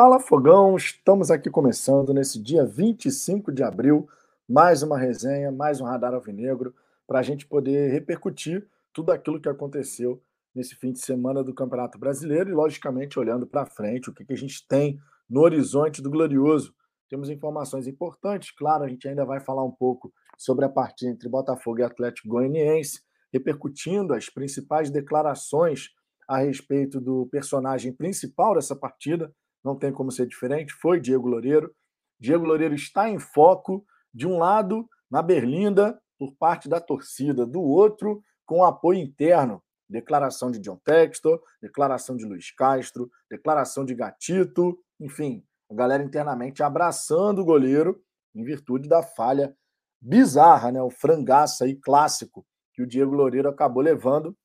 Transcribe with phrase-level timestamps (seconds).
[0.00, 4.08] Fala Fogão, estamos aqui começando nesse dia 25 de abril,
[4.48, 6.72] mais uma resenha, mais um Radar Alvinegro,
[7.04, 10.22] para a gente poder repercutir tudo aquilo que aconteceu
[10.54, 14.32] nesse fim de semana do Campeonato Brasileiro e, logicamente, olhando para frente, o que, que
[14.32, 16.72] a gente tem no horizonte do Glorioso.
[17.10, 21.28] Temos informações importantes, claro, a gente ainda vai falar um pouco sobre a partida entre
[21.28, 23.02] Botafogo e Atlético Goianiense,
[23.32, 25.88] repercutindo as principais declarações
[26.28, 29.34] a respeito do personagem principal dessa partida,
[29.68, 31.72] não tem como ser diferente, foi Diego Loureiro.
[32.18, 37.60] Diego Loureiro está em foco, de um lado, na Berlinda, por parte da torcida, do
[37.60, 39.62] outro, com apoio interno.
[39.88, 46.62] Declaração de John Textor, declaração de Luiz Castro, declaração de Gatito, enfim, a galera internamente
[46.62, 48.02] abraçando o goleiro
[48.34, 49.54] em virtude da falha
[50.00, 50.82] bizarra, né?
[50.82, 54.36] O frangaço aí clássico que o Diego Loureiro acabou levando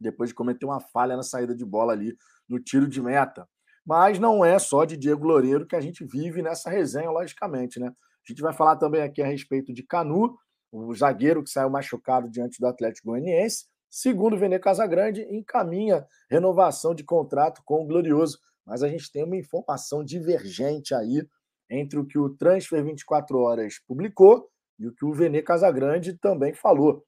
[0.00, 2.16] depois de cometer uma falha na saída de bola ali
[2.48, 3.48] no tiro de meta.
[3.84, 7.88] Mas não é só de Diego Loureiro que a gente vive nessa resenha, logicamente, né?
[7.88, 10.36] A gente vai falar também aqui a respeito de Canu,
[10.70, 13.66] o zagueiro que saiu machucado diante do Atlético Goianiense.
[13.90, 18.38] Segundo Vene Casagrande, encaminha renovação de contrato com o Glorioso.
[18.64, 21.26] Mas a gente tem uma informação divergente aí
[21.68, 26.54] entre o que o Transfer 24 Horas publicou e o que o Vene Casagrande também
[26.54, 27.04] falou.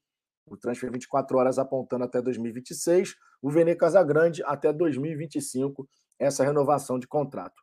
[0.47, 5.89] O Transfer 24 Horas apontando até 2026, o Vene Casagrande até 2025,
[6.19, 7.63] essa renovação de contrato.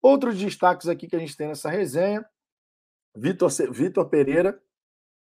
[0.00, 2.24] Outros destaques aqui que a gente tem nessa resenha:
[3.16, 4.60] Vitor, Vitor Pereira,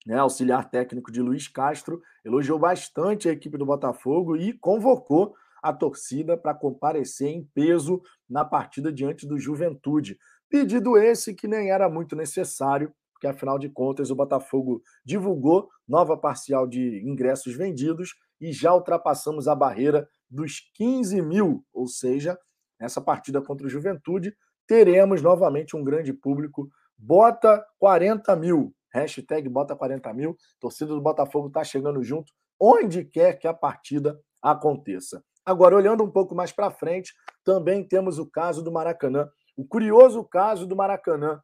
[0.05, 5.73] né, auxiliar técnico de Luiz Castro, elogiou bastante a equipe do Botafogo e convocou a
[5.73, 10.17] torcida para comparecer em peso na partida diante do Juventude.
[10.47, 16.15] Pedido esse que nem era muito necessário, porque afinal de contas o Botafogo divulgou nova
[16.15, 22.37] parcial de ingressos vendidos e já ultrapassamos a barreira dos 15 mil, ou seja,
[22.79, 24.35] nessa partida contra o Juventude,
[24.67, 26.69] teremos novamente um grande público.
[26.97, 33.37] Bota 40 mil, hashtag bota 40 mil, torcida do Botafogo está chegando junto, onde quer
[33.37, 35.23] que a partida aconteça.
[35.45, 37.13] Agora, olhando um pouco mais para frente,
[37.43, 39.29] também temos o caso do Maracanã.
[39.55, 41.39] O curioso caso do Maracanã.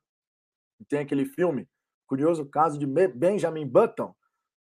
[0.89, 1.69] Tem aquele filme,
[2.07, 4.15] curioso caso de Benjamin Button.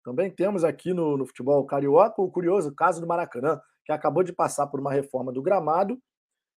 [0.03, 4.31] Também temos aqui no, no futebol carioca o curioso caso do Maracanã que acabou de
[4.31, 5.99] passar por uma reforma do gramado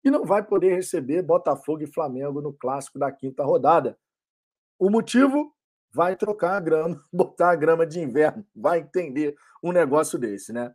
[0.04, 3.98] e não vai poder receber Botafogo e Flamengo no clássico da quinta rodada.
[4.78, 5.50] O motivo?
[5.90, 8.44] Vai trocar a grama, botar a grama de inverno.
[8.54, 10.74] Vai entender um negócio desse, né?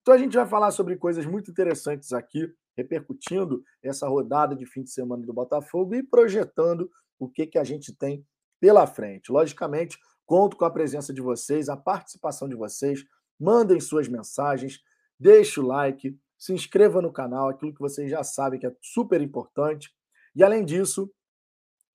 [0.00, 4.84] Então a gente vai falar sobre coisas muito interessantes aqui, repercutindo essa rodada de fim
[4.84, 6.88] de semana do Botafogo e projetando
[7.18, 8.24] o que, que a gente tem
[8.60, 9.32] pela frente.
[9.32, 13.04] Logicamente, conto com a presença de vocês, a participação de vocês.
[13.40, 14.80] Mandem suas mensagens,
[15.18, 19.20] deixe o like, se inscreva no canal, aquilo que vocês já sabem que é super
[19.20, 19.90] importante.
[20.34, 21.10] E além disso,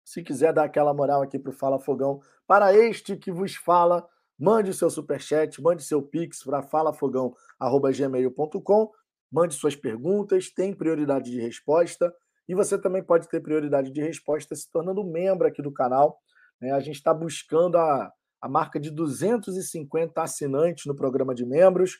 [0.04, 4.06] se quiser dar aquela moral aqui para o Fala Fogão, para este que vos fala,
[4.38, 8.92] mande seu superchat, mande seu pix para falafogão.gmail.com,
[9.32, 12.14] mande suas perguntas, tem prioridade de resposta.
[12.48, 16.20] E você também pode ter prioridade de resposta se tornando membro aqui do canal.
[16.60, 16.70] Né?
[16.70, 21.98] A gente está buscando a, a marca de 250 assinantes no programa de membros.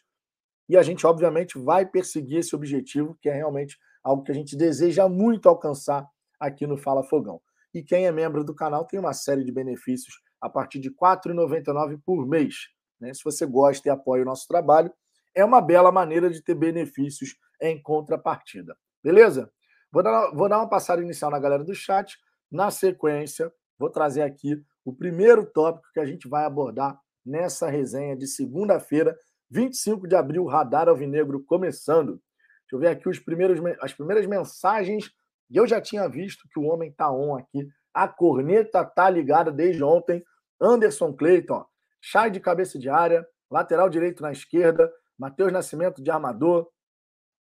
[0.69, 4.57] E a gente, obviamente, vai perseguir esse objetivo, que é realmente algo que a gente
[4.57, 6.07] deseja muito alcançar
[6.39, 7.41] aqui no Fala Fogão.
[7.73, 10.95] E quem é membro do canal tem uma série de benefícios a partir de R$
[11.01, 12.69] 4,99 por mês.
[13.01, 13.13] Né?
[13.13, 14.93] Se você gosta e apoia o nosso trabalho,
[15.35, 18.77] é uma bela maneira de ter benefícios em contrapartida.
[19.03, 19.51] Beleza?
[19.91, 22.19] Vou dar, vou dar uma passada inicial na galera do chat.
[22.51, 28.17] Na sequência, vou trazer aqui o primeiro tópico que a gente vai abordar nessa resenha
[28.17, 29.19] de segunda-feira,
[29.51, 32.21] 25 de abril, Radar Alvinegro começando.
[32.63, 35.11] Deixa eu ver aqui os primeiros, as primeiras mensagens.
[35.49, 37.69] E eu já tinha visto que o homem tá on aqui.
[37.95, 40.25] A corneta tá ligada desde ontem.
[40.61, 41.65] Anderson Cleiton,
[42.09, 46.69] Chai de cabeça de área, lateral direito na esquerda, Matheus Nascimento de armador.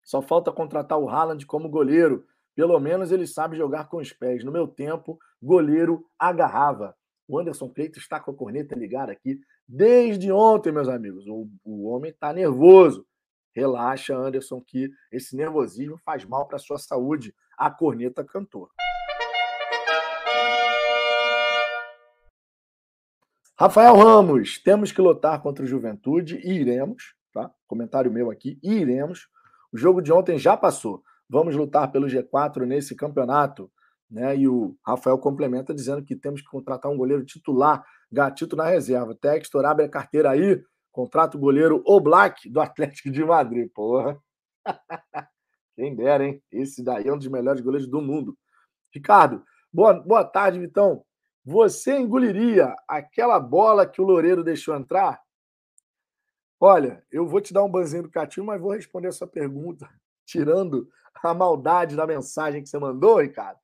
[0.01, 2.25] Só falta contratar o Haaland como goleiro.
[2.55, 4.45] Pelo menos ele sabe jogar com os pés.
[4.45, 6.95] No meu tempo, goleiro agarrava.
[7.27, 11.25] O Anderson Cleiton está com a corneta ligada aqui desde ontem, meus amigos.
[11.27, 13.05] O, o homem está nervoso.
[13.53, 17.33] Relaxa, Anderson, que esse nervosismo faz mal para a sua saúde.
[17.57, 18.69] A corneta cantou.
[23.57, 27.49] Rafael Ramos, temos que lutar contra o Juventude e iremos, tá?
[27.65, 29.29] Comentário meu aqui, e iremos.
[29.71, 31.01] O jogo de ontem já passou.
[31.29, 33.71] Vamos lutar pelo G4 nesse campeonato.
[34.11, 34.37] Né?
[34.37, 37.83] E o Rafael complementa dizendo que temos que contratar um goleiro titular,
[38.15, 39.13] gatito na reserva.
[39.13, 41.83] Textor abre a carteira aí, contrata o goleiro
[42.49, 43.69] do Atlético de Madrid.
[43.73, 44.17] Porra.
[45.75, 46.41] Quem dera, hein?
[46.51, 48.37] Esse daí é um dos melhores goleiros do mundo.
[48.93, 51.03] Ricardo, boa, boa tarde, Vitão.
[51.43, 55.21] Você engoliria aquela bola que o Loureiro deixou entrar?
[56.59, 59.87] Olha, eu vou te dar um banzinho educativo, mas vou responder essa pergunta,
[60.25, 60.89] tirando
[61.21, 63.59] a maldade da mensagem que você mandou, Ricardo.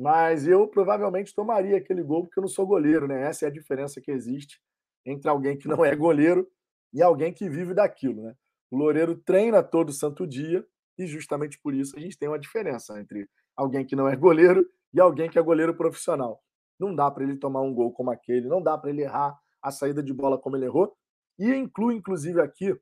[0.00, 3.20] Mas eu provavelmente tomaria aquele gol porque eu não sou goleiro, né?
[3.22, 4.60] Essa é a diferença que existe
[5.04, 6.48] entre alguém que não é goleiro
[6.94, 8.36] e alguém que vive daquilo, né?
[8.70, 10.64] O Loureiro treina todo santo dia
[10.96, 14.64] e justamente por isso a gente tem uma diferença entre alguém que não é goleiro
[14.94, 16.40] e alguém que é goleiro profissional.
[16.78, 19.72] Não dá para ele tomar um gol como aquele, não dá para ele errar a
[19.72, 20.96] saída de bola como ele errou.
[21.36, 22.72] E inclui, inclusive, aqui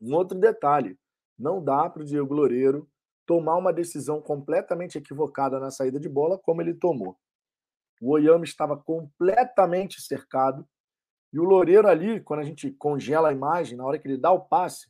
[0.00, 0.98] um outro detalhe:
[1.38, 2.88] não dá para o Diego Loureiro
[3.26, 7.18] tomar uma decisão completamente equivocada na saída de bola, como ele tomou.
[8.00, 10.66] O Oyama estava completamente cercado.
[11.32, 14.30] E o Loureiro ali, quando a gente congela a imagem, na hora que ele dá
[14.30, 14.88] o passe,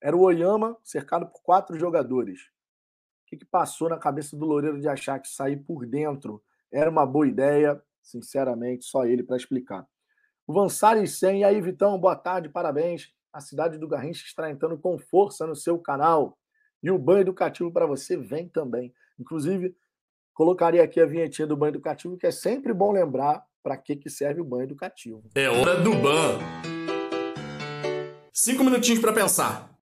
[0.00, 2.40] era o Oyama cercado por quatro jogadores.
[2.42, 6.42] O que, que passou na cabeça do Loureiro de achar que sair por dentro
[6.72, 7.82] era uma boa ideia?
[8.02, 9.86] Sinceramente, só ele para explicar.
[10.46, 13.12] O Vansari 100, e aí, Vitão, boa tarde, parabéns.
[13.32, 16.38] A cidade do Garrincha está entrando com força no seu canal.
[16.86, 18.94] E o banho educativo para você vem também.
[19.18, 19.76] Inclusive,
[20.32, 24.08] colocaria aqui a vinhetinha do banho educativo, que é sempre bom lembrar para que, que
[24.08, 25.24] serve o banho educativo.
[25.34, 26.38] É hora do ban.
[28.32, 29.76] Cinco minutinhos para pensar.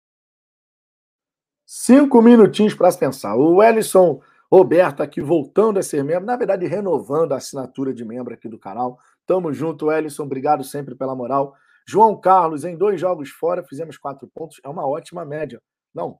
[1.66, 3.36] Cinco minutinhos para pensar.
[3.36, 8.32] O Ellison Roberto aqui voltando a ser membro, na verdade renovando a assinatura de membro
[8.32, 8.98] aqui do canal.
[9.26, 10.22] Tamo junto, Ellison.
[10.22, 11.54] Obrigado sempre pela moral.
[11.86, 14.58] João Carlos, em dois jogos fora, fizemos quatro pontos.
[14.64, 15.60] É uma ótima média.
[15.94, 16.18] Não,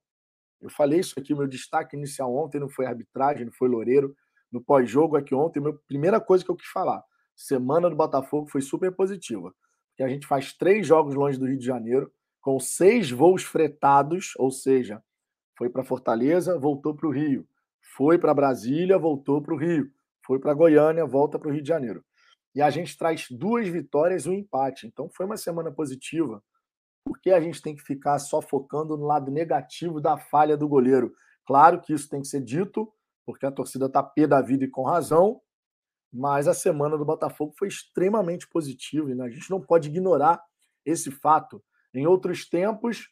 [0.65, 4.17] eu falei isso aqui, meu destaque inicial ontem não foi arbitragem, não foi Loureiro.
[4.51, 7.05] No pós-jogo aqui ontem, a primeira coisa que eu quis falar,
[7.37, 9.55] semana do Botafogo foi super positiva.
[9.91, 14.33] Porque a gente faz três jogos longe do Rio de Janeiro, com seis voos fretados,
[14.39, 15.03] ou seja,
[15.59, 17.47] foi para Fortaleza, voltou para o Rio.
[17.95, 19.93] Foi para Brasília, voltou para o Rio.
[20.25, 22.03] Foi para Goiânia, volta para o Rio de Janeiro.
[22.55, 24.87] E a gente traz duas vitórias e um empate.
[24.87, 26.43] Então foi uma semana positiva
[27.05, 30.67] por que a gente tem que ficar só focando no lado negativo da falha do
[30.67, 31.13] goleiro?
[31.47, 32.91] Claro que isso tem que ser dito,
[33.27, 35.41] porque a torcida está pé da vida e com razão,
[36.11, 39.25] mas a semana do Botafogo foi extremamente positiva e né?
[39.25, 40.43] a gente não pode ignorar
[40.85, 41.63] esse fato.
[41.93, 43.09] Em outros tempos,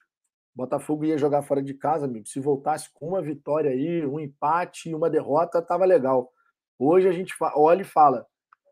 [0.54, 2.26] o Botafogo ia jogar fora de casa, amigo.
[2.26, 6.32] Se voltasse com uma vitória aí, um empate e uma derrota, estava legal.
[6.78, 8.26] Hoje a gente olha e fala,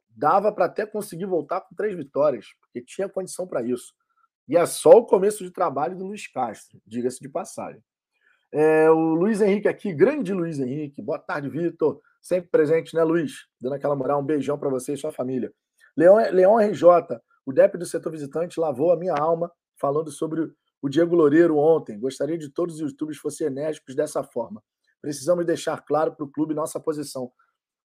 [0.09, 3.95] dava para até conseguir voltar com três vitórias, porque tinha condição para isso.
[4.51, 7.81] E é só o começo de trabalho do Luiz Castro, diga-se de passagem.
[8.51, 11.01] É, o Luiz Henrique aqui, grande Luiz Henrique.
[11.01, 12.01] Boa tarde, Vitor.
[12.21, 13.47] Sempre presente, né, Luiz?
[13.61, 15.55] Dando aquela moral, um beijão para você e sua família.
[15.97, 16.83] Leão, Leão RJ,
[17.47, 20.53] o DEP do setor visitante lavou a minha alma falando sobre
[20.83, 21.97] o Diego Loureiro ontem.
[22.01, 24.61] Gostaria de todos os youtubers fossem enérgicos dessa forma.
[25.01, 27.31] Precisamos deixar claro para o clube nossa posição.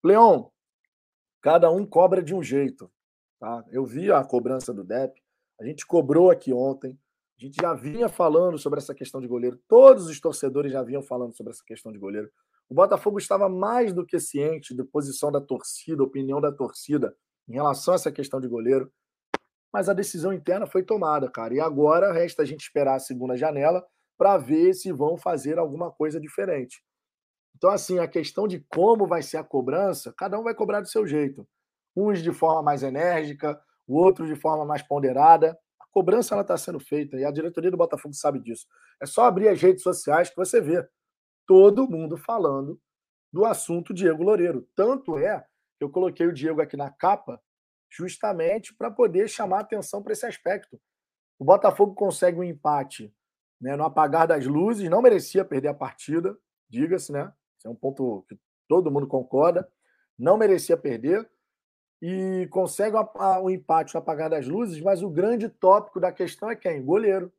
[0.04, 0.52] Leão,
[1.44, 2.92] cada um cobra de um jeito.
[3.40, 3.64] Tá?
[3.70, 5.24] Eu vi a cobrança do DEP,
[5.60, 6.98] a gente cobrou aqui ontem.
[7.40, 9.60] A gente já vinha falando sobre essa questão de goleiro.
[9.68, 12.30] Todos os torcedores já vinham falando sobre essa questão de goleiro.
[12.70, 17.16] O Botafogo estava mais do que ciente da posição da torcida, opinião da torcida
[17.48, 18.92] em relação a essa questão de goleiro.
[19.72, 21.54] Mas a decisão interna foi tomada, cara.
[21.54, 23.86] E agora resta a gente esperar a segunda janela
[24.18, 26.82] para ver se vão fazer alguma coisa diferente.
[27.56, 30.88] Então, assim, a questão de como vai ser a cobrança, cada um vai cobrar do
[30.88, 31.48] seu jeito.
[31.96, 35.58] Uns de forma mais enérgica, o outro de forma mais ponderada.
[35.80, 38.68] A cobrança está sendo feita e a diretoria do Botafogo sabe disso.
[39.02, 40.88] É só abrir as redes sociais que você vê
[41.46, 42.80] todo mundo falando
[43.32, 44.68] do assunto Diego Loureiro.
[44.76, 45.46] Tanto é
[45.78, 47.42] que eu coloquei o Diego aqui na capa
[47.90, 50.80] justamente para poder chamar atenção para esse aspecto.
[51.38, 53.14] O Botafogo consegue um empate
[53.60, 56.38] né, no apagar das luzes, não merecia perder a partida,
[56.70, 57.32] diga-se, né?
[57.58, 58.38] Esse é um ponto que
[58.68, 59.68] todo mundo concorda.
[60.18, 61.30] Não merecia perder,
[62.02, 66.56] e consegue o um empate, apagar das luzes, mas o grande tópico da questão é
[66.56, 66.84] quem?
[66.84, 67.32] Goleiro.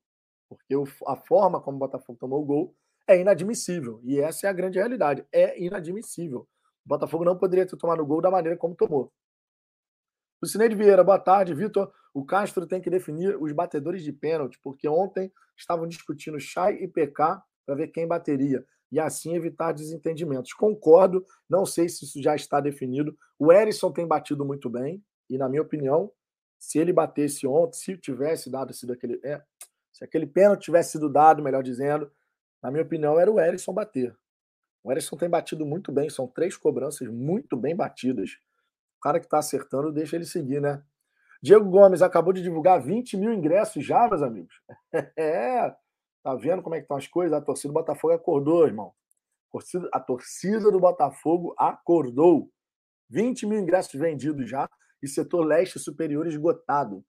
[0.48, 0.74] Porque
[1.06, 2.74] a forma como o Botafogo tomou o gol
[3.06, 4.00] é inadmissível.
[4.04, 5.26] E essa é a grande realidade.
[5.32, 6.48] É inadmissível.
[6.84, 9.12] O Botafogo não poderia ter tomado o gol da maneira como tomou.
[10.40, 11.92] O Cineide Vieira, boa tarde, Vitor.
[12.14, 16.88] O Castro tem que definir os batedores de pênalti, porque ontem estavam discutindo Chay e
[16.88, 20.52] PK para ver quem bateria e assim evitar desentendimentos.
[20.52, 23.16] Concordo, não sei se isso já está definido.
[23.38, 26.10] O Erisson tem batido muito bem, e na minha opinião,
[26.58, 29.20] se ele batesse ontem, se tivesse dado sido aquele.
[29.24, 29.42] É,
[29.92, 32.10] se aquele pênalti tivesse sido dado, melhor dizendo,
[32.62, 34.16] na minha opinião, era o Erisson bater.
[34.84, 38.38] O Erisson tem batido muito bem, são três cobranças muito bem batidas.
[38.98, 40.82] O cara que está acertando, deixa ele seguir, né?
[41.42, 44.60] Diego Gomes acabou de divulgar 20 mil ingressos já, meus amigos.
[45.16, 45.74] é,
[46.26, 47.32] Tá vendo como é que estão as coisas?
[47.32, 48.92] A torcida do Botafogo acordou, irmão.
[49.92, 52.50] a torcida do Botafogo acordou.
[53.08, 54.68] 20 mil ingressos vendidos já
[55.00, 57.04] e setor leste superior esgotado.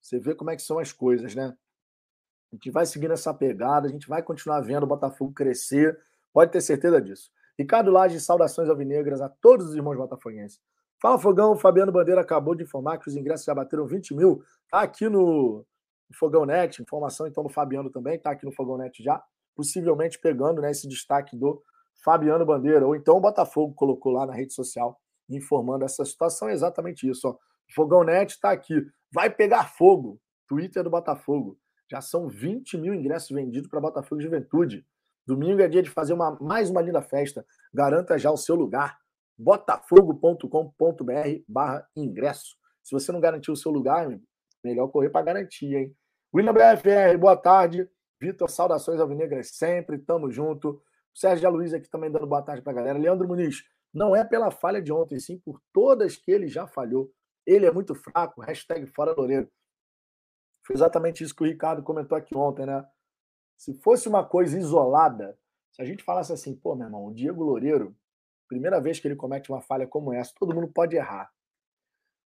[0.00, 1.54] Você vê como é que são as coisas, né?
[2.50, 6.00] A gente vai seguindo essa pegada, a gente vai continuar vendo o Botafogo crescer,
[6.32, 7.30] pode ter certeza disso.
[7.58, 10.58] Ricardo Laje, saudações alvinegras a todos os irmãos botafoguenses.
[10.98, 14.42] Fala Fogão, Fabiano Bandeira acabou de informar que os ingressos já bateram 20 mil.
[14.70, 15.66] Tá aqui no
[16.12, 19.22] Fogão Net, informação então do Fabiano também, tá aqui no Fogão Net já,
[19.54, 21.62] possivelmente pegando né, esse destaque do
[22.04, 26.52] Fabiano Bandeira, ou então o Botafogo colocou lá na rede social informando essa situação, é
[26.52, 27.28] exatamente isso.
[27.28, 27.36] Ó.
[27.74, 31.58] Fogão Net está aqui, vai pegar fogo, Twitter do Botafogo.
[31.90, 34.86] Já são 20 mil ingressos vendidos para Botafogo Juventude.
[35.26, 37.44] Domingo é dia de fazer uma, mais uma linda festa.
[37.72, 38.98] Garanta já o seu lugar.
[39.38, 40.48] botafogo.com.br
[41.48, 42.56] barra ingresso.
[42.82, 44.08] Se você não garantiu o seu lugar,
[44.64, 45.96] melhor correr para garantir, hein?
[46.34, 47.86] William BFR, boa tarde.
[48.18, 50.82] Vitor, saudações alvinegras sempre, tamo junto.
[51.14, 52.98] Sérgio Luiz aqui também dando boa tarde para a galera.
[52.98, 53.62] Leandro Muniz,
[53.92, 57.12] não é pela falha de ontem, sim por todas que ele já falhou.
[57.44, 59.46] Ele é muito fraco, hashtag fora Loureiro.
[60.66, 62.82] Foi exatamente isso que o Ricardo comentou aqui ontem, né?
[63.58, 65.38] Se fosse uma coisa isolada,
[65.70, 67.94] se a gente falasse assim, pô, meu irmão, o Diego Loureiro,
[68.48, 71.30] primeira vez que ele comete uma falha como essa, todo mundo pode errar.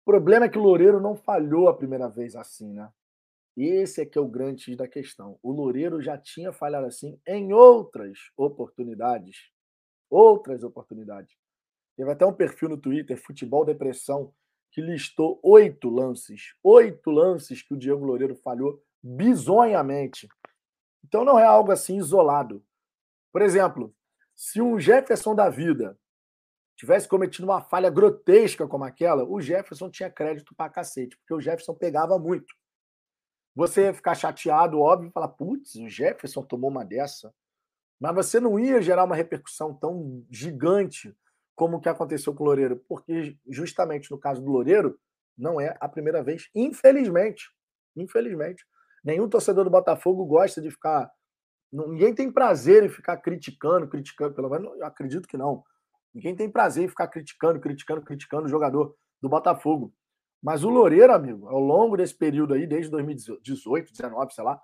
[0.01, 2.91] O problema é que o Loureiro não falhou a primeira vez assim, né?
[3.55, 5.38] Esse é que é o grande da questão.
[5.43, 9.51] O Loureiro já tinha falhado assim em outras oportunidades.
[10.10, 11.36] Outras oportunidades.
[11.95, 14.33] Teve até um perfil no Twitter, Futebol Depressão,
[14.72, 16.55] que listou oito lances.
[16.63, 20.27] Oito lances que o Diego Loureiro falhou bizonhamente.
[21.03, 22.65] Então não é algo assim isolado.
[23.31, 23.95] Por exemplo,
[24.36, 25.98] se um Jefferson da vida
[26.75, 31.41] tivesse cometido uma falha grotesca como aquela, o Jefferson tinha crédito pra cacete, porque o
[31.41, 32.53] Jefferson pegava muito.
[33.55, 37.33] Você ia ficar chateado, óbvio, e falar, putz, o Jefferson tomou uma dessa.
[38.00, 41.15] Mas você não ia gerar uma repercussão tão gigante
[41.55, 45.00] como o que aconteceu com o Loureiro, porque justamente no caso do Loureiro,
[45.38, 47.51] não é a primeira vez, infelizmente.
[47.95, 48.65] Infelizmente.
[49.03, 51.12] Nenhum torcedor do Botafogo gosta de ficar.
[51.72, 55.63] Ninguém tem prazer em ficar criticando, criticando, pelo menos eu acredito que não.
[56.13, 59.93] Ninguém tem prazer em ficar criticando, criticando, criticando o jogador do Botafogo.
[60.43, 64.62] Mas o Loureiro, amigo, ao longo desse período aí, desde 2018, 19, sei lá,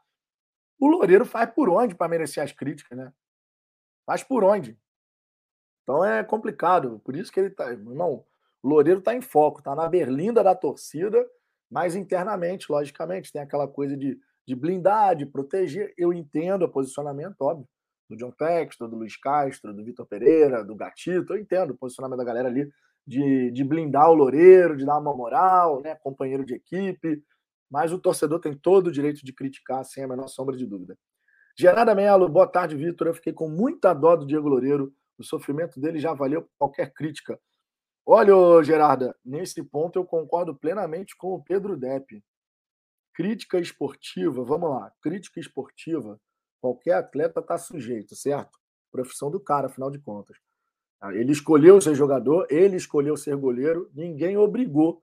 [0.77, 3.13] o Loureiro faz por onde para merecer as críticas, né?
[4.05, 4.77] Faz por onde.
[5.83, 6.99] Então é complicado.
[6.99, 7.71] Por isso que ele tá.
[7.71, 8.25] Irmão,
[8.61, 11.25] o Loureiro tá em foco, tá na berlinda da torcida,
[11.71, 15.93] mas internamente, logicamente, tem aquela coisa de, de blindar, de proteger.
[15.97, 17.67] Eu entendo o posicionamento, óbvio,
[18.09, 21.33] do John Textor, do Luiz Castro, do Vitor Pereira, do Gatito.
[21.33, 22.69] Eu entendo o posicionamento da galera ali
[23.09, 25.95] de, de blindar o Loureiro, de dar uma moral, né?
[25.95, 27.23] Companheiro de equipe.
[27.67, 30.95] Mas o torcedor tem todo o direito de criticar, sem a menor sombra de dúvida.
[31.57, 33.07] Gerada Melo, boa tarde, Vitor.
[33.07, 37.37] Eu fiquei com muita dó do Diego Loureiro o sofrimento dele já valeu qualquer crítica.
[38.05, 42.23] Olha, Gerarda, nesse ponto eu concordo plenamente com o Pedro Depp.
[43.13, 46.19] Crítica esportiva, vamos lá, crítica esportiva,
[46.61, 48.57] qualquer atleta está sujeito, certo?
[48.91, 50.37] Profissão do cara, afinal de contas.
[51.01, 55.01] Ah, ele escolheu ser jogador, ele escolheu ser goleiro, ninguém obrigou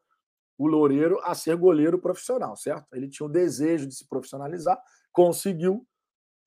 [0.59, 2.95] o Loureiro a ser goleiro profissional, certo?
[2.95, 4.79] Ele tinha o desejo de se profissionalizar,
[5.13, 5.87] conseguiu,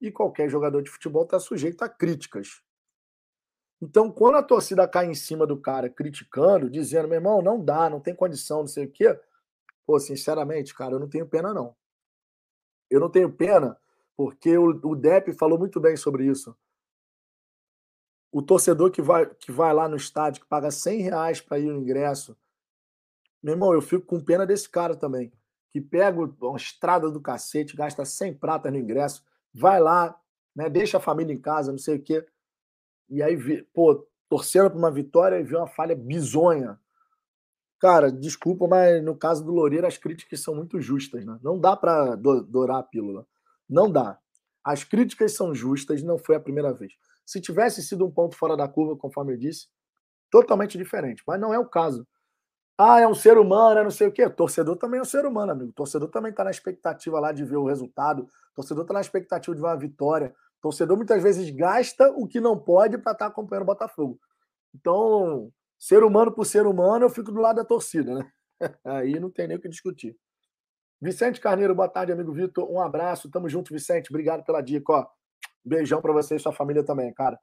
[0.01, 2.61] e qualquer jogador de futebol está sujeito a críticas.
[3.81, 7.89] Então, quando a torcida cai em cima do cara criticando, dizendo, meu irmão, não dá,
[7.89, 9.19] não tem condição, não sei o quê,
[9.85, 11.75] pô, sinceramente, cara, eu não tenho pena, não.
[12.89, 13.77] Eu não tenho pena
[14.17, 16.55] porque o, o Depp falou muito bem sobre isso.
[18.31, 21.65] O torcedor que vai, que vai lá no estádio, que paga 100 reais para ir
[21.65, 22.37] no ingresso,
[23.41, 25.31] meu irmão, eu fico com pena desse cara também,
[25.71, 30.19] que pega uma estrada do cacete, gasta 100 pratas no ingresso, vai lá,
[30.55, 32.25] né, deixa a família em casa, não sei o quê
[33.09, 36.79] e aí, pô, torcendo para uma vitória e viu uma falha bizonha.
[37.79, 41.39] Cara, desculpa, mas no caso do Loureiro as críticas são muito justas, né?
[41.41, 43.25] Não dá para dourar a pílula.
[43.67, 44.19] Não dá.
[44.63, 46.93] As críticas são justas, não foi a primeira vez.
[47.29, 49.67] Se tivesse sido um ponto fora da curva, conforme eu disse,
[50.31, 51.21] totalmente diferente.
[51.27, 52.07] Mas não é o caso.
[52.75, 54.27] Ah, é um ser humano, é não sei o quê.
[54.27, 55.71] Torcedor também é um ser humano, amigo.
[55.73, 58.27] Torcedor também está na expectativa lá de ver o resultado.
[58.55, 60.33] Torcedor está na expectativa de ver uma vitória.
[60.59, 64.19] Torcedor muitas vezes gasta o que não pode para estar tá acompanhando o Botafogo.
[64.73, 68.31] Então, ser humano por ser humano, eu fico do lado da torcida, né?
[68.83, 70.17] Aí não tem nem o que discutir.
[70.99, 72.67] Vicente Carneiro, boa tarde, amigo Vitor.
[72.71, 74.09] Um abraço, tamo junto, Vicente.
[74.09, 75.18] Obrigado pela dica, ó.
[75.63, 77.39] Beijão para você e sua família também, cara.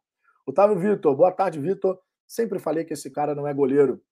[0.46, 1.98] Otávio Vitor, boa tarde, Vitor.
[2.26, 4.02] Sempre falei que esse cara não é goleiro.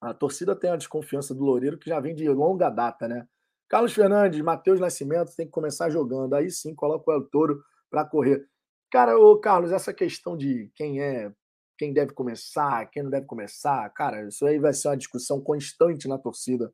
[0.00, 3.26] A torcida tem a desconfiança do Loureiro que já vem de longa data, né?
[3.68, 6.34] Carlos Fernandes, Matheus Nascimento tem que começar jogando.
[6.34, 8.44] Aí sim, coloca o El Toro para correr.
[8.90, 11.32] Cara, ô Carlos, essa questão de quem é,
[11.78, 16.08] quem deve começar, quem não deve começar, cara, isso aí vai ser uma discussão constante
[16.08, 16.72] na torcida.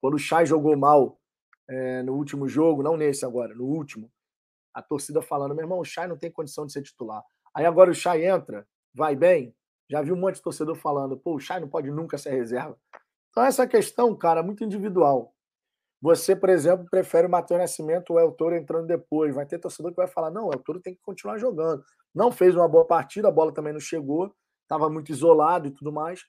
[0.00, 1.20] Quando o Chay jogou mal
[1.68, 4.10] é, no último jogo, não nesse agora, no último,
[4.78, 7.22] a torcida falando, meu irmão, o Chay não tem condição de ser titular.
[7.54, 9.54] Aí agora o Chay entra, vai bem,
[9.90, 12.78] já vi um monte de torcedor falando, pô, o Chay não pode nunca ser reserva.
[13.30, 15.34] Então essa questão, cara, é muito individual.
[16.00, 19.34] Você, por exemplo, prefere o Matheus Nascimento ou o El Toro entrando depois.
[19.34, 21.82] Vai ter torcedor que vai falar: não, o El Toro tem que continuar jogando.
[22.14, 24.32] Não fez uma boa partida, a bola também não chegou,
[24.62, 26.20] estava muito isolado e tudo mais.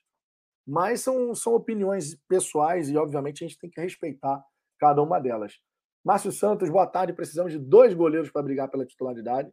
[0.66, 4.42] Mas são, são opiniões pessoais e, obviamente, a gente tem que respeitar
[4.78, 5.54] cada uma delas.
[6.02, 7.12] Márcio Santos, boa tarde.
[7.12, 9.52] Precisamos de dois goleiros para brigar pela titularidade.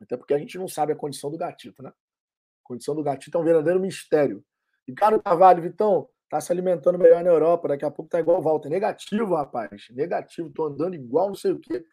[0.00, 1.90] Até porque a gente não sabe a condição do gatito, né?
[1.90, 4.44] A condição do gatito é um verdadeiro mistério.
[4.86, 8.68] Ricardo Carvalho, Vitão, tá se alimentando melhor na Europa, daqui a pouco tá igual volta.
[8.68, 9.70] Negativo, rapaz.
[9.90, 11.84] Negativo, tô andando igual não sei o quê.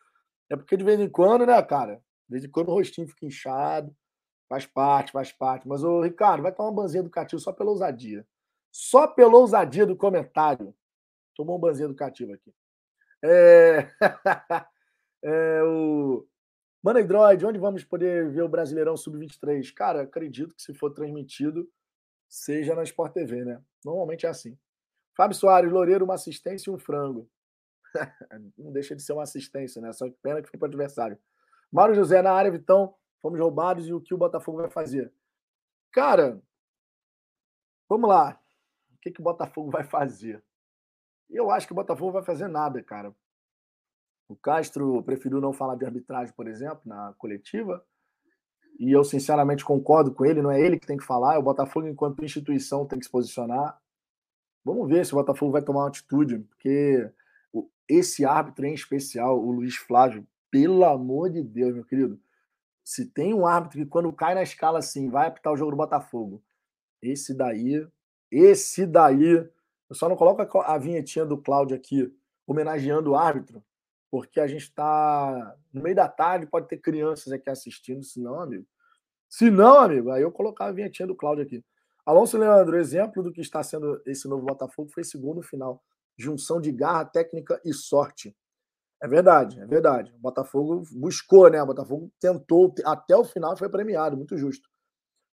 [0.50, 1.96] É porque de vez em quando, né, cara?
[2.28, 3.96] De vez em quando o rostinho fica inchado.
[4.50, 5.68] Faz parte, faz parte.
[5.68, 8.26] Mas, ô, Ricardo, vai tomar uma banzinha educativa só pela ousadia.
[8.72, 10.76] Só pela ousadia do comentário.
[11.36, 12.54] Tomou um banzinho educativo aqui.
[13.24, 13.90] É...
[15.24, 16.28] é o...
[16.84, 19.74] Mano Android, onde vamos poder ver o Brasileirão Sub-23?
[19.74, 21.70] Cara, acredito que se for transmitido,
[22.28, 23.62] seja na Sport TV, né?
[23.86, 24.58] Normalmente é assim.
[25.16, 27.30] Fábio Soares, Loureiro, uma assistência e um frango.
[28.58, 29.94] Não deixa de ser uma assistência, né?
[29.94, 31.18] Só pena que foi para o adversário.
[31.72, 35.14] Mário José, na área, Vitão, fomos roubados e o que o Botafogo vai fazer?
[35.92, 36.42] Cara,
[37.88, 38.40] vamos lá.
[38.94, 40.44] O que, que o Botafogo vai fazer?
[41.30, 43.14] Eu acho que o Botafogo vai fazer nada, cara.
[44.28, 47.84] O Castro preferiu não falar de arbitragem, por exemplo, na coletiva
[48.80, 51.44] e eu sinceramente concordo com ele, não é ele que tem que falar, é o
[51.44, 53.80] Botafogo, enquanto instituição, tem que se posicionar.
[54.66, 57.10] Vamos ver se o Botafogo vai tomar uma atitude, porque
[57.88, 62.20] esse árbitro em especial, o Luiz Flávio, pelo amor de Deus, meu querido,
[62.84, 65.78] se tem um árbitro que quando cai na escala assim, vai apitar o jogo do
[65.78, 66.42] Botafogo,
[67.02, 67.86] esse daí,
[68.32, 69.48] esse daí,
[69.90, 72.14] eu só não coloco a vinhetinha do Cláudio aqui,
[72.48, 73.64] homenageando o árbitro,
[74.10, 78.40] porque a gente está no meio da tarde, pode ter crianças aqui assistindo, se não,
[78.40, 78.66] amigo.
[79.30, 81.64] Se não, amigo, aí eu colocava a vinhetinha do Cláudio aqui.
[82.06, 85.82] Alonso Leandro, exemplo do que está sendo esse novo Botafogo foi segundo final.
[86.18, 88.36] Junção de garra, técnica e sorte.
[89.02, 90.14] É verdade, é verdade.
[90.14, 91.62] O Botafogo buscou, né?
[91.62, 94.70] O Botafogo tentou até o final, foi premiado, muito justo.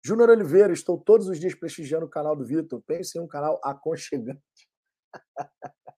[0.03, 2.83] Júnior Oliveira, estou todos os dias prestigiando o canal do Vitor.
[2.87, 4.69] Pense em um canal aconchegante.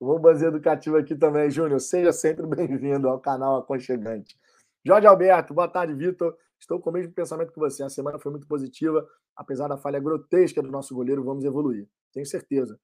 [0.00, 1.80] Vou fazer educativo aqui também, Júnior.
[1.80, 4.38] Seja sempre bem-vindo ao canal Aconchegante.
[4.86, 6.36] Jorge Alberto, boa tarde, Vitor.
[6.60, 7.82] Estou com o mesmo pensamento que você.
[7.82, 9.04] A semana foi muito positiva,
[9.36, 11.24] apesar da falha grotesca do nosso goleiro.
[11.24, 12.78] Vamos evoluir, tenho certeza.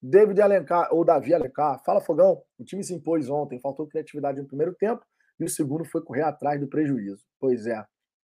[0.00, 2.42] David Alencar, ou Davi Alencar, fala Fogão.
[2.58, 5.02] O time se impôs ontem, faltou criatividade no primeiro tempo
[5.40, 7.24] e o segundo foi correr atrás do prejuízo.
[7.40, 7.82] Pois é,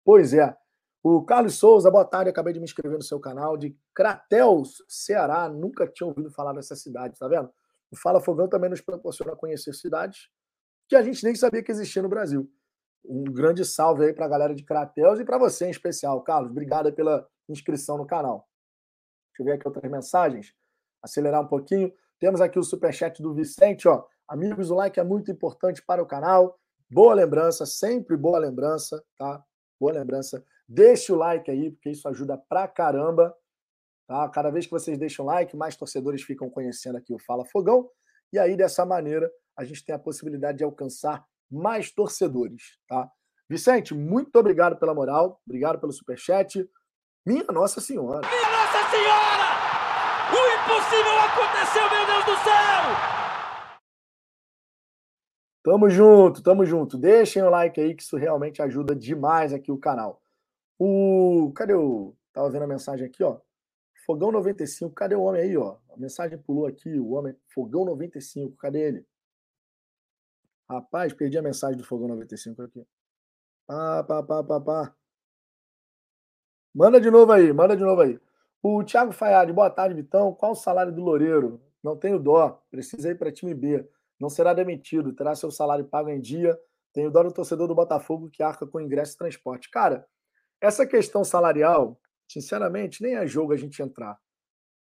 [0.04, 0.54] pois é.
[1.02, 2.30] O Carlos Souza, boa tarde.
[2.30, 5.48] Acabei de me inscrever no seu canal de Crateus, Ceará.
[5.48, 7.50] Nunca tinha ouvido falar dessa cidade, tá vendo?
[7.90, 10.28] O Fala Fogão também nos proporciona conhecer cidades
[10.88, 12.50] que a gente nem sabia que existia no Brasil.
[13.04, 16.50] Um grande salve aí para a galera de Crateus e para você em especial, Carlos.
[16.50, 18.48] Obrigado pela inscrição no canal.
[19.30, 20.54] Deixa eu ver aqui outras mensagens.
[21.02, 21.92] Acelerar um pouquinho.
[22.18, 24.04] Temos aqui o superchat do Vicente, ó.
[24.26, 26.58] Amigos, o like é muito importante para o canal.
[26.90, 29.42] Boa lembrança, sempre boa lembrança, tá?
[29.78, 30.44] Boa lembrança.
[30.68, 33.34] Deixe o like aí, porque isso ajuda pra caramba.
[34.06, 34.28] Tá?
[34.28, 37.88] Cada vez que vocês deixam like, mais torcedores ficam conhecendo aqui o Fala Fogão.
[38.32, 42.78] E aí, dessa maneira, a gente tem a possibilidade de alcançar mais torcedores.
[42.86, 43.10] Tá?
[43.48, 46.68] Vicente, muito obrigado pela moral, obrigado pelo superchat.
[47.24, 48.20] Minha Nossa Senhora!
[48.26, 49.48] Minha Nossa Senhora!
[50.30, 53.18] O impossível aconteceu, meu Deus do céu!
[55.64, 56.98] Tamo junto, tamo junto.
[56.98, 60.22] Deixem o like aí, que isso realmente ajuda demais aqui o canal.
[60.78, 61.52] O.
[61.54, 62.14] Cadê o.
[62.32, 63.40] Tava vendo a mensagem aqui, ó.
[64.06, 65.76] Fogão 95, cadê o homem aí, ó?
[65.90, 67.36] A mensagem pulou aqui, o homem.
[67.48, 69.06] Fogão 95, cadê ele?
[70.68, 72.86] Rapaz, perdi a mensagem do Fogão 95 aqui.
[73.66, 74.96] Pá, pá, pá, pá, pá.
[76.74, 78.18] Manda de novo aí, manda de novo aí.
[78.62, 80.34] O Thiago Fayad, boa tarde, Vitão.
[80.34, 81.60] Qual o salário do Loureiro?
[81.82, 83.86] Não tenho dó, precisa ir para time B.
[84.18, 86.58] Não será demitido, terá seu salário pago em dia.
[86.92, 89.70] Tenho dó do torcedor do Botafogo que arca com ingresso e transporte.
[89.70, 90.06] Cara,
[90.60, 91.98] essa questão salarial
[92.30, 94.18] Sinceramente, nem é jogo a gente entrar.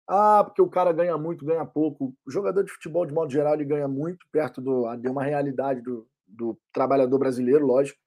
[0.07, 2.13] Ah, porque o cara ganha muito, ganha pouco.
[2.25, 5.81] O jogador de futebol, de modo geral, ele ganha muito perto do, de uma realidade
[5.81, 7.99] do, do trabalhador brasileiro, lógico.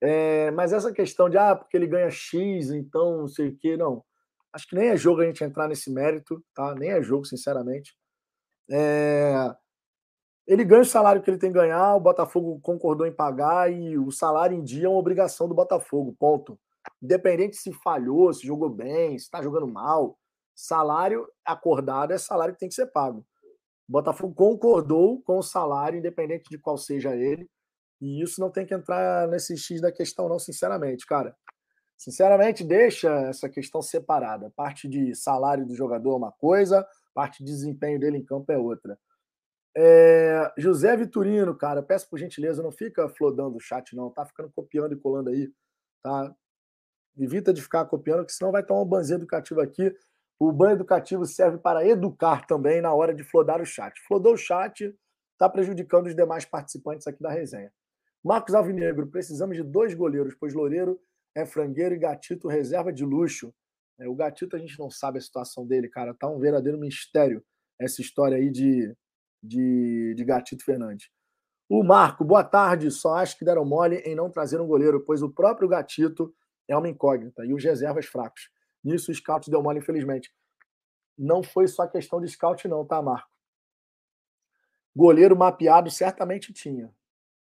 [0.00, 3.76] É, mas essa questão de, ah, porque ele ganha X, então não sei o quê,
[3.76, 4.02] não.
[4.52, 6.74] Acho que nem é jogo a gente entrar nesse mérito, tá?
[6.74, 7.94] Nem é jogo, sinceramente.
[8.70, 9.54] É...
[10.46, 13.98] Ele ganha o salário que ele tem que ganhar, o Botafogo concordou em pagar e
[13.98, 16.58] o salário em dia é uma obrigação do Botafogo, ponto.
[17.06, 20.18] Independente se falhou, se jogou bem, se está jogando mal,
[20.52, 23.24] salário acordado é salário que tem que ser pago.
[23.88, 27.48] O Botafogo concordou com o salário, independente de qual seja ele,
[28.00, 31.36] e isso não tem que entrar nesse X da questão, não, sinceramente, cara.
[31.96, 34.52] Sinceramente, deixa essa questão separada.
[34.56, 38.58] Parte de salário do jogador é uma coisa, parte de desempenho dele em campo é
[38.58, 38.98] outra.
[39.76, 44.50] É, José Vitorino, cara, peço por gentileza, não fica flodando o chat, não, tá ficando
[44.50, 45.52] copiando e colando aí,
[46.02, 46.34] tá?
[47.16, 49.94] Evita de ficar copiando, que senão vai tomar um banzinho educativo aqui.
[50.38, 53.98] O banho educativo serve para educar também na hora de flodar o chat.
[54.06, 54.94] Flodou o chat,
[55.32, 57.72] está prejudicando os demais participantes aqui da resenha.
[58.22, 61.00] Marcos Alvinegro, precisamos de dois goleiros, pois Loureiro
[61.34, 63.54] é frangueiro e Gatito reserva de luxo.
[63.98, 66.12] É, o Gatito a gente não sabe a situação dele, cara.
[66.12, 67.42] Tá um verdadeiro mistério
[67.78, 68.94] essa história aí de,
[69.42, 71.08] de, de Gatito Fernandes.
[71.68, 72.90] O Marco, boa tarde.
[72.90, 76.34] Só acho que deram mole em não trazer um goleiro, pois o próprio Gatito
[76.68, 78.50] é uma incógnita e os reservas fracos.
[78.82, 80.32] Nisso o scout deu mole, infelizmente.
[81.18, 83.30] Não foi só questão de scout, não, tá, Marco?
[84.94, 86.92] Goleiro mapeado certamente tinha.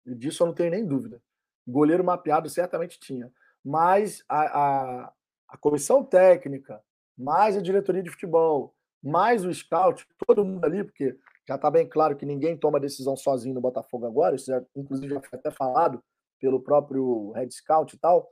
[0.06, 1.22] E disso eu não tenho nem dúvida.
[1.68, 3.32] Goleiro mapeado certamente tinha.
[3.64, 5.14] Mas a, a,
[5.50, 6.82] a comissão técnica,
[7.18, 11.88] mais a diretoria de futebol, mais o scout, todo mundo ali, porque já está bem
[11.88, 15.52] claro que ninguém toma decisão sozinho no Botafogo agora, isso já, inclusive já foi até
[15.52, 16.04] falado
[16.40, 18.32] pelo próprio Red Scout e tal,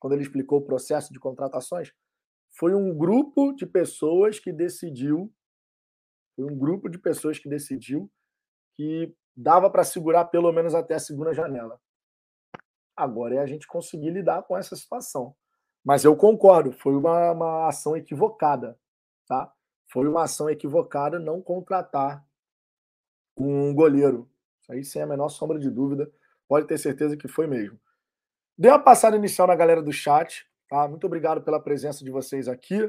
[0.00, 1.92] quando ele explicou o processo de contratações
[2.50, 5.32] foi um grupo de pessoas que decidiu,
[6.34, 8.10] foi um grupo de pessoas que decidiu
[8.74, 11.80] que dava para segurar pelo menos até a segunda janela.
[12.96, 15.34] Agora é a gente conseguir lidar com essa situação.
[15.84, 18.78] Mas eu concordo, foi uma, uma ação equivocada,
[19.26, 19.52] tá?
[19.90, 22.24] Foi uma ação equivocada não contratar
[23.36, 24.30] um goleiro.
[24.60, 26.10] Isso aí sem a menor sombra de dúvida,
[26.46, 27.80] pode ter certeza que foi mesmo.
[28.60, 30.44] Deu uma passada inicial na galera do chat.
[30.68, 30.86] Tá?
[30.86, 32.86] Muito obrigado pela presença de vocês aqui.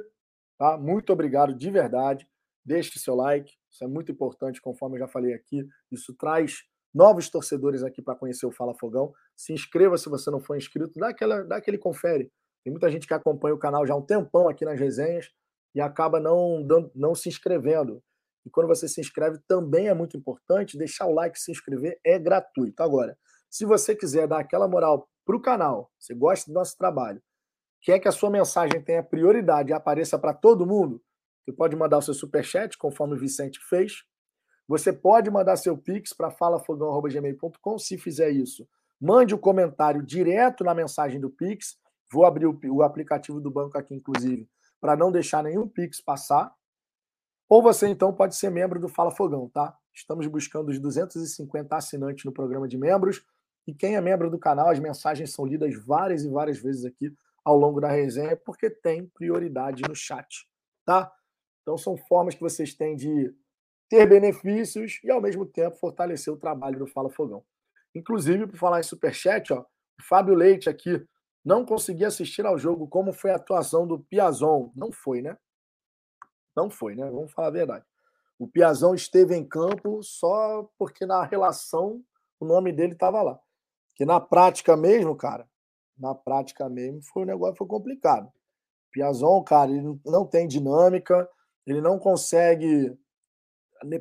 [0.58, 0.78] Tá?
[0.78, 2.28] Muito obrigado de verdade.
[2.66, 5.66] Deixe seu like, isso é muito importante, conforme eu já falei aqui.
[5.90, 9.14] Isso traz novos torcedores aqui para conhecer o Fala Fogão.
[9.34, 12.30] Se inscreva se você não for inscrito, dá, aquela, dá aquele confere.
[12.66, 15.32] Tem muita gente que acompanha o canal já há um tempão aqui nas resenhas
[15.74, 18.04] e acaba não, não, não se inscrevendo.
[18.46, 22.20] E quando você se inscreve, também é muito importante deixar o like, se inscrever, é
[22.20, 22.84] gratuito.
[22.84, 23.18] Agora,
[23.50, 27.22] se você quiser dar aquela moral para o canal, você gosta do nosso trabalho,
[27.82, 31.02] quer que a sua mensagem tenha prioridade e apareça para todo mundo,
[31.44, 34.04] você pode mandar o seu superchat, conforme o Vicente fez.
[34.68, 37.78] Você pode mandar seu pix para falafogão.gmail.com.
[37.80, 38.68] Se fizer isso,
[39.00, 41.78] mande o um comentário direto na mensagem do pix.
[42.12, 44.48] Vou abrir o, o aplicativo do banco aqui, inclusive,
[44.80, 46.54] para não deixar nenhum pix passar.
[47.50, 49.76] Ou você, então, pode ser membro do Fala Fogão, tá?
[49.94, 53.26] Estamos buscando os 250 assinantes no programa de membros.
[53.68, 57.14] E quem é membro do canal, as mensagens são lidas várias e várias vezes aqui
[57.44, 60.48] ao longo da resenha, porque tem prioridade no chat,
[60.86, 61.12] tá?
[61.62, 63.34] Então são formas que vocês têm de
[63.90, 67.44] ter benefícios e ao mesmo tempo fortalecer o trabalho do Fala Fogão.
[67.94, 71.06] Inclusive, por falar em superchat, ó, o Fábio Leite aqui
[71.44, 74.72] não consegui assistir ao jogo como foi a atuação do Piazon.
[74.76, 75.38] Não foi, né?
[76.56, 77.10] Não foi, né?
[77.10, 77.86] Vamos falar a verdade.
[78.40, 82.04] O Piazon esteve em campo só porque na relação
[82.40, 83.40] o nome dele estava lá.
[84.02, 85.48] Que na prática mesmo, cara,
[85.96, 88.34] na prática mesmo, foi um negócio foi complicado.
[88.92, 91.30] Piazon, cara, ele não tem dinâmica,
[91.68, 92.98] ele não consegue,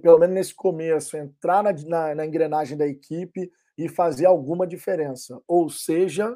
[0.01, 5.39] pelo menos nesse começo, entrar na, na, na engrenagem da equipe e fazer alguma diferença.
[5.47, 6.35] Ou seja,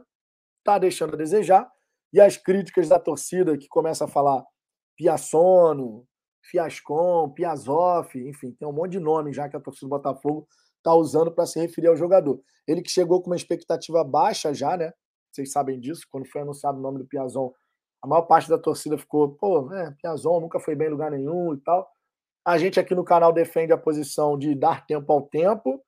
[0.62, 1.66] tá deixando a desejar.
[2.12, 4.44] E as críticas da torcida que começa a falar
[4.94, 6.06] Piaçono,
[6.42, 10.46] Fiascon, Piazoff, enfim, tem um monte de nome já que a torcida do Botafogo
[10.84, 12.40] está usando para se referir ao jogador.
[12.68, 14.92] Ele que chegou com uma expectativa baixa já, né?
[15.32, 17.52] vocês sabem disso, quando foi anunciado o nome do Piazon,
[18.00, 21.54] a maior parte da torcida ficou, pô, é, Piazon nunca foi bem em lugar nenhum
[21.54, 21.90] e tal.
[22.44, 25.82] A gente aqui no canal defende a posição de dar tempo ao tempo,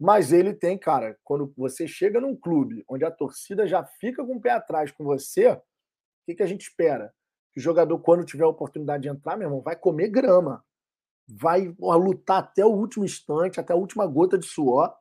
[0.00, 4.36] mas ele tem, cara, quando você chega num clube onde a torcida já fica com
[4.36, 5.60] o pé atrás com você, o
[6.26, 7.12] que, que a gente espera?
[7.52, 10.64] Que o jogador, quando tiver a oportunidade de entrar, meu irmão, vai comer grama.
[11.28, 14.94] Vai lutar até o último instante, até a última gota de suor.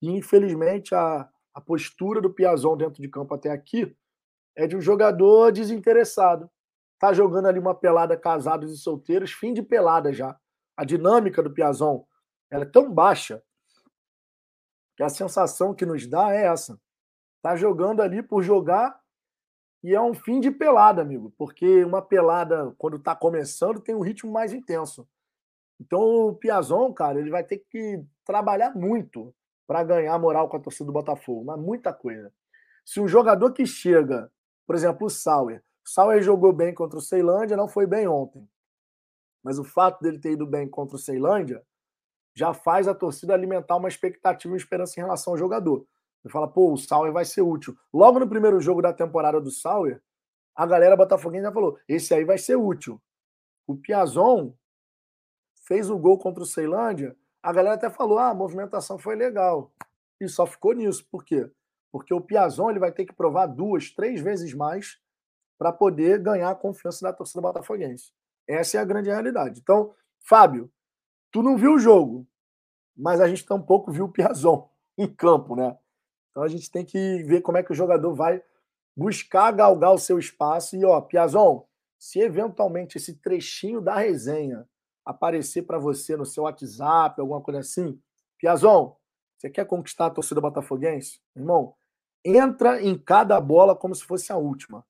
[0.00, 3.96] E, infelizmente, a, a postura do Piazon dentro de campo até aqui
[4.54, 6.50] é de um jogador desinteressado.
[6.98, 10.38] Tá jogando ali uma pelada casados e solteiros, fim de pelada já.
[10.76, 12.04] A dinâmica do Piazon
[12.50, 13.42] ela é tão baixa
[14.96, 16.80] que a sensação que nos dá é essa.
[17.42, 18.98] Tá jogando ali por jogar
[19.82, 24.00] e é um fim de pelada, amigo, porque uma pelada quando tá começando tem um
[24.00, 25.06] ritmo mais intenso.
[25.80, 29.34] Então o Piazon, cara, ele vai ter que trabalhar muito
[29.66, 32.32] para ganhar moral com a torcida do Botafogo, mas muita coisa.
[32.84, 34.30] Se um jogador que chega,
[34.66, 38.48] por exemplo, o Sauer, o Sauer jogou bem contra o Ceilândia, não foi bem ontem.
[39.42, 41.62] Mas o fato dele ter ido bem contra o Ceilândia
[42.34, 45.86] já faz a torcida alimentar uma expectativa e uma esperança em relação ao jogador.
[46.24, 47.76] Ele fala, pô, o Sauer vai ser útil.
[47.92, 50.02] Logo no primeiro jogo da temporada do Sauer,
[50.54, 53.00] a galera botafoguense já falou, esse aí vai ser útil.
[53.66, 54.52] O Piazon
[55.66, 59.72] fez o gol contra o Ceilândia, a galera até falou, ah, a movimentação foi legal.
[60.20, 61.06] E só ficou nisso.
[61.10, 61.50] Por quê?
[61.92, 64.98] Porque o Piazon ele vai ter que provar duas, três vezes mais
[65.58, 68.12] para poder ganhar a confiança da torcida botafoguense.
[68.48, 69.60] Essa é a grande realidade.
[69.60, 70.70] Então, Fábio,
[71.32, 72.26] tu não viu o jogo,
[72.96, 75.76] mas a gente tampouco viu o Piazon em campo, né?
[76.30, 78.42] Então a gente tem que ver como é que o jogador vai
[78.96, 80.76] buscar galgar o seu espaço.
[80.76, 81.66] E, ó, Piazon,
[81.98, 84.68] se eventualmente esse trechinho da resenha
[85.06, 87.98] aparecer para você no seu WhatsApp, alguma coisa assim,
[88.36, 88.96] Piazon,
[89.38, 91.20] você quer conquistar a torcida botafoguense?
[91.34, 91.74] Irmão,
[92.24, 94.84] entra em cada bola como se fosse a última.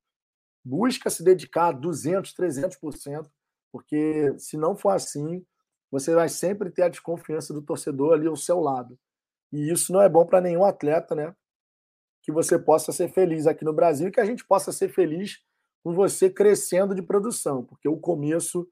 [0.64, 3.30] Busca se dedicar 200, 300%,
[3.70, 5.44] porque se não for assim,
[5.90, 8.98] você vai sempre ter a desconfiança do torcedor ali ao seu lado.
[9.52, 11.36] E isso não é bom para nenhum atleta, né?
[12.22, 15.44] Que você possa ser feliz aqui no Brasil e que a gente possa ser feliz
[15.84, 18.68] com você crescendo de produção, porque o começo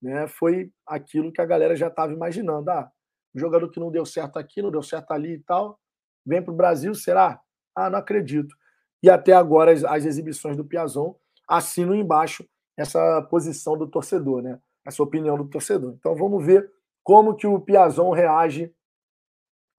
[0.00, 2.70] né, foi aquilo que a galera já estava imaginando.
[2.70, 2.90] Ah,
[3.34, 5.78] jogador que não deu certo aqui, não deu certo ali e tal,
[6.24, 7.40] vem para o Brasil, será?
[7.74, 8.54] Ah, não acredito.
[9.02, 11.14] E até agora as, as exibições do Piazon
[11.48, 14.60] assinam embaixo essa posição do torcedor, né?
[14.86, 15.94] Essa opinião do torcedor.
[15.98, 16.70] Então vamos ver
[17.02, 18.74] como que o Piazon reage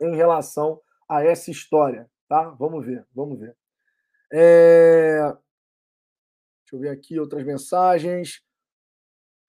[0.01, 2.49] em relação a essa história, tá?
[2.51, 3.55] Vamos ver, vamos ver.
[4.32, 5.21] É...
[5.21, 8.41] Deixa eu ver aqui outras mensagens.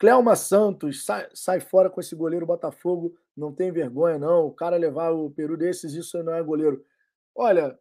[0.00, 4.46] Cleoma Santos, sai, sai fora com esse goleiro Botafogo, não tem vergonha, não.
[4.46, 6.82] O cara levar o Peru desses, isso não é goleiro.
[7.34, 7.78] Olha,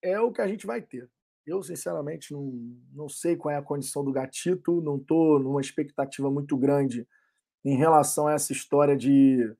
[0.00, 1.10] é o que a gente vai ter.
[1.44, 2.52] Eu, sinceramente, não,
[2.92, 7.04] não sei qual é a condição do Gatito, não estou numa expectativa muito grande
[7.64, 9.52] em relação a essa história de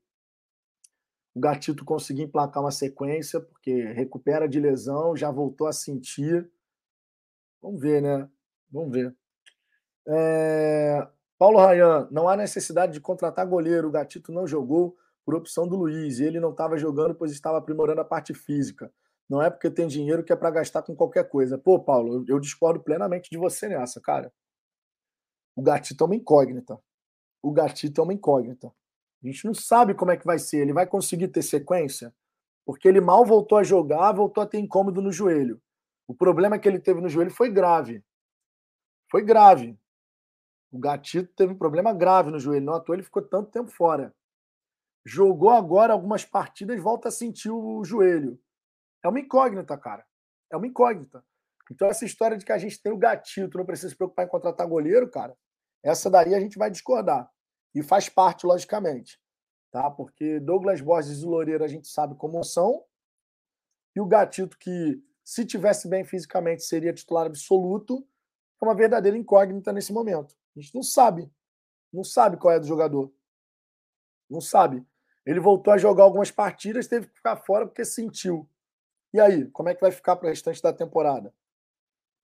[1.35, 6.49] o Gatito conseguir emplacar uma sequência, porque recupera de lesão, já voltou a sentir.
[7.61, 8.29] Vamos ver, né?
[8.71, 9.13] Vamos ver.
[10.07, 11.07] É...
[11.37, 13.87] Paulo Rayan, não há necessidade de contratar goleiro.
[13.87, 16.19] O Gatito não jogou por opção do Luiz.
[16.19, 18.91] E ele não estava jogando, pois estava aprimorando a parte física.
[19.29, 21.57] Não é porque tem dinheiro que é para gastar com qualquer coisa.
[21.57, 24.33] Pô, Paulo, eu, eu discordo plenamente de você nessa, cara.
[25.55, 26.79] O Gatito é uma incógnita.
[27.41, 28.73] O Gatito é uma incógnita.
[29.23, 30.57] A gente não sabe como é que vai ser.
[30.57, 32.13] Ele vai conseguir ter sequência?
[32.65, 35.61] Porque ele mal voltou a jogar, voltou a ter incômodo no joelho.
[36.07, 38.03] O problema que ele teve no joelho foi grave.
[39.11, 39.77] Foi grave.
[40.71, 42.65] O Gatito teve um problema grave no joelho.
[42.65, 44.13] Não toa ele ficou tanto tempo fora.
[45.05, 48.39] Jogou agora algumas partidas, volta a sentir o joelho.
[49.03, 50.05] É uma incógnita, cara.
[50.51, 51.23] É uma incógnita.
[51.71, 54.29] Então, essa história de que a gente tem o gatito, não precisa se preocupar em
[54.29, 55.37] contratar goleiro, cara,
[55.83, 57.29] essa daí a gente vai discordar.
[57.73, 59.19] E faz parte, logicamente.
[59.71, 59.89] Tá?
[59.91, 62.83] Porque Douglas Borges e Loureiro a gente sabe como são.
[63.95, 68.07] E o gatito, que se tivesse bem fisicamente seria titular absoluto,
[68.61, 70.35] é uma verdadeira incógnita nesse momento.
[70.57, 71.31] A gente não sabe.
[71.93, 73.11] Não sabe qual é do jogador.
[74.29, 74.85] Não sabe.
[75.25, 78.49] Ele voltou a jogar algumas partidas, teve que ficar fora porque sentiu.
[79.13, 81.33] E aí, como é que vai ficar para o restante da temporada?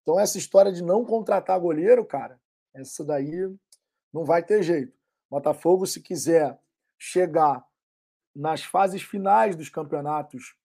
[0.02, 2.40] Então, essa história de não contratar goleiro, cara,
[2.74, 3.54] essa daí
[4.12, 4.98] não vai ter jeito.
[5.30, 6.60] Botafogo, se quiser
[6.98, 7.66] chegar
[8.36, 10.56] nas fases finais dos campeonatos,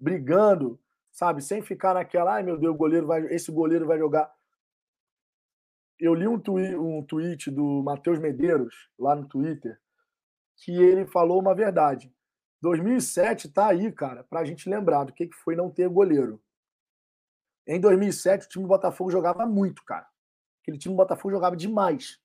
[0.00, 4.32] brigando, sabe, sem ficar naquela, ai meu Deus, goleiro vai, esse goleiro vai jogar
[6.02, 9.80] eu li um, twi um tweet do Matheus Medeiros, lá no Twitter,
[10.56, 12.12] que ele falou uma verdade.
[12.60, 16.42] 2007 tá aí, cara, para a gente lembrar do que, que foi não ter goleiro.
[17.64, 20.08] Em 2007, o time do Botafogo jogava muito, cara.
[20.60, 22.20] Aquele time do Botafogo jogava demais.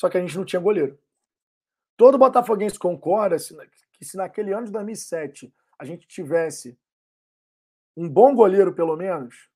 [0.00, 0.98] Só que a gente não tinha goleiro.
[1.96, 3.36] Todo botafoguense concorda
[3.92, 6.76] que se naquele ano de 2007 a gente tivesse
[7.96, 9.50] um bom goleiro, pelo menos,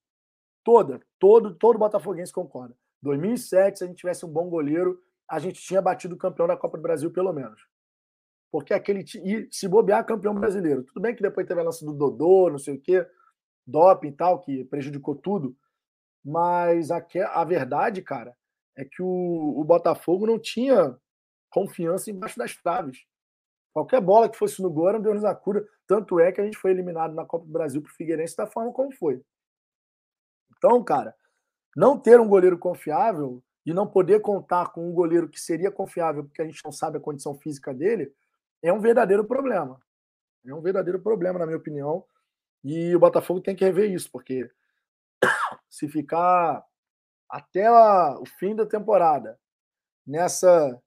[0.63, 2.77] toda, todo, todo botafoguense concorda.
[3.05, 6.57] 2007, se a gente tivesse um bom goleiro, a gente tinha batido o campeão da
[6.57, 7.61] Copa do Brasil, pelo menos.
[8.51, 9.05] Porque aquele.
[9.23, 10.85] E se bobear, campeão brasileiro.
[10.85, 13.07] Tudo bem que depois teve a lança do Dodô, não sei o quê,
[13.67, 15.57] doping e tal, que prejudicou tudo.
[16.25, 18.35] Mas a, a verdade, cara,
[18.77, 20.97] é que o, o Botafogo não tinha
[21.51, 23.05] confiança embaixo das traves.
[23.73, 25.67] Qualquer bola que fosse no gol era um Deus na cura.
[25.87, 28.47] Tanto é que a gente foi eliminado na Copa do Brasil para o Figueirense da
[28.47, 29.21] forma como foi.
[30.57, 31.15] Então, cara,
[31.77, 36.25] não ter um goleiro confiável e não poder contar com um goleiro que seria confiável,
[36.25, 38.13] porque a gente não sabe a condição física dele,
[38.63, 39.81] é um verdadeiro problema.
[40.47, 42.05] É um verdadeiro problema, na minha opinião.
[42.63, 44.51] E o Botafogo tem que rever isso, porque
[45.69, 46.65] se ficar
[47.29, 49.39] até o fim da temporada
[50.07, 50.81] nessa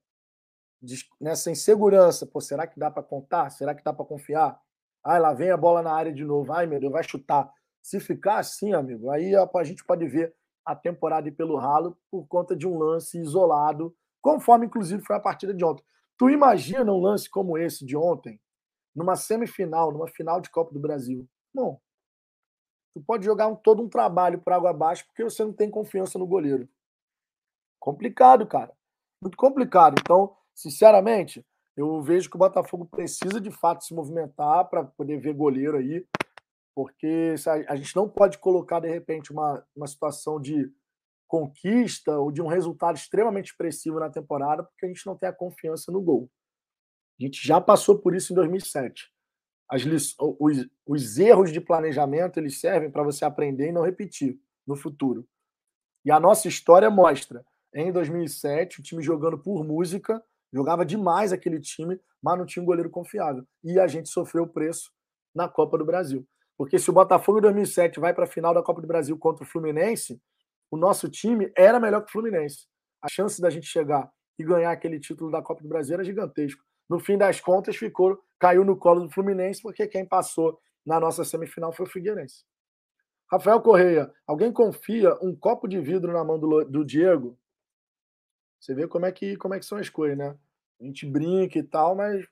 [1.20, 3.50] nessa insegurança, pô, será que dá para contar?
[3.50, 4.60] Será que dá para confiar?
[5.04, 6.52] Ai, lá vem a bola na área de novo.
[6.52, 7.52] Ai, meu Deus, vai chutar.
[7.82, 10.34] Se ficar assim, amigo, aí a gente pode ver
[10.68, 15.20] a temporada ir pelo ralo por conta de um lance isolado, conforme inclusive foi a
[15.20, 15.82] partida de ontem.
[16.18, 18.38] Tu imagina um lance como esse de ontem,
[18.94, 21.26] numa semifinal, numa final de Copa do Brasil?
[21.54, 21.80] Bom,
[22.92, 26.18] tu pode jogar um, todo um trabalho por água abaixo porque você não tem confiança
[26.18, 26.68] no goleiro.
[27.80, 28.70] Complicado, cara.
[29.22, 29.94] Muito complicado.
[29.98, 31.42] Então, sinceramente,
[31.74, 36.06] eu vejo que o Botafogo precisa de fato se movimentar para poder ver goleiro aí,
[36.78, 37.34] porque
[37.66, 40.72] a gente não pode colocar de repente uma, uma situação de
[41.26, 45.32] conquista ou de um resultado extremamente expressivo na temporada, porque a gente não tem a
[45.32, 46.30] confiança no gol.
[47.20, 49.10] A gente já passou por isso em 2007.
[49.68, 49.82] As,
[50.38, 55.26] os, os erros de planejamento eles servem para você aprender e não repetir no futuro.
[56.04, 61.60] E a nossa história mostra, em 2007, o time jogando por música, Jogava demais aquele
[61.60, 63.44] time, mas não tinha um goleiro confiável.
[63.62, 64.90] E a gente sofreu o preço
[65.34, 66.26] na Copa do Brasil.
[66.58, 69.44] Porque se o Botafogo em 2007 vai para a final da Copa do Brasil contra
[69.44, 70.20] o Fluminense,
[70.68, 72.66] o nosso time era melhor que o Fluminense.
[73.00, 76.60] A chance da gente chegar e ganhar aquele título da Copa do Brasil era gigantesco.
[76.88, 81.24] No fim das contas, ficou, caiu no colo do Fluminense, porque quem passou na nossa
[81.24, 82.44] semifinal foi o Figueirense.
[83.30, 87.38] Rafael Correia, alguém confia um copo de vidro na mão do, do Diego?
[88.58, 90.36] Você vê como é que, como é que são as coisas, né?
[90.80, 92.26] A gente brinca e tal, mas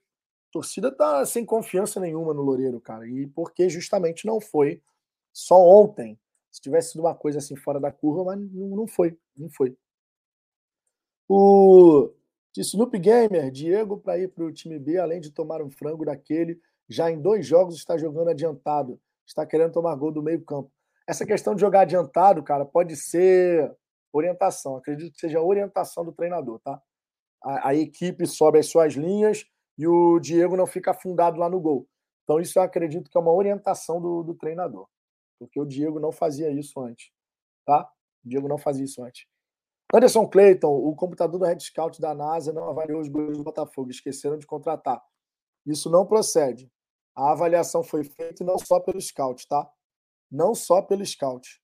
[0.51, 3.07] torcida tá sem confiança nenhuma no Loureiro, cara.
[3.07, 4.83] E porque justamente não foi
[5.33, 6.19] só ontem.
[6.51, 9.77] Se tivesse sido uma coisa assim fora da curva, mas não foi, não foi.
[11.29, 12.11] O
[12.55, 16.07] de Snoop Gamer, Diego para ir para o time B, além de tomar um frango
[16.07, 20.73] daquele, já em dois jogos está jogando adiantado, está querendo tomar gol do meio campo.
[21.07, 23.71] Essa questão de jogar adiantado, cara, pode ser
[24.11, 24.77] orientação.
[24.77, 26.81] Acredito que seja orientação do treinador, tá?
[27.43, 29.45] A, a, equipe sobe as suas linhas
[29.79, 31.89] e o Diego não fica afundado lá no gol.
[32.25, 34.89] Então, isso eu acredito que é uma orientação do, do treinador.
[35.39, 37.11] Porque o Diego não fazia isso antes.
[37.65, 37.89] Tá?
[38.25, 39.27] O Diego não fazia isso antes.
[39.95, 43.91] Anderson Clayton, o computador do Red Scout da NASA não avaliou os goleiros do Botafogo,
[43.91, 45.01] esqueceram de contratar.
[45.65, 46.71] Isso não procede.
[47.15, 49.71] A avaliação foi feita não só pelo scout, tá?
[50.31, 51.61] Não só pelo scout.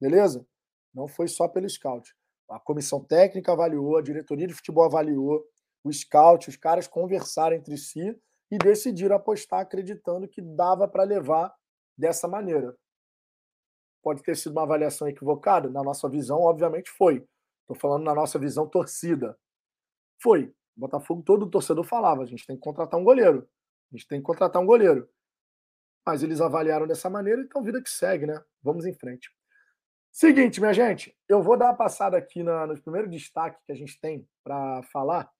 [0.00, 0.46] Beleza?
[0.94, 2.14] Não foi só pelo scout.
[2.48, 5.44] A comissão técnica avaliou, a diretoria de futebol avaliou,
[5.84, 8.18] o scout, os caras conversaram entre si
[8.50, 11.54] e decidiram apostar acreditando que dava para levar
[11.96, 12.76] dessa maneira.
[14.02, 15.68] Pode ter sido uma avaliação equivocada?
[15.68, 17.26] Na nossa visão, obviamente foi.
[17.62, 19.38] Estou falando na nossa visão torcida.
[20.22, 20.54] Foi.
[20.76, 23.48] Botafogo, todo o torcedor falava: a gente tem que contratar um goleiro.
[23.92, 25.08] A gente tem que contratar um goleiro.
[26.06, 28.42] Mas eles avaliaram dessa maneira, então vida que segue, né?
[28.62, 29.28] Vamos em frente.
[30.10, 33.74] Seguinte, minha gente, eu vou dar uma passada aqui na, no primeiro destaque que a
[33.74, 35.30] gente tem para falar.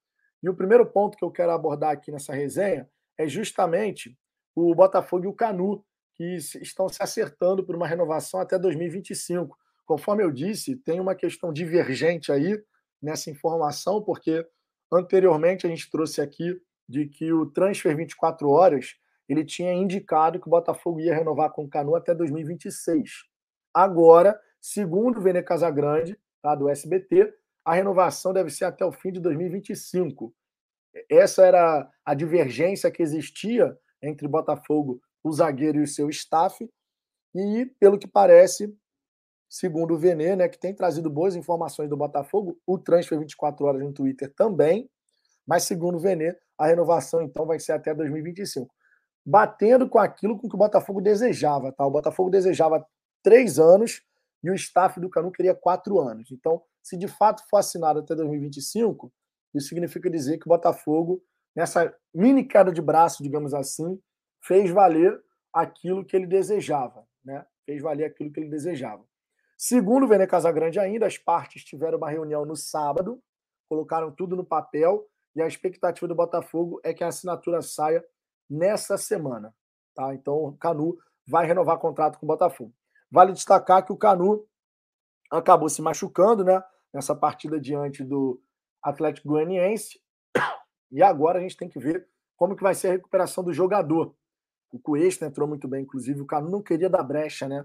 [0.42, 4.16] E o primeiro ponto que eu quero abordar aqui nessa resenha é justamente
[4.54, 9.56] o Botafogo e o Canu, que estão se acertando por uma renovação até 2025.
[9.84, 12.60] Conforme eu disse, tem uma questão divergente aí
[13.00, 14.46] nessa informação, porque
[14.92, 18.96] anteriormente a gente trouxe aqui de que o Transfer 24 Horas
[19.28, 23.24] ele tinha indicado que o Botafogo ia renovar com o Canu até 2026.
[23.72, 27.32] Agora Segundo o Vene Casagrande, tá, do SBT,
[27.68, 30.34] a renovação deve ser até o fim de 2025.
[31.10, 36.66] Essa era a divergência que existia entre Botafogo, o zagueiro e o seu staff.
[37.34, 38.74] E, pelo que parece,
[39.50, 43.82] segundo o Vene, né, que tem trazido boas informações do Botafogo, o Transfer 24 horas
[43.82, 44.88] no Twitter também.
[45.46, 48.74] Mas, segundo o Vene, a renovação então vai ser até 2025.
[49.26, 51.70] Batendo com aquilo com que o Botafogo desejava.
[51.70, 51.84] Tá?
[51.84, 52.82] O Botafogo desejava
[53.22, 54.00] três anos
[54.42, 56.30] e o staff do Canu queria quatro anos.
[56.30, 59.12] Então, se de fato for assinado até 2025,
[59.54, 61.22] isso significa dizer que o Botafogo,
[61.54, 64.00] nessa mini queda de braço, digamos assim,
[64.42, 65.20] fez valer
[65.52, 67.44] aquilo que ele desejava, né?
[67.66, 69.04] Fez valer aquilo que ele desejava.
[69.56, 73.20] Segundo o Vene Casagrande ainda, as partes tiveram uma reunião no sábado,
[73.68, 78.04] colocaram tudo no papel e a expectativa do Botafogo é que a assinatura saia
[78.48, 79.54] nessa semana,
[79.94, 80.14] tá?
[80.14, 82.72] Então, o Canu vai renovar contrato com o Botafogo.
[83.10, 84.46] Vale destacar que o Canu
[85.30, 86.62] acabou se machucando, né?
[86.92, 88.40] Nessa partida diante do
[88.82, 90.00] Atlético Goianiense.
[90.90, 94.14] E agora a gente tem que ver como que vai ser a recuperação do jogador.
[94.72, 96.20] O Cuesta entrou muito bem, inclusive.
[96.20, 97.62] O Canu não queria dar brecha, né?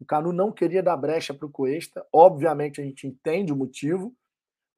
[0.00, 2.06] O Canu não queria dar brecha para o Cuesta.
[2.12, 4.14] Obviamente a gente entende o motivo,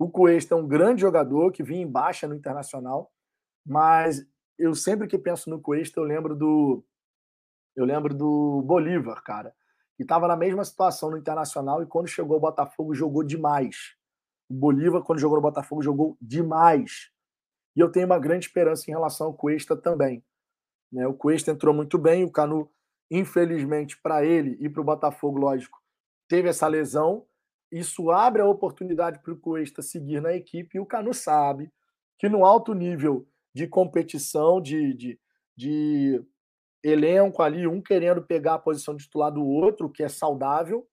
[0.00, 3.12] O Cuesta é um grande jogador que vinha em baixa no Internacional,
[3.66, 4.26] mas
[4.58, 6.82] eu sempre que penso no Cuesta, eu lembro do
[7.76, 9.54] eu lembro do Bolívar, cara,
[10.00, 13.94] que estava na mesma situação no Internacional e quando chegou ao Botafogo jogou demais.
[14.48, 17.10] O Bolívar, quando jogou no Botafogo, jogou demais.
[17.76, 20.24] E eu tenho uma grande esperança em relação ao Cuesta também.
[20.90, 21.06] Né?
[21.06, 22.70] O Cuesta entrou muito bem, o Canu,
[23.10, 25.78] infelizmente, para ele e para o Botafogo, lógico,
[26.26, 27.26] teve essa lesão.
[27.70, 31.70] Isso abre a oportunidade para o Cuesta seguir na equipe e o Canu sabe
[32.18, 35.20] que no alto nível de competição, de, de,
[35.54, 36.24] de
[36.82, 40.86] elenco ali, um querendo pegar a posição de titular do outro, que é saudável,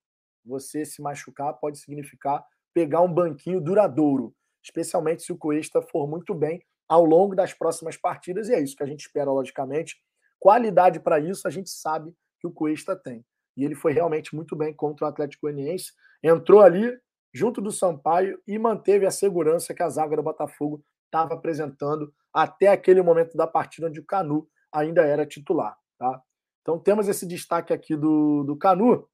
[0.46, 6.34] você se machucar pode significar pegar um banquinho duradouro, especialmente se o Cuesta for muito
[6.36, 9.96] bem ao longo das próximas partidas, e é isso que a gente espera, logicamente.
[10.40, 13.26] Qualidade para isso, a gente sabe que o Cuesta tem.
[13.58, 15.92] E ele foi realmente muito bem contra o Atlético Goianiense,
[16.24, 16.96] entrou ali
[17.34, 22.68] junto do Sampaio e manteve a segurança que a zaga do Botafogo estava apresentando até
[22.68, 25.78] aquele momento da partida onde o Canu ainda era titular.
[25.98, 26.22] Tá?
[26.62, 29.08] Então temos esse destaque aqui do, do Canu.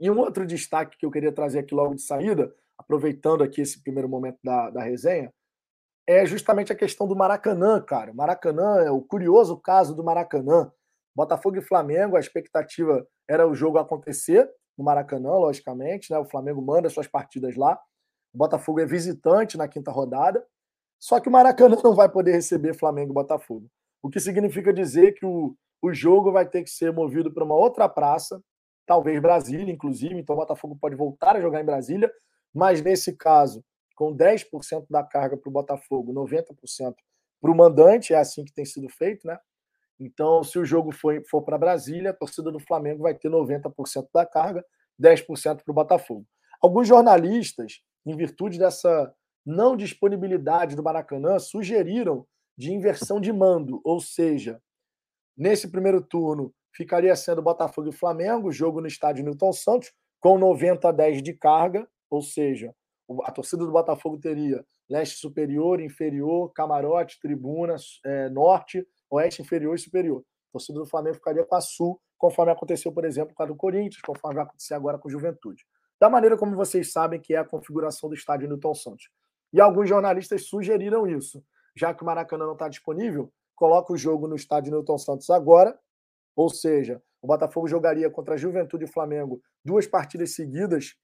[0.00, 3.82] E um outro destaque que eu queria trazer aqui logo de saída aproveitando aqui esse
[3.82, 5.34] primeiro momento da, da resenha,
[6.06, 8.14] é justamente a questão do Maracanã, cara.
[8.14, 10.72] Maracanã é o curioso caso do Maracanã.
[11.14, 14.48] Botafogo e Flamengo, a expectativa era o jogo acontecer
[14.78, 16.18] no Maracanã, logicamente, né?
[16.18, 17.78] O Flamengo manda suas partidas lá.
[18.32, 20.46] O Botafogo é visitante na quinta rodada.
[20.98, 23.68] Só que o Maracanã não vai poder receber Flamengo e Botafogo.
[24.02, 27.54] O que significa dizer que o, o jogo vai ter que ser movido para uma
[27.54, 28.40] outra praça,
[28.86, 30.14] talvez Brasília, inclusive.
[30.18, 32.10] Então o Botafogo pode voltar a jogar em Brasília
[32.54, 36.94] mas nesse caso, com 10% da carga para o Botafogo, 90%
[37.40, 39.38] para o mandante, é assim que tem sido feito, né?
[40.00, 44.08] Então, se o jogo for, for para Brasília, a torcida do Flamengo vai ter 90%
[44.14, 44.64] da carga,
[45.00, 46.24] 10% para o Botafogo.
[46.60, 49.12] Alguns jornalistas, em virtude dessa
[49.44, 52.26] não disponibilidade do Maracanã, sugeriram
[52.58, 54.60] de inversão de mando, ou seja,
[55.36, 60.88] nesse primeiro turno ficaria sendo Botafogo e Flamengo, jogo no estádio Newton Santos, com 90
[60.88, 62.74] a 10 de carga, ou seja,
[63.22, 69.78] a torcida do Botafogo teria leste superior, inferior, camarote, tribunas, é, norte, oeste inferior e
[69.78, 70.24] superior.
[70.48, 73.54] A torcida do Flamengo ficaria com a sul, conforme aconteceu, por exemplo, com a do
[73.54, 75.64] Corinthians, conforme vai acontecer agora com o Juventude.
[76.00, 79.10] Da maneira como vocês sabem que é a configuração do estádio Newton Santos.
[79.52, 81.42] E alguns jornalistas sugeriram isso.
[81.78, 85.78] Já que o Maracanã não está disponível, coloca o jogo no estádio Newton Santos agora,
[86.34, 90.96] ou seja, o Botafogo jogaria contra a Juventude e Flamengo duas partidas seguidas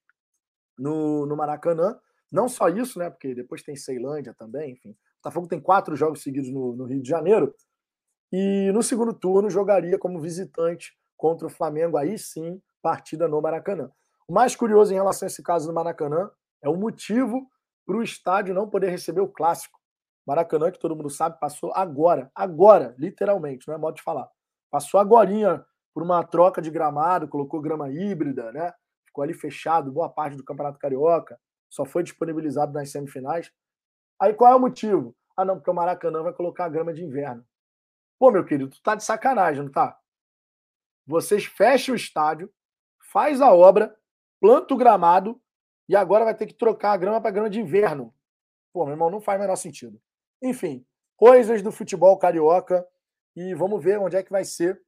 [0.77, 1.97] no, no Maracanã.
[2.31, 3.09] Não só isso, né?
[3.09, 4.91] Porque depois tem Ceilândia também, enfim.
[4.91, 7.55] O Botafogo tem quatro jogos seguidos no, no Rio de Janeiro.
[8.33, 13.93] E no segundo turno jogaria como visitante contra o Flamengo, aí sim, partida no Maracanã.
[14.27, 17.49] O mais curioso em relação a esse caso do Maracanã é o motivo
[17.87, 19.79] para o estádio não poder receber o clássico.
[20.27, 24.29] Maracanã, que todo mundo sabe, passou agora, agora, literalmente, não é modo de falar.
[24.71, 28.73] Passou agora por uma troca de gramado, colocou grama híbrida, né?
[29.15, 31.39] ficou ali fechado boa parte do Campeonato Carioca,
[31.71, 33.53] só foi disponibilizado nas semifinais.
[34.21, 35.15] Aí qual é o motivo?
[35.37, 37.47] Ah, não, porque o Maracanã vai colocar a grama de inverno.
[38.19, 39.97] Pô, meu querido, tu tá de sacanagem, não tá?
[41.07, 42.53] Vocês fecham o estádio,
[43.13, 43.97] faz a obra,
[44.41, 45.41] planta o gramado
[45.89, 48.13] e agora vai ter que trocar a grama para grama de inverno.
[48.73, 50.01] Pô, meu irmão, não faz o menor sentido.
[50.45, 50.85] Enfim,
[51.17, 52.87] coisas do futebol carioca
[53.35, 54.79] e vamos ver onde é que vai ser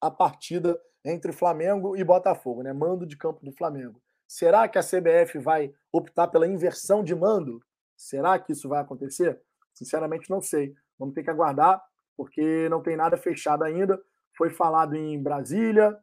[0.00, 2.72] a partida entre Flamengo e Botafogo, né?
[2.72, 4.00] Mando de campo do Flamengo.
[4.26, 7.60] Será que a CBF vai optar pela inversão de mando?
[7.94, 9.38] Será que isso vai acontecer?
[9.74, 10.74] Sinceramente, não sei.
[10.98, 11.84] Vamos ter que aguardar,
[12.16, 14.02] porque não tem nada fechado ainda.
[14.34, 16.00] Foi falado em Brasília,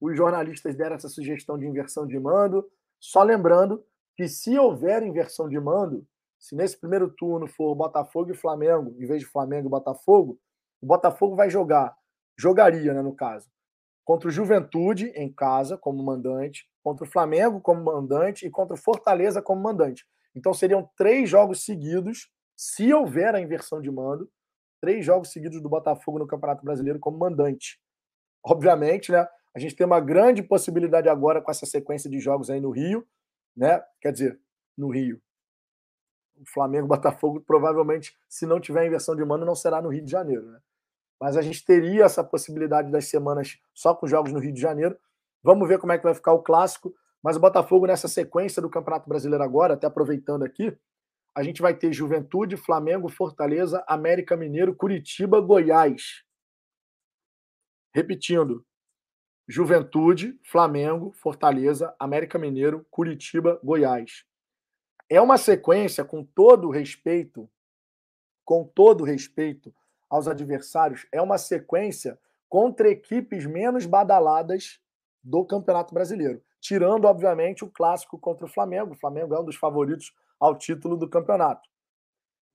[0.00, 2.68] os jornalistas deram essa sugestão de inversão de mando.
[2.98, 3.84] Só lembrando
[4.16, 6.04] que, se houver inversão de mando,
[6.38, 10.38] se nesse primeiro turno for Botafogo e Flamengo, em vez de Flamengo e Botafogo,
[10.80, 11.96] o Botafogo vai jogar,
[12.38, 13.50] jogaria, né, no caso,
[14.04, 18.78] contra o Juventude em casa como mandante, contra o Flamengo como mandante e contra o
[18.78, 20.06] Fortaleza como mandante.
[20.34, 24.30] Então seriam três jogos seguidos, se houver a inversão de mando,
[24.80, 27.80] três jogos seguidos do Botafogo no Campeonato Brasileiro como mandante.
[28.44, 29.26] Obviamente, né?
[29.54, 33.06] A gente tem uma grande possibilidade agora com essa sequência de jogos aí no Rio,
[33.56, 33.82] né?
[34.00, 34.40] Quer dizer,
[34.76, 35.20] no Rio.
[36.40, 40.10] O Flamengo, Botafogo, provavelmente, se não tiver inversão de mando, não será no Rio de
[40.10, 40.60] Janeiro, né?
[41.20, 44.96] mas a gente teria essa possibilidade das semanas só com jogos no Rio de Janeiro.
[45.42, 46.94] Vamos ver como é que vai ficar o clássico.
[47.22, 50.76] Mas o Botafogo, nessa sequência do Campeonato Brasileiro agora, até aproveitando aqui,
[51.34, 56.22] a gente vai ter Juventude, Flamengo, Fortaleza, América Mineiro, Curitiba, Goiás.
[57.92, 58.64] Repetindo:
[59.48, 64.24] Juventude, Flamengo, Fortaleza, América Mineiro, Curitiba, Goiás.
[65.10, 67.48] É uma sequência com todo respeito,
[68.44, 69.74] com todo respeito
[70.08, 74.80] aos adversários, é uma sequência contra equipes menos badaladas
[75.22, 76.42] do Campeonato Brasileiro.
[76.60, 78.92] Tirando, obviamente, o clássico contra o Flamengo.
[78.92, 81.68] O Flamengo é um dos favoritos ao título do campeonato.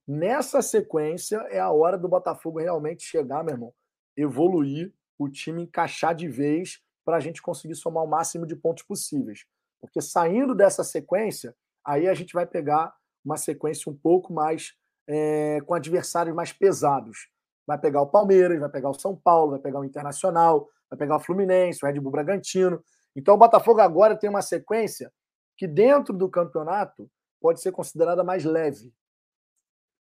[0.06, 3.74] Nessa sequência é a hora do Botafogo realmente chegar, meu irmão,
[4.16, 8.82] evoluir, o time encaixar de vez para a gente conseguir somar o máximo de pontos
[8.82, 9.46] possíveis.
[9.80, 14.74] Porque saindo dessa sequência, aí a gente vai pegar uma sequência um pouco mais
[15.08, 17.28] é, com adversários mais pesados.
[17.66, 21.16] Vai pegar o Palmeiras, vai pegar o São Paulo, vai pegar o Internacional, vai pegar
[21.16, 22.82] o Fluminense, o Red Bull Bragantino.
[23.16, 25.12] Então o Botafogo agora tem uma sequência
[25.56, 27.10] que dentro do campeonato
[27.40, 28.92] pode ser considerada mais leve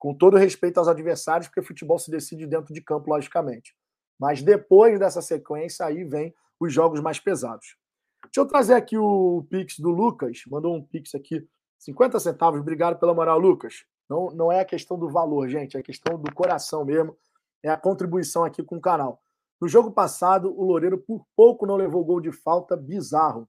[0.00, 3.76] com todo respeito aos adversários, porque futebol se decide dentro de campo, logicamente.
[4.18, 7.76] Mas depois dessa sequência, aí vem os jogos mais pesados.
[8.24, 11.46] Deixa eu trazer aqui o Pix do Lucas, mandou um Pix aqui,
[11.80, 13.84] 50 centavos, obrigado pela moral, Lucas.
[14.08, 17.16] Não, não é a questão do valor, gente, é a questão do coração mesmo,
[17.62, 19.22] é a contribuição aqui com o canal.
[19.60, 23.48] No jogo passado, o Loureiro por pouco não levou gol de falta bizarro.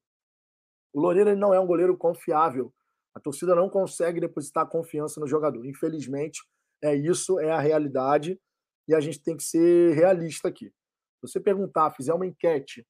[0.93, 2.73] O Loureiro não é um goleiro confiável.
[3.13, 5.65] A torcida não consegue depositar confiança no jogador.
[5.65, 6.41] Infelizmente,
[6.81, 8.39] é isso, é a realidade
[8.87, 10.67] e a gente tem que ser realista aqui.
[10.67, 12.85] Se você perguntar, fizer uma enquete,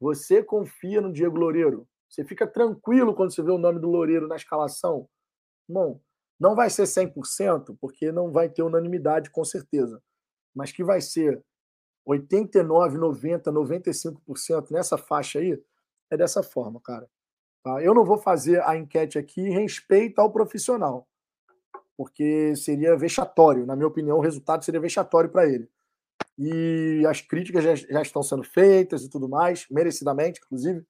[0.00, 1.86] você confia no Diego Loureiro?
[2.08, 5.08] Você fica tranquilo quando você vê o nome do Loureiro na escalação?
[5.68, 6.00] Bom,
[6.40, 10.02] não vai ser 100%, porque não vai ter unanimidade, com certeza.
[10.54, 11.42] Mas que vai ser
[12.06, 15.62] 89, 90, 95% nessa faixa aí,
[16.10, 17.08] é dessa forma, cara.
[17.62, 17.82] Tá?
[17.82, 21.06] Eu não vou fazer a enquete aqui em respeito ao profissional,
[21.96, 23.66] porque seria vexatório.
[23.66, 25.68] Na minha opinião, o resultado seria vexatório para ele.
[26.38, 30.86] E as críticas já, já, estão sendo feitas e tudo mais, merecidamente, inclusive.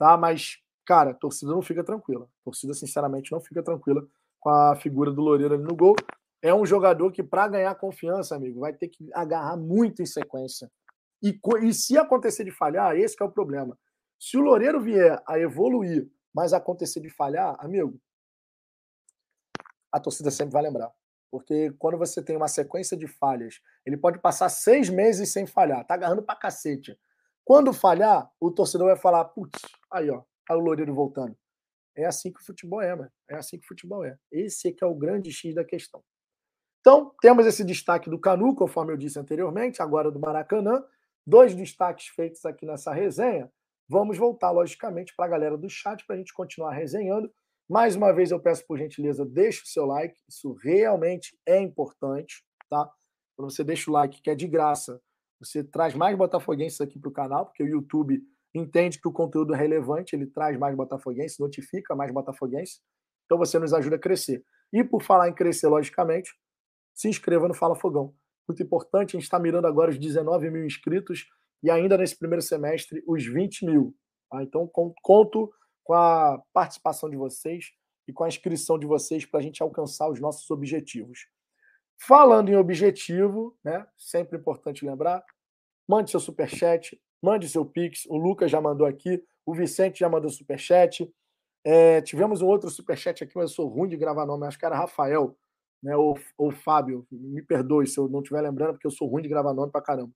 [0.00, 0.16] Tá?
[0.16, 2.24] Mas, cara, a torcida não fica tranquila.
[2.24, 4.02] A torcida, sinceramente, não fica tranquila
[4.40, 5.94] com a figura do Loureiro ali no gol.
[6.40, 10.72] É um jogador que, para ganhar confiança, amigo, vai ter que agarrar muito em sequência.
[11.22, 13.78] E, e se acontecer de falhar, esse é o problema.
[14.18, 18.00] Se o Loureiro vier a evoluir, mas acontecer de falhar, amigo,
[19.92, 20.90] a torcida sempre vai lembrar.
[21.30, 25.86] Porque quando você tem uma sequência de falhas, ele pode passar seis meses sem falhar,
[25.86, 26.98] tá agarrando pra cacete.
[27.44, 29.60] Quando falhar, o torcedor vai falar, putz,
[29.92, 31.36] aí ó, aí o Loureiro voltando.
[31.96, 33.10] É assim que o futebol é, mano.
[33.28, 34.16] É assim que o futebol é.
[34.30, 36.02] Esse é que é o grande X da questão.
[36.80, 40.82] Então, temos esse destaque do Canu, conforme eu disse anteriormente, agora do Maracanã.
[41.26, 43.52] Dois destaques feitos aqui nessa resenha.
[43.86, 47.30] Vamos voltar, logicamente, para a galera do chat para a gente continuar resenhando.
[47.68, 52.44] Mais uma vez, eu peço por gentileza, deixe o seu like, isso realmente é importante,
[52.68, 52.90] tá?
[53.36, 55.00] Quando você deixa o like, que é de graça,
[55.38, 58.22] você traz mais botafoguenses aqui para o canal, porque o YouTube
[58.54, 62.80] entende que o conteúdo é relevante, ele traz mais botafoguenses, notifica mais botafoguenses,
[63.24, 64.44] então você nos ajuda a crescer.
[64.72, 66.32] E por falar em crescer, logicamente,
[66.94, 68.14] se inscreva no Fala Fogão.
[68.48, 71.26] Muito importante, a gente está mirando agora os 19 mil inscritos
[71.62, 73.94] e ainda nesse primeiro semestre os 20 mil.
[74.30, 74.42] Tá?
[74.42, 74.68] Então,
[75.02, 75.52] conto
[75.84, 77.66] com a participação de vocês
[78.08, 81.26] e com a inscrição de vocês para a gente alcançar os nossos objetivos.
[82.06, 85.22] Falando em objetivo, né, sempre importante lembrar,
[85.88, 90.30] mande seu superchat, mande seu pix, o Lucas já mandou aqui, o Vicente já mandou
[90.30, 91.10] superchat,
[91.64, 94.64] é, tivemos um outro superchat aqui, mas eu sou ruim de gravar nome, acho que
[94.64, 95.36] era Rafael,
[95.82, 99.22] né, ou, ou Fábio, me perdoe se eu não estiver lembrando, porque eu sou ruim
[99.22, 100.12] de gravar nome para caramba.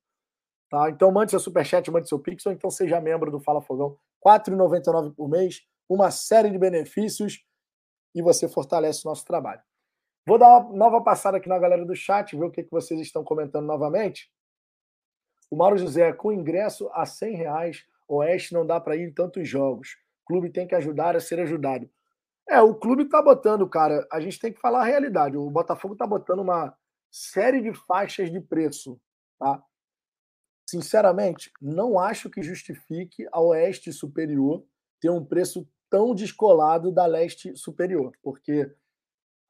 [0.71, 0.91] Tá?
[0.91, 3.99] Então mande seu superchat, mande seu pix, ou então seja membro do Fala Fogão.
[4.25, 7.45] R$ 4,99 por mês, uma série de benefícios
[8.15, 9.61] e você fortalece o nosso trabalho.
[10.27, 12.99] Vou dar uma nova passada aqui na galera do chat, ver o que, que vocês
[13.01, 14.31] estão comentando novamente.
[15.51, 19.49] O Mauro José, com ingresso a 100 reais, Oeste não dá para ir em tantos
[19.49, 19.97] jogos.
[20.23, 21.89] O clube tem que ajudar a ser ajudado.
[22.49, 25.37] É, o clube está botando, cara, a gente tem que falar a realidade.
[25.37, 26.77] O Botafogo está botando uma
[27.11, 29.01] série de faixas de preço,
[29.39, 29.63] tá?
[30.69, 34.65] sinceramente, não acho que justifique a Oeste Superior
[35.01, 38.71] ter um preço tão descolado da Leste Superior, porque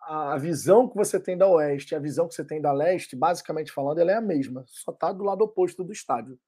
[0.07, 3.72] a visão que você tem da Oeste a visão que você tem da Leste, basicamente
[3.72, 6.38] falando, ela é a mesma, só está do lado oposto do estádio.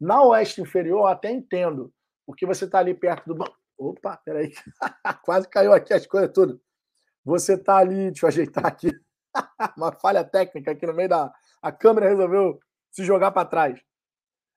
[0.00, 1.92] Na Oeste Inferior, eu até entendo,
[2.26, 3.44] porque você está ali perto do.
[3.76, 4.52] Opa, peraí,
[5.22, 6.60] quase caiu aqui as coisas tudo.
[7.24, 8.90] Você está ali, deixa eu ajeitar aqui,
[9.76, 11.32] uma falha técnica aqui no meio da.
[11.62, 13.80] A câmera resolveu se jogar para trás.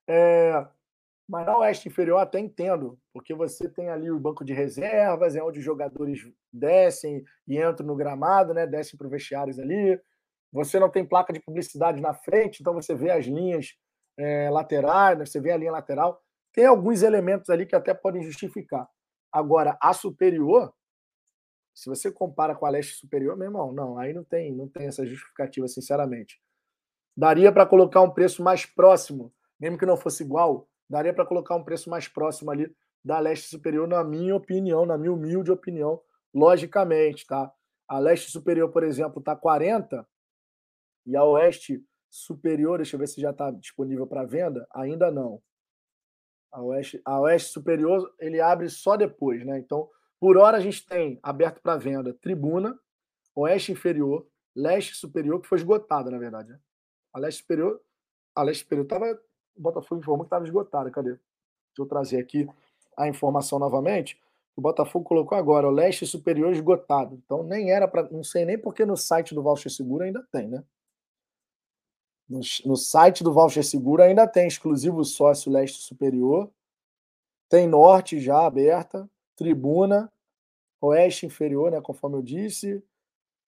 [0.08, 0.66] É,
[1.28, 5.42] mas na Oeste Inferior até entendo, porque você tem ali o banco de reservas, é
[5.42, 8.66] onde os jogadores descem e entram no gramado, né?
[8.66, 10.00] Descem para os vestiários ali.
[10.50, 13.76] Você não tem placa de publicidade na frente, então você vê as linhas
[14.16, 16.22] é, laterais, né, você vê a linha lateral.
[16.52, 18.88] Tem alguns elementos ali que até podem justificar.
[19.30, 20.72] Agora, a superior,
[21.74, 24.88] Se você compara com a leste superior, meu irmão, não, aí não tem, não tem
[24.88, 26.40] essa justificativa, sinceramente.
[27.16, 31.56] Daria para colocar um preço mais próximo, mesmo que não fosse igual, daria para colocar
[31.56, 32.74] um preço mais próximo ali
[33.04, 36.00] da leste superior, na minha opinião, na minha humilde opinião,
[36.34, 37.52] logicamente, tá?
[37.88, 40.06] A leste superior, por exemplo, está 40
[41.06, 45.40] e a oeste superior, deixa eu ver se já está disponível para venda, ainda não.
[46.50, 49.58] A oeste, a oeste superior ele abre só depois, né?
[49.58, 49.88] Então,
[50.20, 52.78] por hora a gente tem aberto para venda tribuna,
[53.34, 56.50] oeste inferior, leste superior, que foi esgotada, na verdade.
[56.50, 56.58] Né?
[57.12, 57.80] A leste superior,
[58.34, 59.27] a leste superior estava.
[59.58, 60.90] O Botafogo informou que estava esgotada.
[60.90, 61.10] Cadê?
[61.10, 61.20] Deixa
[61.78, 62.48] eu trazer aqui
[62.96, 64.20] a informação novamente.
[64.56, 67.14] O Botafogo colocou agora, o leste superior esgotado.
[67.24, 68.08] Então nem era para.
[68.10, 70.64] Não sei nem porque no site do Voucher Seguro ainda tem, né?
[72.28, 76.50] No, no site do Voucher Seguro ainda tem exclusivo sócio leste superior.
[77.48, 80.12] Tem norte já aberta, tribuna,
[80.80, 81.80] oeste inferior, né?
[81.80, 82.82] Conforme eu disse.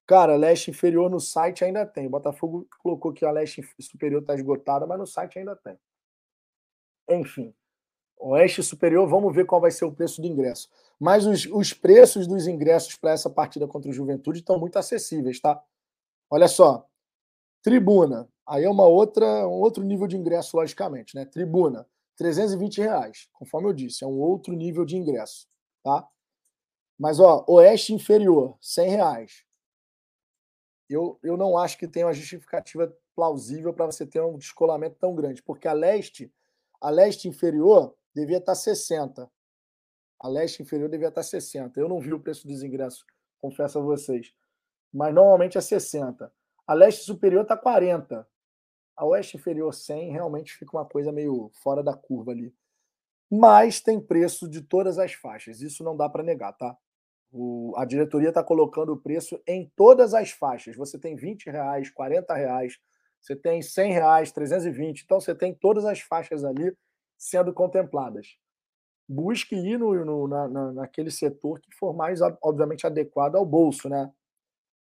[0.06, 2.06] Cara, leste inferior no site ainda tem.
[2.06, 5.78] O Botafogo colocou que a leste superior está esgotada, mas no site ainda tem.
[7.10, 7.52] Enfim,
[8.18, 10.70] oeste superior, vamos ver qual vai ser o preço do ingresso.
[10.98, 15.40] Mas os, os preços dos ingressos para essa partida contra o Juventude estão muito acessíveis,
[15.40, 15.62] tá?
[16.30, 16.86] Olha só,
[17.62, 21.24] tribuna, Aí é uma outra, um outro nível de ingresso, logicamente, né?
[21.24, 21.86] Tribuna,
[22.16, 25.46] 320 reais, conforme eu disse, é um outro nível de ingresso,
[25.84, 26.08] tá?
[26.98, 29.44] Mas, ó, Oeste Inferior, 100 reais.
[30.88, 35.14] Eu, eu não acho que tenha uma justificativa plausível para você ter um descolamento tão
[35.14, 36.34] grande, porque a Leste,
[36.80, 39.30] a Leste Inferior devia estar 60.
[40.18, 41.78] A Leste Inferior devia estar 60.
[41.78, 43.04] Eu não vi o preço dos ingressos,
[43.40, 44.32] confesso a vocês.
[44.92, 46.32] Mas normalmente é 60.
[46.66, 48.26] A Leste Superior está 40.
[49.00, 52.54] A oeste inferior 100 realmente fica uma coisa meio fora da curva ali.
[53.30, 56.76] Mas tem preço de todas as faixas, isso não dá para negar, tá?
[57.32, 60.76] O, a diretoria está colocando o preço em todas as faixas.
[60.76, 62.78] Você tem 20 reais, 40 reais,
[63.20, 65.02] você tem 100 reais, 320.
[65.02, 66.74] Então você tem todas as faixas ali
[67.18, 68.36] sendo contempladas.
[69.08, 73.88] Busque ir no, no na, na, naquele setor que for mais, obviamente, adequado ao bolso,
[73.88, 74.10] né?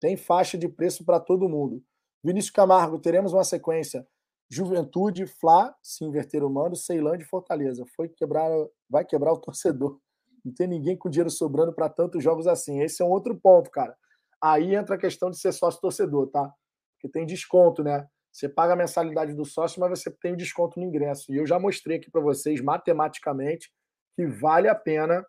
[0.00, 1.82] Tem faixa de preço para todo mundo.
[2.22, 4.06] Vinícius Camargo, teremos uma sequência.
[4.50, 7.84] Juventude, Fla, se inverter o mando, Ceilândia e Fortaleza.
[7.94, 8.50] Foi quebrar,
[8.88, 9.98] vai quebrar o torcedor.
[10.44, 12.80] Não tem ninguém com dinheiro sobrando para tantos jogos assim.
[12.82, 13.96] Esse é um outro ponto, cara.
[14.42, 16.52] Aí entra a questão de ser sócio torcedor, tá?
[16.94, 18.06] Porque tem desconto, né?
[18.34, 21.32] Você paga a mensalidade do sócio, mas você tem o desconto no ingresso.
[21.32, 23.72] E eu já mostrei aqui para vocês matematicamente
[24.16, 25.24] que vale a pena,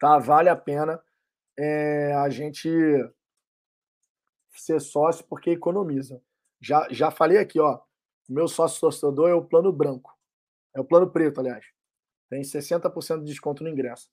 [0.00, 0.18] tá?
[0.18, 1.00] Vale a pena
[1.56, 2.68] é, a gente
[4.50, 6.20] ser sócio porque economiza.
[6.60, 7.80] Já, já falei aqui, ó.
[8.28, 10.12] Meu sócio torcedor é o plano branco.
[10.74, 11.64] É o plano preto, aliás.
[12.28, 14.10] Tem 60% de desconto no ingresso.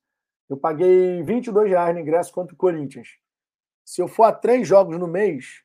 [0.47, 3.17] Eu paguei 22 reais no ingresso contra o Corinthians.
[3.83, 5.63] Se eu for a três jogos no mês,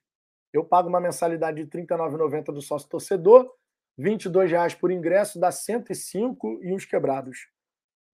[0.55, 3.53] eu pago uma mensalidade de R$ 39,90 do sócio torcedor,
[3.99, 7.49] 22 reais por ingresso, dá 105 e uns quebrados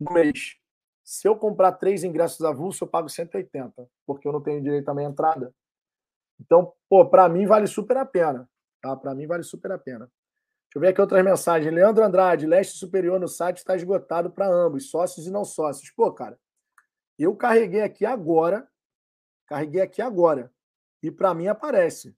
[0.01, 0.57] no mês.
[1.05, 4.95] Se eu comprar três ingressos avulso, eu pago 180, porque eu não tenho direito à
[4.95, 5.55] minha entrada.
[6.41, 8.49] Então, pô, para mim vale super a pena.
[8.81, 8.97] Tá?
[8.97, 10.07] Para mim vale super a pena.
[10.07, 11.75] Deixa eu ver aqui outras mensagens.
[11.75, 15.91] Leandro Andrade, leste superior no site está esgotado para ambos, sócios e não sócios.
[15.91, 16.39] Pô, cara,
[17.19, 18.67] eu carreguei aqui agora,
[19.47, 20.51] carreguei aqui agora,
[21.03, 22.17] e para mim aparece.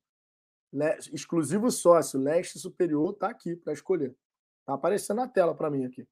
[0.73, 0.99] Le...
[1.12, 4.16] Exclusivo sócio, leste superior, tá aqui para escolher.
[4.64, 6.07] Tá aparecendo na tela para mim aqui.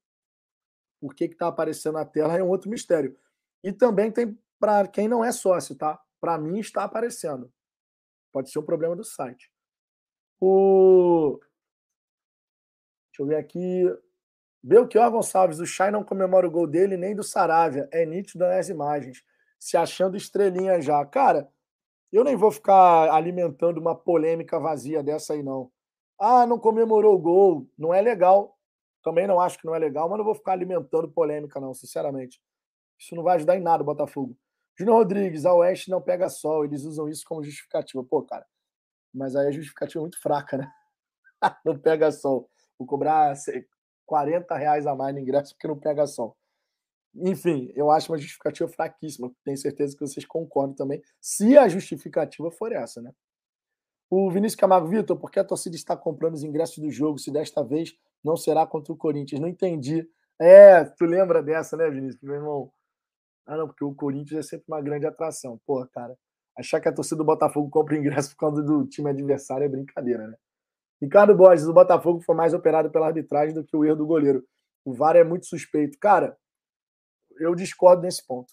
[1.00, 3.16] Por que que tá aparecendo na tela é um outro mistério.
[3.62, 5.98] E também tem para quem não é sócio, tá?
[6.20, 7.50] Para mim está aparecendo.
[8.30, 9.50] Pode ser um problema do site.
[10.38, 11.40] O...
[13.08, 13.84] Deixa eu ver aqui.
[14.62, 17.88] Belchior Gonçalves, o Chay não comemora o gol dele nem do Saravia.
[17.90, 19.24] É nítido nas imagens.
[19.58, 21.04] Se achando estrelinha já.
[21.06, 21.50] Cara,
[22.16, 25.70] eu nem vou ficar alimentando uma polêmica vazia dessa aí, não.
[26.18, 27.66] Ah, não comemorou o gol.
[27.78, 28.56] Não é legal.
[29.02, 32.40] Também não acho que não é legal, mas não vou ficar alimentando polêmica, não, sinceramente.
[32.98, 34.36] Isso não vai ajudar em nada o Botafogo.
[34.78, 38.04] Júnior Rodrigues, a Oeste não pega sol, eles usam isso como justificativa.
[38.04, 38.46] Pô, cara,
[39.14, 40.72] mas aí a justificativa é muito fraca, né?
[41.64, 42.50] não pega sol.
[42.78, 43.34] Vou cobrar
[44.06, 46.36] 40 reais a mais no ingresso porque não pega sol.
[47.14, 49.32] Enfim, eu acho uma justificativa fraquíssima.
[49.44, 53.12] Tenho certeza que vocês concordam também, se a justificativa for essa, né?
[54.08, 57.30] O Vinícius Camargo, Vitor, por que a torcida está comprando os ingressos do jogo se
[57.30, 57.94] desta vez
[58.24, 59.40] não será contra o Corinthians?
[59.40, 60.08] Não entendi.
[60.40, 62.20] É, tu lembra dessa, né, Vinícius?
[62.22, 62.72] Meu irmão,
[63.46, 65.61] ah, não, porque o Corinthians é sempre uma grande atração.
[65.66, 66.16] Pô, cara,
[66.56, 70.26] achar que a torcida do Botafogo compra ingresso por causa do time adversário é brincadeira,
[70.26, 70.36] né?
[71.00, 74.44] Ricardo Borges, o Botafogo foi mais operado pela arbitragem do que o erro do goleiro.
[74.84, 75.98] O VAR é muito suspeito.
[75.98, 76.36] Cara,
[77.41, 78.53] eu discordo nesse ponto.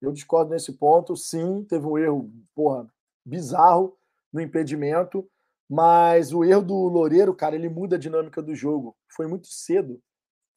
[0.00, 1.16] Eu discordo nesse ponto.
[1.16, 2.88] Sim, teve um erro, porra,
[3.24, 3.96] bizarro
[4.32, 5.28] no impedimento,
[5.68, 8.96] mas o erro do Loureiro, cara, ele muda a dinâmica do jogo.
[9.08, 10.02] Foi muito cedo.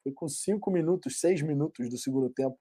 [0.04, 2.58] Foi com cinco minutos, seis minutos do segundo tempo.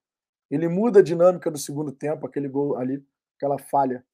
[0.51, 3.05] Ele muda a dinâmica do segundo tempo, aquele gol ali,
[3.37, 4.05] aquela falha.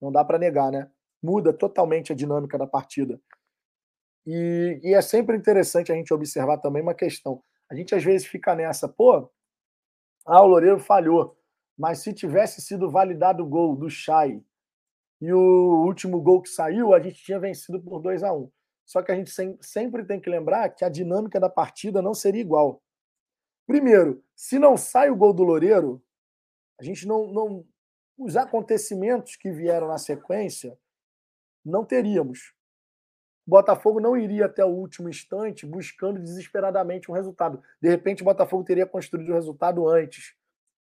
[0.00, 0.90] Não dá para negar, né?
[1.22, 3.20] Muda totalmente a dinâmica da partida.
[4.26, 7.42] E, e, é sempre interessante a gente observar também uma questão.
[7.70, 9.30] A gente às vezes fica nessa, pô,
[10.26, 11.36] ah, o Loureiro falhou.
[11.76, 14.42] Mas se tivesse sido validado o gol do Chay
[15.20, 18.50] e o último gol que saiu, a gente tinha vencido por 2 a 1
[18.84, 22.40] Só que a gente sempre tem que lembrar que a dinâmica da partida não seria
[22.40, 22.82] igual.
[23.66, 26.02] Primeiro, se não sai o gol do Loureiro,
[26.78, 27.64] a gente não, não.
[28.18, 30.76] Os acontecimentos que vieram na sequência,
[31.64, 32.52] não teríamos.
[33.46, 37.60] O Botafogo não iria até o último instante buscando desesperadamente um resultado.
[37.80, 40.34] De repente, o Botafogo teria construído o resultado antes.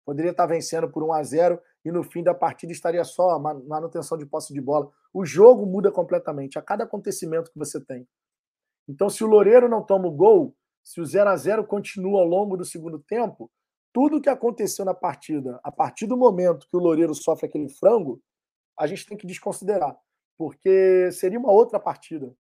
[0.06, 4.18] Poderia estar vencendo por 1 a 0 e no fim da partida estaria só manutenção
[4.18, 4.91] de posse de bola.
[5.14, 8.08] O jogo muda completamente a cada acontecimento que você tem.
[8.88, 12.26] Então, se o Loureiro não toma o gol, se o 0 a 0 continua ao
[12.26, 13.49] longo do segundo tempo,
[13.93, 17.70] tudo o que aconteceu na partida, a partir do momento que o Loureiro sofre aquele
[17.70, 18.22] frango,
[18.78, 19.95] a gente tem que desconsiderar,
[20.38, 22.34] porque seria uma outra partida.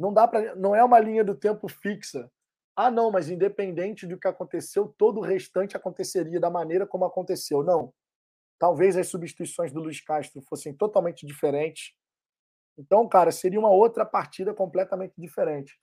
[0.00, 2.32] Não dá para, não é uma linha do tempo fixa.
[2.74, 7.62] Ah, não, mas independente do que aconteceu, todo o restante aconteceria da maneira como aconteceu.
[7.62, 7.92] Não.
[8.58, 11.92] Talvez as substituições do Luiz Castro fossem totalmente diferentes.
[12.78, 15.78] Então, cara, seria uma outra partida completamente diferente.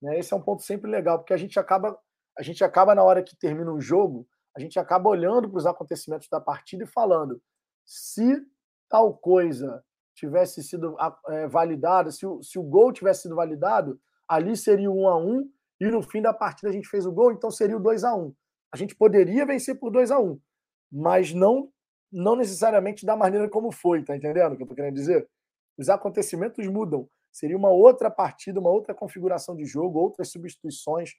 [0.00, 0.18] Né?
[0.18, 1.98] Esse é um ponto sempre legal, porque a gente acaba,
[2.38, 4.26] a gente acaba na hora que termina um jogo,
[4.56, 7.38] a gente acaba olhando para os acontecimentos da partida e falando:
[7.84, 8.34] se
[8.88, 9.84] tal coisa
[10.26, 10.96] tivesse sido
[11.28, 15.16] é, validada, se o, se o gol tivesse sido validado, ali seria o 1 a
[15.18, 15.50] 1
[15.80, 18.14] e no fim da partida a gente fez o gol, então seria o 2 a
[18.14, 18.32] 1
[18.72, 20.38] A gente poderia vencer por 2 a 1
[20.90, 21.70] mas não
[22.12, 25.26] não necessariamente da maneira como foi, tá entendendo o que eu tô querendo dizer?
[25.78, 27.08] Os acontecimentos mudam.
[27.32, 31.12] Seria uma outra partida, uma outra configuração de jogo, outras substituições,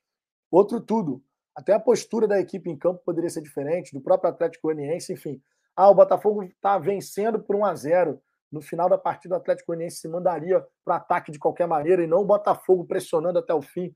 [0.51, 1.23] outro tudo.
[1.55, 5.41] Até a postura da equipe em campo poderia ser diferente, do próprio Atlético Goianiense, enfim.
[5.75, 8.21] Ah, o Botafogo está vencendo por 1 a 0
[8.53, 12.07] no final da partida o Atlético Goianiense se mandaria para ataque de qualquer maneira e
[12.07, 13.93] não o Botafogo pressionando até o fim.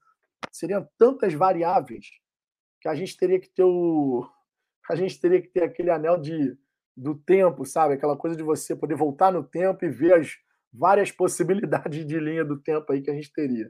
[0.51, 2.08] Seriam tantas variáveis
[2.82, 4.28] que a gente teria que ter o
[4.89, 6.58] a gente teria que ter aquele anel de
[6.95, 7.93] do tempo, sabe?
[7.93, 10.36] Aquela coisa de você poder voltar no tempo e ver as
[10.74, 13.66] várias possibilidades de linha do tempo aí que a gente teria.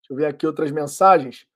[0.00, 1.46] Deixa eu ver aqui outras mensagens.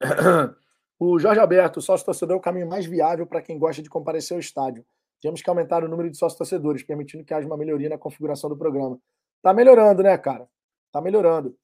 [0.96, 4.36] O Jorge Alberto, sócio torcedor é o caminho mais viável para quem gosta de comparecer
[4.36, 4.86] ao estádio.
[5.24, 8.50] Temos que aumentar o número de sócios torcedores, permitindo que haja uma melhoria na configuração
[8.50, 9.00] do programa.
[9.40, 10.46] Tá melhorando, né, cara?
[10.92, 11.56] Tá melhorando.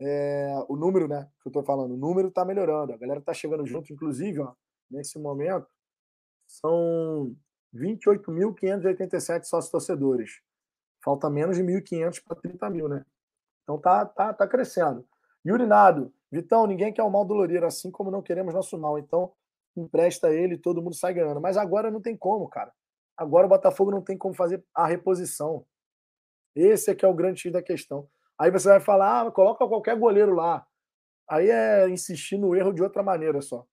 [0.00, 2.92] É, o número, né, que eu tô falando, o número tá melhorando.
[2.92, 4.54] A galera tá chegando junto, inclusive, ó,
[4.88, 5.66] nesse momento,
[6.46, 7.34] são
[7.74, 10.40] 28.587 sócios torcedores.
[11.04, 13.04] Falta menos de 1.500 para 30 mil, né?
[13.64, 15.04] Então tá, tá, tá crescendo.
[15.44, 18.96] Yurinado, Vitão, ninguém quer o mal do Loureiro, assim como não queremos nosso mal.
[18.96, 19.32] Então,
[19.76, 21.40] empresta ele todo mundo sai ganhando.
[21.40, 22.72] Mas agora não tem como, cara.
[23.22, 25.64] Agora o Botafogo não tem como fazer a reposição.
[26.56, 28.08] Esse é que é o grande X da questão.
[28.38, 30.66] Aí você vai falar, ah, coloca qualquer goleiro lá.
[31.30, 33.64] Aí é insistir no erro de outra maneira só.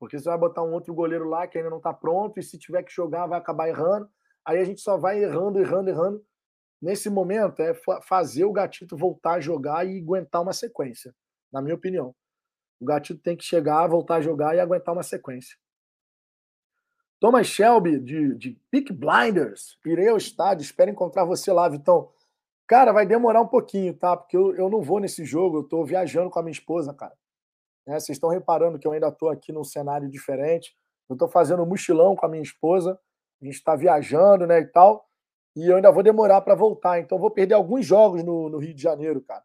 [0.00, 2.58] Porque você vai botar um outro goleiro lá que ainda não está pronto, e se
[2.58, 4.10] tiver que jogar, vai acabar errando.
[4.44, 6.24] Aí a gente só vai errando, errando, errando.
[6.82, 7.72] Nesse momento, é
[8.02, 11.14] fazer o Gatito voltar a jogar e aguentar uma sequência,
[11.52, 12.14] na minha opinião.
[12.80, 15.56] O Gatito tem que chegar, voltar a jogar e aguentar uma sequência.
[17.20, 19.78] Thomas Shelby, de, de Peak Blinders.
[19.84, 22.10] Irei ao estádio, espero encontrar você lá, Vitão.
[22.66, 24.16] Cara, vai demorar um pouquinho, tá?
[24.16, 27.16] Porque eu, eu não vou nesse jogo, eu tô viajando com a minha esposa, cara.
[27.86, 30.76] É, vocês estão reparando que eu ainda tô aqui num cenário diferente.
[31.08, 33.00] Eu tô fazendo um mochilão com a minha esposa.
[33.40, 35.08] A gente está viajando, né, e tal.
[35.56, 37.00] E eu ainda vou demorar para voltar.
[37.00, 39.42] Então, vou perder alguns jogos no, no Rio de Janeiro, cara.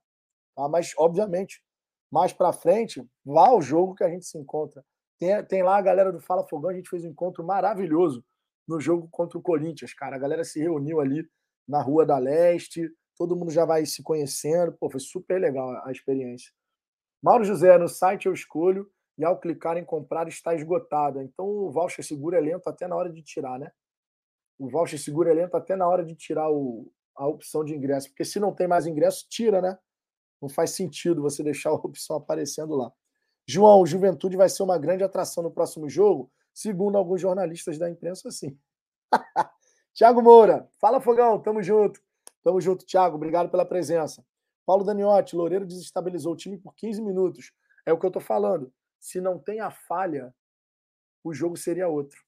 [0.56, 0.68] Tá?
[0.68, 1.64] Mas, obviamente,
[2.12, 4.84] mais para frente, vá ao jogo que a gente se encontra.
[5.24, 8.26] Tem, tem lá a galera do Fala Fogão, a gente fez um encontro maravilhoso
[8.68, 10.18] no jogo contra o Corinthians, cara.
[10.18, 11.26] A galera se reuniu ali
[11.66, 14.74] na Rua da Leste, todo mundo já vai se conhecendo.
[14.74, 16.52] Pô, foi super legal a experiência.
[17.22, 21.22] Mauro José, no site eu escolho e ao clicar em comprar está esgotado.
[21.22, 23.72] Então o voucher seguro é lento até na hora de tirar, né?
[24.60, 28.10] O voucher seguro é lento até na hora de tirar o, a opção de ingresso,
[28.10, 29.80] porque se não tem mais ingresso, tira, né?
[30.42, 32.92] Não faz sentido você deixar a opção aparecendo lá.
[33.46, 38.32] João, Juventude vai ser uma grande atração no próximo jogo, segundo alguns jornalistas da imprensa,
[38.32, 38.58] sim.
[39.94, 42.02] Tiago Moura, fala Fogão, tamo junto.
[42.44, 44.26] Tamo junto, Tiago, obrigado pela presença.
[44.66, 47.52] Paulo Daniotti, Loureiro desestabilizou o time por 15 minutos.
[47.86, 48.74] É o que eu tô falando.
[49.00, 50.34] Se não tem a falha,
[51.24, 52.22] o jogo seria outro.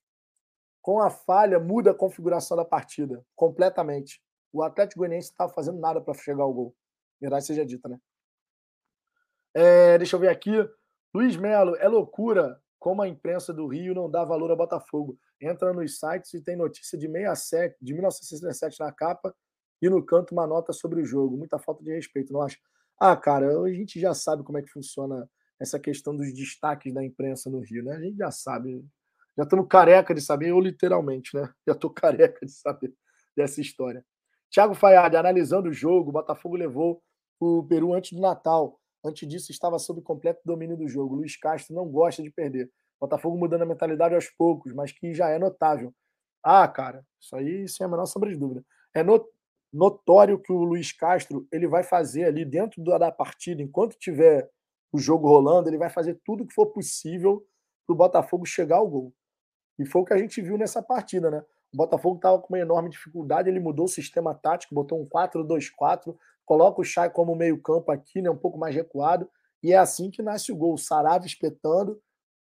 [0.82, 4.22] com a falha, muda a configuração da partida completamente.
[4.52, 6.74] O Atlético Goianiense não estava fazendo nada para chegar ao gol.
[7.20, 8.00] Verdade seja dita, né?
[9.52, 10.52] É, deixa eu ver aqui.
[11.14, 15.18] Luiz Melo, é loucura como a imprensa do Rio não dá valor a Botafogo.
[15.40, 19.34] Entra nos sites e tem notícia de 67, de 1967 na capa
[19.80, 21.36] e no canto uma nota sobre o jogo.
[21.36, 22.58] Muita falta de respeito, não acha?
[22.98, 25.28] Ah, cara, a gente já sabe como é que funciona
[25.60, 27.96] essa questão dos destaques da imprensa no Rio, né?
[27.96, 28.84] A gente já sabe.
[29.36, 31.52] Já estamos careca de saber, ou literalmente, né?
[31.66, 32.94] Já estou careca de saber
[33.36, 34.04] dessa história.
[34.50, 37.02] Thiago Fayad, analisando o jogo, o Botafogo levou
[37.38, 38.80] o Peru antes do Natal.
[39.06, 41.14] Antes disso, estava sob completo domínio do jogo.
[41.14, 42.70] Luiz Castro não gosta de perder.
[43.00, 45.94] Botafogo mudando a mentalidade aos poucos, mas que já é notável.
[46.42, 48.64] Ah, cara, isso aí sem a menor sombra de dúvida.
[48.94, 49.04] É
[49.72, 54.50] notório que o Luiz Castro ele vai fazer ali dentro da partida, enquanto tiver
[54.90, 57.46] o jogo rolando, ele vai fazer tudo o que for possível
[57.86, 59.12] para o Botafogo chegar ao gol.
[59.78, 61.44] E foi o que a gente viu nessa partida, né?
[61.74, 66.16] O Botafogo estava com uma enorme dificuldade, ele mudou o sistema tático, botou um 4-2-4,
[66.46, 69.28] coloca o Chay como meio-campo aqui, né, um pouco mais recuado,
[69.62, 70.74] e é assim que nasce o gol.
[70.74, 72.00] O espetando,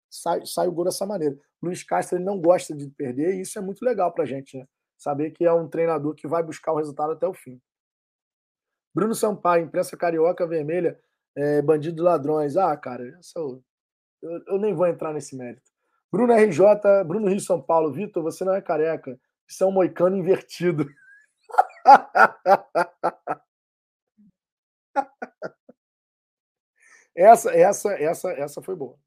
[0.10, 1.38] sai, sai o gol dessa maneira.
[1.62, 4.58] Luiz Castro ele não gosta de perder, e isso é muito legal para a gente,
[4.58, 4.66] né?
[4.98, 7.60] Saber que é um treinador que vai buscar o resultado até o fim.
[8.94, 10.98] Bruno Sampaio, imprensa carioca vermelha,
[11.36, 12.56] é, bandido ladrões.
[12.56, 13.04] Ah, cara,
[13.36, 13.64] eu,
[14.22, 15.70] eu, eu nem vou entrar nesse mérito.
[16.10, 19.20] Bruno RJ, Bruno Rio São Paulo, Vitor, você não é careca.
[19.48, 20.88] Isso é um moicano invertido.
[27.16, 28.98] essa, essa, essa, essa foi boa.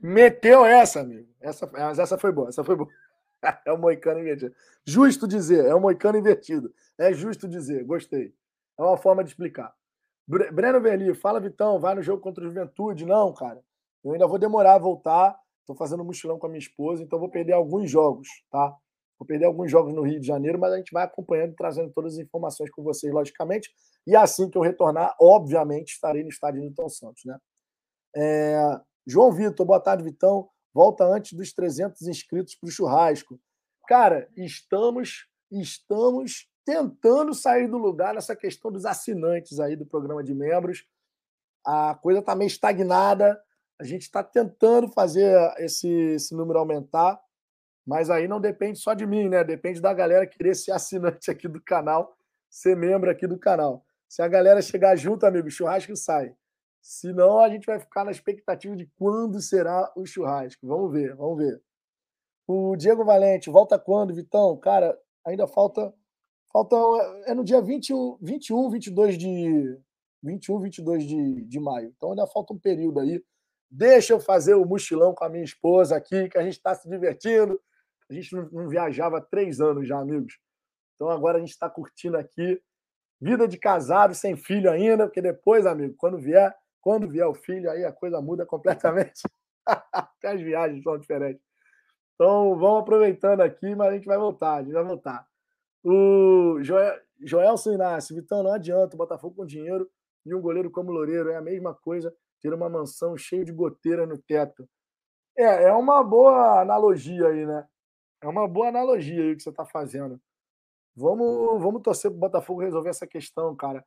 [0.00, 1.28] Meteu essa, amigo.
[1.40, 2.88] Essa, mas essa foi boa, essa foi boa.
[3.66, 4.54] É o moicano invertido.
[4.86, 6.74] Justo dizer, é o moicano invertido.
[6.96, 8.34] É justo dizer, gostei.
[8.78, 9.74] É uma forma de explicar.
[10.26, 13.04] Breno Verli, fala Vitão, vai no jogo contra o Juventude?
[13.04, 13.62] Não, cara.
[14.02, 15.38] Eu ainda vou demorar a voltar.
[15.60, 18.74] Estou fazendo um mochilão com a minha esposa, então vou perder alguns jogos, tá?
[19.18, 22.14] Vou perder alguns jogos no Rio de Janeiro, mas a gente vai acompanhando, trazendo todas
[22.14, 23.70] as informações com vocês, logicamente.
[24.06, 27.38] E assim que eu retornar, obviamente, estarei no estádio Newton Santos, né?
[28.16, 28.80] É...
[29.06, 30.48] João Vitor, boa tarde, Vitão.
[30.72, 33.38] Volta antes dos 300 inscritos para o churrasco.
[33.86, 40.34] Cara, estamos, estamos tentando sair do lugar nessa questão dos assinantes aí do programa de
[40.34, 40.84] membros.
[41.64, 43.40] A coisa está meio estagnada.
[43.80, 47.20] A gente está tentando fazer esse, esse número aumentar,
[47.86, 49.44] mas aí não depende só de mim, né?
[49.44, 52.16] Depende da galera querer ser assinante aqui do canal,
[52.48, 53.84] ser membro aqui do canal.
[54.08, 56.34] Se a galera chegar junto, amigo, o churrasco sai.
[56.80, 60.66] Senão a gente vai ficar na expectativa de quando será o churrasco.
[60.66, 61.60] Vamos ver, vamos ver.
[62.46, 64.56] O Diego Valente, volta quando, Vitão?
[64.58, 65.92] Cara, ainda falta
[66.54, 66.76] Falta,
[67.26, 69.76] é no dia 21, 21 22 de
[70.22, 71.92] 21, 22 de, de maio.
[71.96, 73.20] Então ainda falta um período aí.
[73.68, 76.88] Deixa eu fazer o mochilão com a minha esposa aqui, que a gente está se
[76.88, 77.60] divertindo.
[78.14, 80.38] A gente não, viajava há três anos já, amigos.
[80.94, 82.60] Então agora a gente está curtindo aqui.
[83.20, 87.70] Vida de casado, sem filho ainda, porque depois, amigo, quando vier, quando vier o filho,
[87.70, 89.22] aí a coisa muda completamente.
[89.92, 91.42] Até as viagens são diferentes.
[92.14, 95.26] Então vamos aproveitando aqui, mas a gente vai voltar, a gente vai voltar.
[95.82, 99.90] O Joel, Joelson Inácio, Vitão, não adianta, o Botafogo com dinheiro
[100.24, 104.06] e um goleiro como Loureiro é a mesma coisa ter uma mansão cheia de goteira
[104.06, 104.68] no teto.
[105.36, 107.66] É, é uma boa analogia aí, né?
[108.24, 110.18] É uma boa analogia aí que você está fazendo.
[110.96, 113.84] Vamos, vamos torcer para o Botafogo resolver essa questão, cara.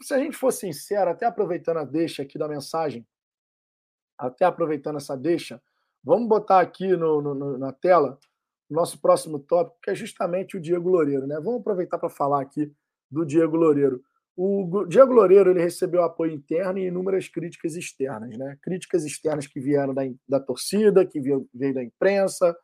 [0.00, 3.06] Se a gente for sincero, até aproveitando a deixa aqui da mensagem,
[4.16, 5.62] até aproveitando essa deixa,
[6.02, 8.18] vamos botar aqui no, no na tela
[8.70, 11.26] nosso próximo tópico, que é justamente o Diego Loureiro.
[11.26, 11.34] Né?
[11.34, 12.72] Vamos aproveitar para falar aqui
[13.10, 14.02] do Diego Loureiro.
[14.34, 18.38] O Diego Loureiro ele recebeu apoio interno e inúmeras críticas externas.
[18.38, 18.56] Né?
[18.62, 22.56] Críticas externas que vieram da, da torcida, que veio, veio da imprensa,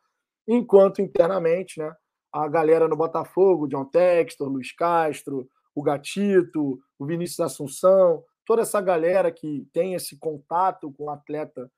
[0.47, 1.93] enquanto internamente né,
[2.31, 8.79] a galera no Botafogo, John Textor, Luiz Castro, o Gatito, o Vinícius Assunção, toda essa
[8.81, 11.69] galera que tem esse contato com o atleta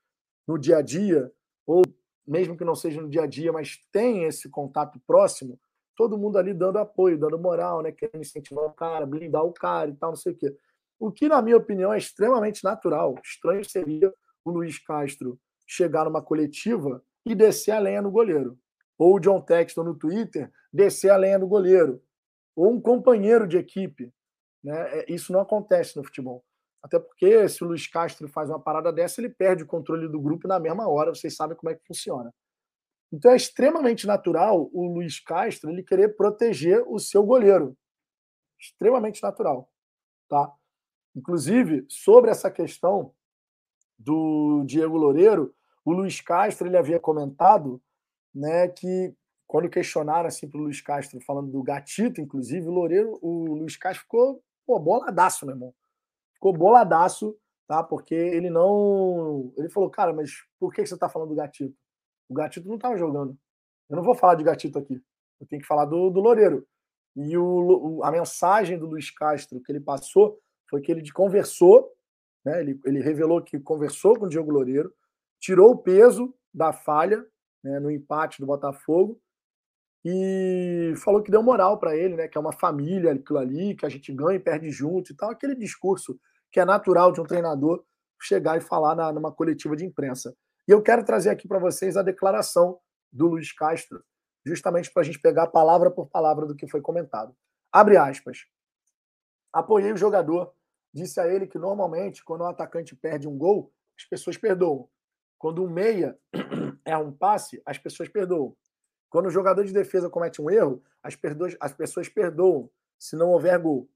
[0.46, 1.30] no dia a dia,
[1.66, 1.82] ou
[2.26, 5.58] mesmo que não seja no dia a dia, mas tem esse contato próximo,
[5.96, 7.92] todo mundo ali dando apoio, dando moral, né?
[7.92, 10.56] Querendo incentivar o cara, blindar o cara e tal, não sei o quê.
[10.98, 13.16] O que, na minha opinião, é extremamente natural.
[13.22, 14.12] Estranho seria
[14.44, 18.58] o Luiz Castro chegar numa coletiva e descer a lenha no goleiro.
[18.98, 22.02] Ou o John Texton no Twitter descer a lenha no goleiro.
[22.54, 24.12] Ou um companheiro de equipe.
[24.62, 25.00] Né?
[25.00, 26.44] É, isso não acontece no futebol.
[26.82, 30.20] Até porque se o Luiz Castro faz uma parada dessa, ele perde o controle do
[30.20, 32.32] grupo na mesma hora, vocês sabem como é que funciona.
[33.12, 37.76] Então é extremamente natural o Luiz Castro ele querer proteger o seu goleiro.
[38.58, 39.70] Extremamente natural,
[40.28, 40.52] tá?
[41.14, 43.12] Inclusive, sobre essa questão
[43.98, 45.54] do Diego Loureiro,
[45.90, 47.80] o Luiz Castro ele havia comentado
[48.34, 49.14] né, que
[49.46, 53.76] quando questionaram assim para o Luiz Castro, falando do gatito, inclusive, o Loureiro, o Luiz
[53.76, 55.74] Castro ficou pô, boladaço, meu irmão.
[56.34, 57.36] Ficou boladaço,
[57.66, 57.82] tá?
[57.82, 59.52] Porque ele não.
[59.56, 61.76] Ele falou, cara, mas por que você está falando do gatito?
[62.28, 63.36] O gatito não estava jogando.
[63.88, 65.02] Eu não vou falar de gatito aqui.
[65.40, 66.64] Eu tenho que falar do, do Loureiro.
[67.16, 70.38] E o, a mensagem do Luiz Castro que ele passou
[70.68, 71.92] foi que ele conversou,
[72.44, 72.60] né?
[72.60, 74.94] ele, ele revelou que conversou com o Diego Loureiro,
[75.40, 77.24] tirou o peso da falha
[77.64, 79.20] né, no empate do Botafogo
[80.04, 82.28] e falou que deu moral para ele, né?
[82.28, 85.30] Que é uma família aquilo ali, que a gente ganha e perde junto e tal.
[85.30, 86.18] Aquele discurso
[86.50, 87.84] que é natural de um treinador
[88.20, 90.34] chegar e falar na, numa coletiva de imprensa.
[90.66, 92.78] E eu quero trazer aqui para vocês a declaração
[93.12, 94.02] do Luiz Castro,
[94.44, 97.34] justamente para a gente pegar palavra por palavra do que foi comentado.
[97.72, 98.46] Abre aspas.
[99.52, 100.52] Apoiei o jogador.
[100.92, 104.88] Disse a ele que normalmente, quando o atacante perde um gol, as pessoas perdoam.
[105.40, 106.18] Quando um meia
[106.84, 108.54] é um passe, as pessoas perdoam.
[109.08, 111.18] Quando o jogador de defesa comete um erro, as,
[111.58, 113.88] as pessoas perdoam se não houver gol.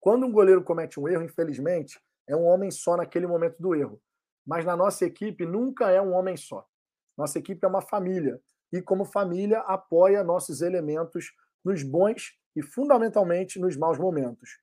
[0.00, 4.02] Quando um goleiro comete um erro, infelizmente, é um homem só naquele momento do erro.
[4.44, 6.66] Mas na nossa equipe nunca é um homem só.
[7.16, 8.40] Nossa equipe é uma família
[8.72, 11.32] e, como família, apoia nossos elementos
[11.64, 14.58] nos bons e, fundamentalmente, nos maus momentos.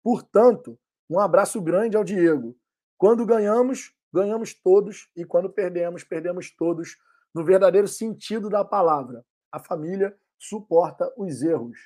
[0.00, 0.78] Portanto,
[1.10, 2.56] um abraço grande ao Diego.
[2.96, 6.98] Quando ganhamos, ganhamos todos e quando perdemos, perdemos todos
[7.34, 11.78] no verdadeiro sentido da palavra a família suporta os erros.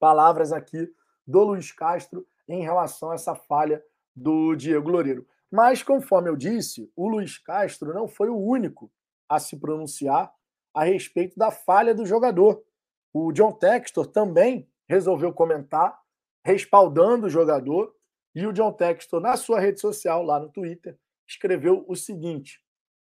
[0.00, 0.90] Palavras aqui
[1.26, 5.26] do Luiz Castro em relação a essa falha do Diego Loureiro.
[5.50, 8.90] Mas, conforme eu disse, o Luiz Castro não foi o único
[9.28, 10.32] a se pronunciar
[10.74, 12.64] a respeito da falha do jogador.
[13.12, 15.98] O John Textor também resolveu comentar,
[16.44, 17.94] respaldando o jogador,
[18.34, 20.98] e o John Textor, na sua rede social, lá no Twitter,
[21.28, 22.60] escreveu o seguinte: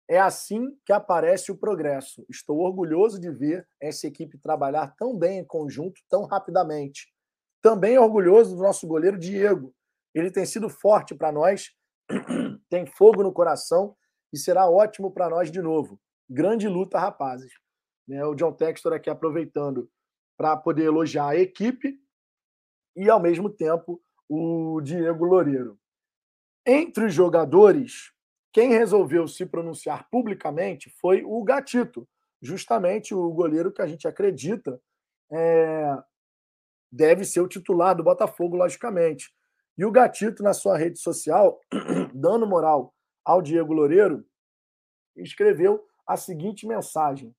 [0.08, 2.26] é assim que aparece o progresso.
[2.28, 7.06] Estou orgulhoso de ver essa equipe trabalhar tão bem em conjunto, tão rapidamente.
[7.62, 9.72] Também orgulhoso do nosso goleiro Diego.
[10.12, 11.70] Ele tem sido forte para nós,
[12.68, 13.96] tem fogo no coração
[14.32, 16.00] e será ótimo para nós de novo.
[16.28, 17.52] Grande luta, rapazes.
[18.08, 19.88] Né, o John Textor aqui aproveitando
[20.36, 22.00] para poder elogiar a equipe
[22.96, 25.78] e, ao mesmo tempo, o Diego Loureiro.
[26.72, 28.12] Entre os jogadores,
[28.52, 32.08] quem resolveu se pronunciar publicamente foi o Gatito,
[32.40, 34.80] justamente o goleiro que a gente acredita
[35.32, 35.98] é,
[36.88, 39.34] deve ser o titular do Botafogo, logicamente.
[39.76, 41.58] E o Gatito, na sua rede social,
[42.14, 42.94] dando moral
[43.24, 44.24] ao Diego Loureiro,
[45.16, 47.34] escreveu a seguinte mensagem: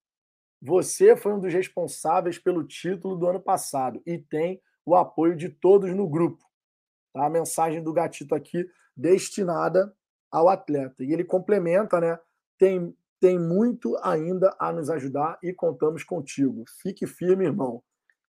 [0.61, 5.47] Você foi um dos responsáveis pelo título do ano passado e tem o apoio de
[5.47, 6.43] todos no grupo.
[7.13, 7.27] Tá?
[7.27, 8.69] A mensagem do Gatito aqui
[9.01, 9.93] destinada
[10.31, 11.03] ao atleta.
[11.03, 12.19] E ele complementa, né?
[12.57, 16.63] Tem, tem muito ainda a nos ajudar e contamos contigo.
[16.81, 17.83] Fique firme, irmão.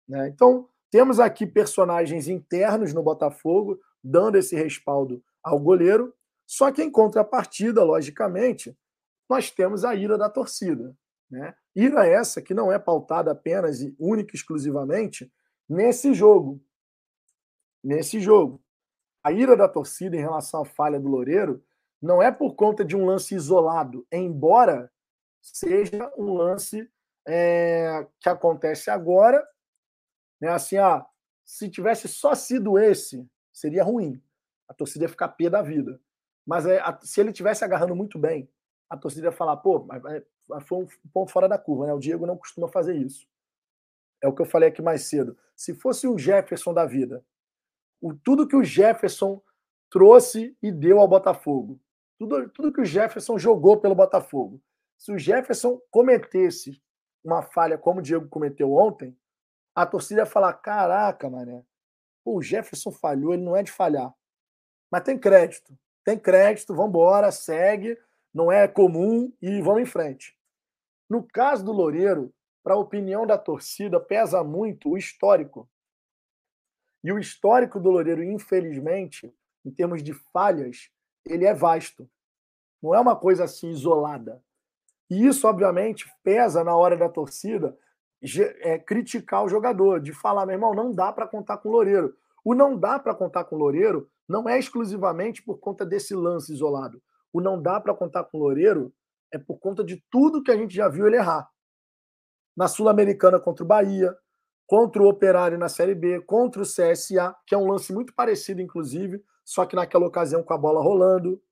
[0.08, 0.30] Né?
[0.30, 6.14] Então, temos aqui personagens internos no Botafogo dando esse respaldo ao goleiro.
[6.48, 8.76] Só que em contrapartida, logicamente,
[9.30, 10.96] nós temos a ira da torcida.
[11.30, 11.54] Né?
[11.76, 15.32] Ira essa que não é pautada apenas e única e exclusivamente
[15.68, 16.62] nesse jogo.
[17.84, 18.61] Nesse jogo.
[19.24, 21.64] A ira da torcida em relação à falha do Loureiro
[22.02, 24.92] não é por conta de um lance isolado, embora
[25.42, 26.90] seja um lance
[27.28, 29.48] é, que acontece agora,
[30.40, 30.50] né?
[30.50, 31.06] Assim, ah,
[31.46, 34.22] se tivesse só sido esse, seria ruim.
[34.68, 36.00] A torcida ia ficar pé da vida.
[36.46, 38.50] Mas é, a, se ele tivesse agarrando muito bem,
[38.90, 40.02] a torcida ia falar, pô, mas,
[40.48, 41.94] mas foi um ponto fora da curva, né?
[41.94, 43.28] O Diego não costuma fazer isso.
[44.22, 45.38] É o que eu falei aqui mais cedo.
[45.56, 47.24] Se fosse o Jefferson da vida,
[48.02, 49.42] o, tudo que o Jefferson
[49.90, 51.80] trouxe e deu ao Botafogo,
[52.18, 54.62] tudo, tudo que o Jefferson jogou pelo Botafogo.
[54.98, 56.82] Se o Jefferson cometesse
[57.24, 59.18] uma falha como o Diego cometeu ontem,
[59.76, 61.64] a torcida ia falar: caraca, mané,
[62.26, 64.14] o Jefferson falhou, ele não é de falhar.
[64.92, 67.98] Mas tem crédito, tem crédito, vamos embora, segue,
[68.34, 70.38] não é comum e vamos em frente.
[71.10, 72.34] No caso do Loureiro,
[72.64, 75.70] para a opinião da torcida, pesa muito o histórico.
[77.04, 79.34] E o histórico do Loureiro, infelizmente,
[79.66, 80.90] em termos de falhas,
[81.26, 82.10] ele é vasto.
[82.82, 84.42] Não é uma coisa assim isolada.
[85.10, 87.78] E isso, obviamente, pesa na hora da torcida
[88.60, 92.16] é, criticar o jogador, de falar, meu irmão, não dá para contar com o Loureiro.
[92.44, 96.54] O não dá para contar com o Loureiro não é exclusivamente por conta desse lance
[96.54, 97.02] isolado.
[97.34, 98.94] O não dá para contar com o Loureiro
[99.32, 101.50] é por conta de tudo que a gente já viu ele errar.
[102.56, 104.16] Na Sul-Americana contra o Bahia,
[104.72, 108.62] contra o Operário na Série B, contra o CSA, que é um lance muito parecido,
[108.62, 111.44] inclusive, só que naquela ocasião com a bola rolando.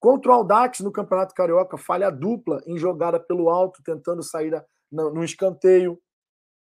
[0.00, 4.58] Contra o Aldax no Campeonato Carioca, falha dupla em jogada pelo alto, tentando sair
[4.90, 6.00] no escanteio.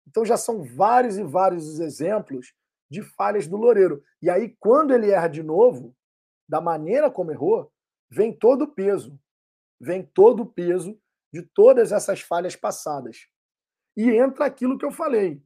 [0.08, 2.54] Então já são vários e vários os exemplos
[2.90, 4.02] de falhas do Loureiro.
[4.22, 5.94] E aí, quando ele erra de novo,
[6.48, 7.70] da maneira como errou,
[8.10, 9.20] vem todo o peso.
[9.82, 10.98] Vem todo o peso
[11.30, 13.28] de todas essas falhas passadas.
[13.96, 15.42] E entra aquilo que eu falei.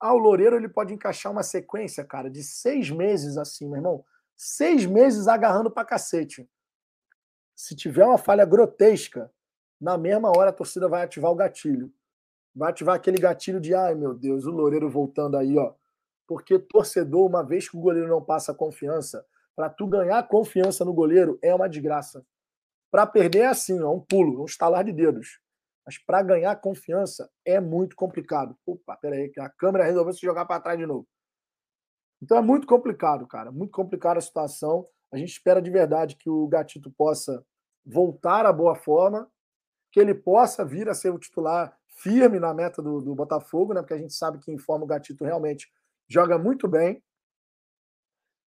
[0.00, 4.04] Ah, o Loureiro ele pode encaixar uma sequência, cara, de seis meses assim, meu irmão.
[4.36, 6.48] Seis meses agarrando pra cacete.
[7.54, 9.32] Se tiver uma falha grotesca,
[9.80, 11.92] na mesma hora a torcida vai ativar o gatilho.
[12.54, 15.74] Vai ativar aquele gatilho de, ai meu Deus, o Loureiro voltando aí, ó.
[16.26, 19.24] Porque torcedor, uma vez que o goleiro não passa confiança,
[19.54, 22.26] para tu ganhar confiança no goleiro é uma desgraça.
[22.90, 25.40] Para perder é assim, ó, um pulo, um estalar de dedos.
[25.86, 28.58] Mas para ganhar confiança é muito complicado.
[28.66, 31.06] Opa, peraí, que a câmera resolveu se jogar para trás de novo.
[32.20, 33.52] Então é muito complicado, cara.
[33.52, 34.88] Muito complicada a situação.
[35.12, 37.44] A gente espera de verdade que o Gatito possa
[37.84, 39.30] voltar à boa forma,
[39.92, 43.80] que ele possa vir a ser o titular firme na meta do, do Botafogo, né?
[43.80, 45.72] Porque a gente sabe que em forma o Gatito realmente
[46.08, 47.00] joga muito bem.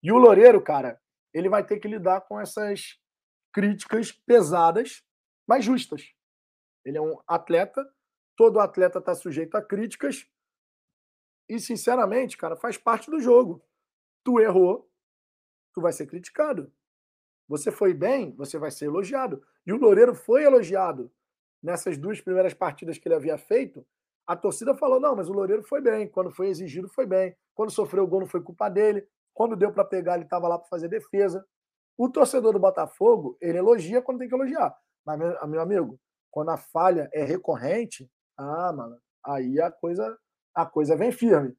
[0.02, 1.00] E o Loureiro, cara,
[1.32, 2.98] ele vai ter que lidar com essas
[3.52, 5.04] críticas pesadas,
[5.46, 6.17] mas justas.
[6.88, 7.86] Ele é um atleta,
[8.34, 10.26] todo atleta está sujeito a críticas.
[11.46, 13.62] E, sinceramente, cara, faz parte do jogo.
[14.24, 14.90] Tu errou,
[15.74, 16.72] tu vai ser criticado.
[17.46, 19.42] Você foi bem, você vai ser elogiado.
[19.66, 21.12] E o Loureiro foi elogiado
[21.62, 23.86] nessas duas primeiras partidas que ele havia feito.
[24.26, 26.08] A torcida falou: não, mas o Loureiro foi bem.
[26.08, 27.36] Quando foi exigido, foi bem.
[27.54, 29.06] Quando sofreu o gol, não foi culpa dele.
[29.34, 31.46] Quando deu para pegar, ele estava lá para fazer defesa.
[31.98, 34.74] O torcedor do Botafogo, ele elogia quando tem que elogiar.
[35.04, 35.98] Mas, meu, amigo,
[36.38, 40.16] quando a falha é recorrente, ah, mano, aí a coisa,
[40.54, 41.52] a coisa vem firme.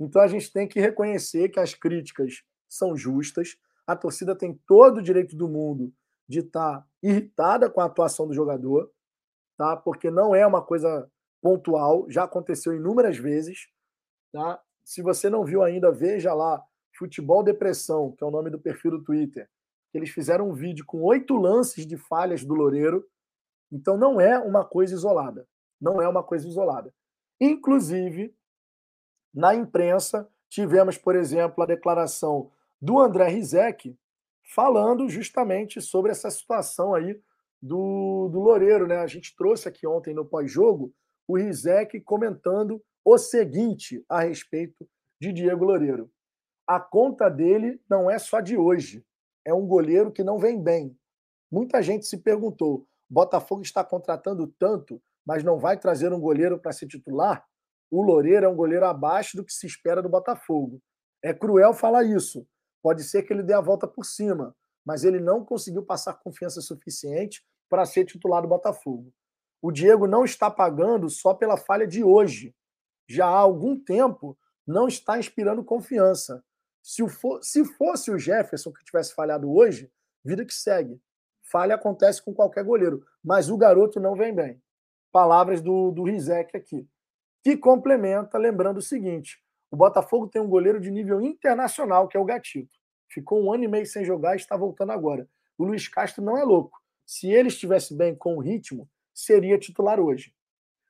[0.00, 3.58] Então a gente tem que reconhecer que as críticas são justas.
[3.86, 5.92] A torcida tem todo o direito do mundo
[6.26, 8.90] de estar tá irritada com a atuação do jogador,
[9.58, 9.76] tá?
[9.76, 11.06] Porque não é uma coisa
[11.42, 13.68] pontual, já aconteceu inúmeras vezes,
[14.32, 14.58] tá?
[14.82, 16.64] Se você não viu ainda, veja lá
[16.96, 19.46] Futebol Depressão, que é o nome do perfil do Twitter.
[19.92, 23.06] Eles fizeram um vídeo com oito lances de falhas do Loureiro.
[23.72, 25.48] Então não é uma coisa isolada.
[25.80, 26.94] Não é uma coisa isolada.
[27.40, 28.36] Inclusive,
[29.34, 33.98] na imprensa, tivemos, por exemplo, a declaração do André Rizek
[34.54, 37.18] falando justamente sobre essa situação aí
[37.60, 38.86] do, do Loureiro.
[38.86, 38.98] Né?
[38.98, 40.94] A gente trouxe aqui ontem no pós-jogo
[41.26, 44.86] o Rizek comentando o seguinte a respeito
[45.20, 46.10] de Diego Loureiro.
[46.66, 49.04] A conta dele não é só de hoje
[49.44, 50.96] é um goleiro que não vem bem.
[51.50, 56.72] Muita gente se perguntou: Botafogo está contratando tanto, mas não vai trazer um goleiro para
[56.72, 57.44] ser titular?
[57.90, 60.80] O Loureiro é um goleiro abaixo do que se espera do Botafogo.
[61.22, 62.48] É cruel falar isso.
[62.82, 66.62] Pode ser que ele dê a volta por cima, mas ele não conseguiu passar confiança
[66.62, 69.12] suficiente para ser titular do Botafogo.
[69.60, 72.54] O Diego não está pagando só pela falha de hoje.
[73.06, 76.42] Já há algum tempo não está inspirando confiança.
[76.82, 79.92] Se, for, se fosse o Jefferson que tivesse falhado hoje,
[80.24, 80.98] vida que segue.
[81.52, 84.58] Falha acontece com qualquer goleiro, mas o garoto não vem bem.
[85.12, 86.88] Palavras do, do Rizek aqui.
[87.42, 89.38] Que complementa, lembrando o seguinte:
[89.70, 92.74] o Botafogo tem um goleiro de nível internacional, que é o Gatito.
[93.06, 95.28] Ficou um ano e meio sem jogar e está voltando agora.
[95.58, 96.80] O Luiz Castro não é louco.
[97.04, 100.32] Se ele estivesse bem com o ritmo, seria titular hoje.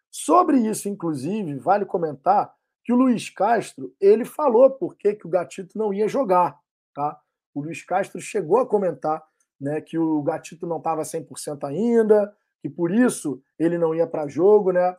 [0.08, 5.30] Sobre isso, inclusive, vale comentar que o Luiz Castro ele falou por que, que o
[5.30, 6.56] Gatito não ia jogar.
[6.94, 7.20] Tá?
[7.52, 9.22] O Luiz Castro chegou a comentar
[9.62, 14.26] né, que o Gatito não estava 100% ainda, que por isso ele não ia para
[14.26, 14.72] jogo.
[14.72, 14.96] Né?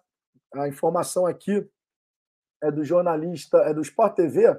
[0.53, 1.69] A informação aqui
[2.63, 4.57] é do jornalista, é do Sport TV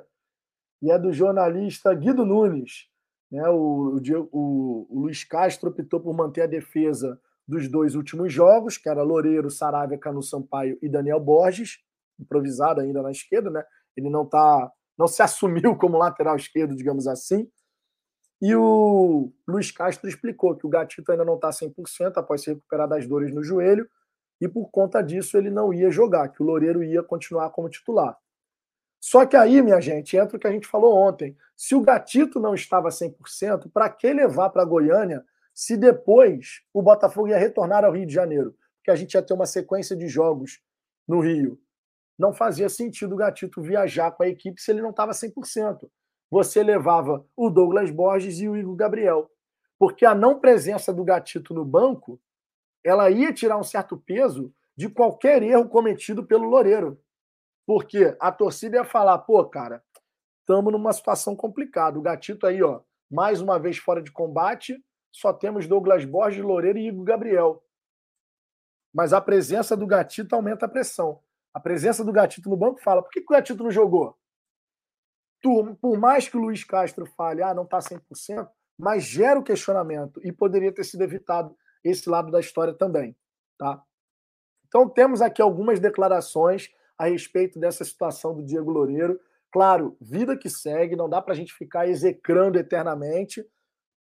[0.83, 2.87] e é do jornalista Guido Nunes.
[3.33, 3.49] Né?
[3.49, 3.99] O,
[4.31, 7.19] o, o Luiz Castro optou por manter a defesa
[7.49, 11.79] dos dois últimos jogos, que era Loureiro, Saravia, Canu Sampaio e Daniel Borges
[12.21, 13.65] improvisado ainda na esquerda, né?
[13.97, 17.51] Ele não tá, não se assumiu como lateral esquerdo, digamos assim.
[18.45, 22.87] E o Luiz Castro explicou que o Gatito ainda não está 100% após se recuperar
[22.87, 23.89] das dores no joelho
[24.39, 28.15] e por conta disso ele não ia jogar, que o Loureiro ia continuar como titular.
[29.01, 31.35] Só que aí, minha gente, entra o que a gente falou ontem.
[31.57, 37.29] Se o Gatito não estava 100%, para que levar para Goiânia se depois o Botafogo
[37.29, 38.55] ia retornar ao Rio de Janeiro?
[38.77, 40.61] Porque a gente ia ter uma sequência de jogos
[41.09, 41.59] no Rio
[42.19, 45.89] não fazia sentido o Gatito viajar com a equipe se ele não estava 100%.
[46.35, 49.31] Você levava o Douglas Borges e o Igor Gabriel.
[49.79, 52.21] Porque a não presença do Gatito no banco,
[52.83, 57.01] ela ia tirar um certo peso de qualquer erro cometido pelo Loureiro.
[57.65, 59.81] Porque a torcida ia falar, pô, cara,
[60.41, 62.01] estamos numa situação complicada.
[62.01, 66.79] O Gatito aí, ó, mais uma vez fora de combate, só temos Douglas Borges, Loureiro
[66.81, 67.63] e Igor Gabriel.
[68.93, 71.21] Mas a presença do Gatito aumenta a pressão.
[71.55, 74.19] A presença do Gatito no banco fala: por que, que o Gatito não jogou?
[75.81, 78.49] Por mais que o Luiz Castro fale, ah, não está 100%,
[78.79, 81.55] mas gera o questionamento e poderia ter sido evitado
[81.85, 83.15] esse lado da história também.
[83.59, 83.83] Tá?
[84.67, 89.21] Então, temos aqui algumas declarações a respeito dessa situação do Diego Loureiro.
[89.53, 93.47] Claro, vida que segue, não dá para a gente ficar execrando eternamente.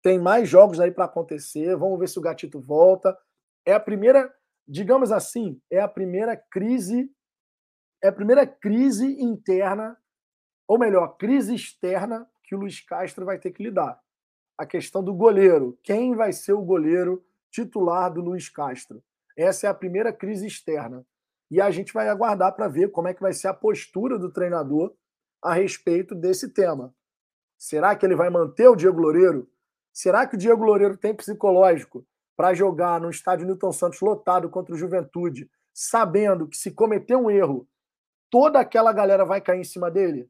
[0.02, 1.76] Tem mais jogos aí para acontecer.
[1.76, 3.16] Vamos ver se o Gatito volta.
[3.66, 4.32] É a primeira,
[4.66, 7.10] digamos assim, é a primeira crise,
[8.02, 9.96] é a primeira crise interna,
[10.66, 14.00] ou melhor, crise externa que o Luiz Castro vai ter que lidar.
[14.56, 15.78] A questão do goleiro.
[15.82, 19.02] Quem vai ser o goleiro titular do Luiz Castro?
[19.36, 21.04] Essa é a primeira crise externa.
[21.50, 24.30] E a gente vai aguardar para ver como é que vai ser a postura do
[24.30, 24.94] treinador
[25.42, 26.94] a respeito desse tema.
[27.58, 29.48] Será que ele vai manter o Diego Loureiro?
[29.92, 34.74] Será que o Diego Loureiro tem psicológico para jogar no estádio Newton Santos lotado contra
[34.74, 37.68] o Juventude, sabendo que se cometer um erro,
[38.30, 40.28] toda aquela galera vai cair em cima dele?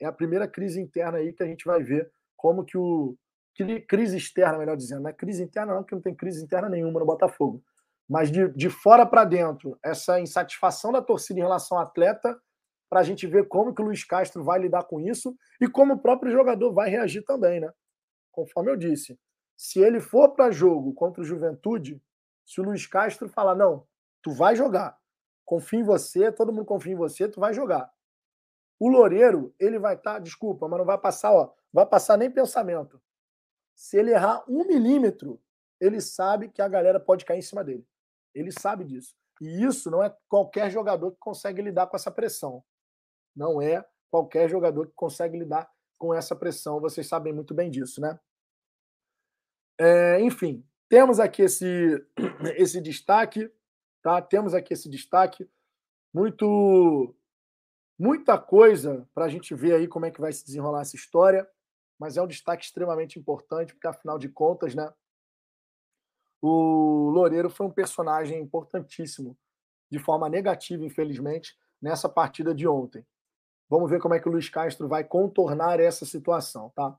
[0.00, 3.16] É a primeira crise interna aí que a gente vai ver como que o
[3.88, 7.00] crise externa, melhor dizendo, não é crise interna não, porque não tem crise interna nenhuma
[7.00, 7.62] no Botafogo
[8.08, 12.40] mas de, de fora para dentro, essa insatisfação da torcida em relação ao atleta,
[12.88, 15.94] para a gente ver como que o Luiz Castro vai lidar com isso e como
[15.94, 17.72] o próprio jogador vai reagir também, né?
[18.30, 19.18] Conforme eu disse,
[19.56, 22.00] se ele for para jogo contra o Juventude,
[22.44, 23.84] se o Luiz Castro falar, não,
[24.22, 24.96] tu vai jogar,
[25.44, 27.90] confia em você, todo mundo confia em você, tu vai jogar.
[28.78, 32.30] O Loureiro, ele vai estar, tá, desculpa, mas não vai passar, ó, vai passar nem
[32.30, 33.00] pensamento.
[33.74, 35.40] Se ele errar um milímetro,
[35.80, 37.86] ele sabe que a galera pode cair em cima dele.
[38.34, 39.14] Ele sabe disso.
[39.40, 42.64] E isso não é qualquer jogador que consegue lidar com essa pressão.
[43.34, 46.80] Não é qualquer jogador que consegue lidar com essa pressão.
[46.80, 48.18] Vocês sabem muito bem disso, né?
[49.78, 52.02] É, enfim, temos aqui esse,
[52.56, 53.50] esse destaque,
[54.02, 54.22] tá?
[54.22, 55.48] Temos aqui esse destaque.
[56.14, 57.14] Muito,
[57.98, 61.48] muita coisa para a gente ver aí como é que vai se desenrolar essa história,
[61.98, 64.92] mas é um destaque extremamente importante, porque afinal de contas, né?
[66.40, 69.36] o Loureiro foi um personagem importantíssimo,
[69.90, 73.04] de forma negativa, infelizmente, nessa partida de ontem.
[73.68, 76.96] Vamos ver como é que o Luiz Castro vai contornar essa situação, tá?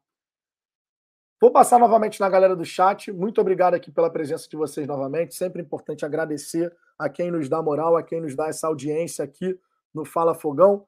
[1.39, 3.11] Vou passar novamente na galera do chat.
[3.11, 5.35] Muito obrigado aqui pela presença de vocês novamente.
[5.35, 9.57] Sempre importante agradecer a quem nos dá moral, a quem nos dá essa audiência aqui
[9.93, 10.85] no Fala Fogão,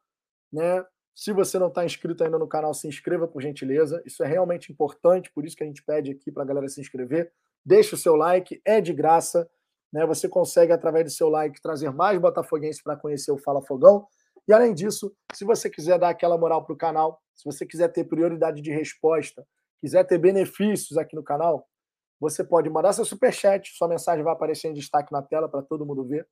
[0.52, 0.86] né?
[1.16, 4.02] Se você não está inscrito ainda no canal, se inscreva por gentileza.
[4.06, 6.80] Isso é realmente importante, por isso que a gente pede aqui para a galera se
[6.80, 7.32] inscrever.
[7.66, 9.50] Deixe o seu like, é de graça.
[9.92, 10.06] Né?
[10.06, 14.08] Você consegue, através do seu like, trazer mais botafoguenses para conhecer o Fala Fogão.
[14.48, 17.90] E além disso, se você quiser dar aquela moral para o canal, se você quiser
[17.90, 19.46] ter prioridade de resposta,
[19.82, 21.68] quiser ter benefícios aqui no canal,
[22.20, 25.86] você pode mandar seu superchat, sua mensagem vai aparecer em destaque na tela para todo
[25.86, 26.28] mundo ver.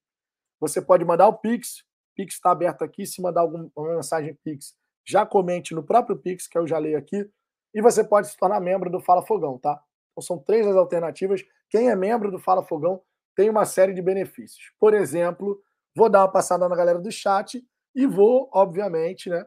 [0.60, 1.84] Você pode mandar o Pix,
[2.18, 3.06] Pix está aberto aqui.
[3.06, 4.76] Se mandar alguma mensagem Pix,
[5.06, 7.30] já comente no próprio Pix, que eu já leio aqui.
[7.74, 9.80] E você pode se tornar membro do Fala Fogão, tá?
[10.12, 11.46] Então são três as alternativas.
[11.70, 13.02] Quem é membro do Fala Fogão
[13.36, 14.72] tem uma série de benefícios.
[14.80, 15.62] Por exemplo,
[15.96, 17.64] vou dar uma passada na galera do chat
[17.94, 19.46] e vou, obviamente, né,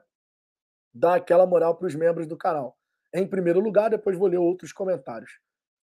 [0.94, 2.76] dar aquela moral para os membros do canal.
[3.12, 5.32] Em primeiro lugar, depois vou ler outros comentários.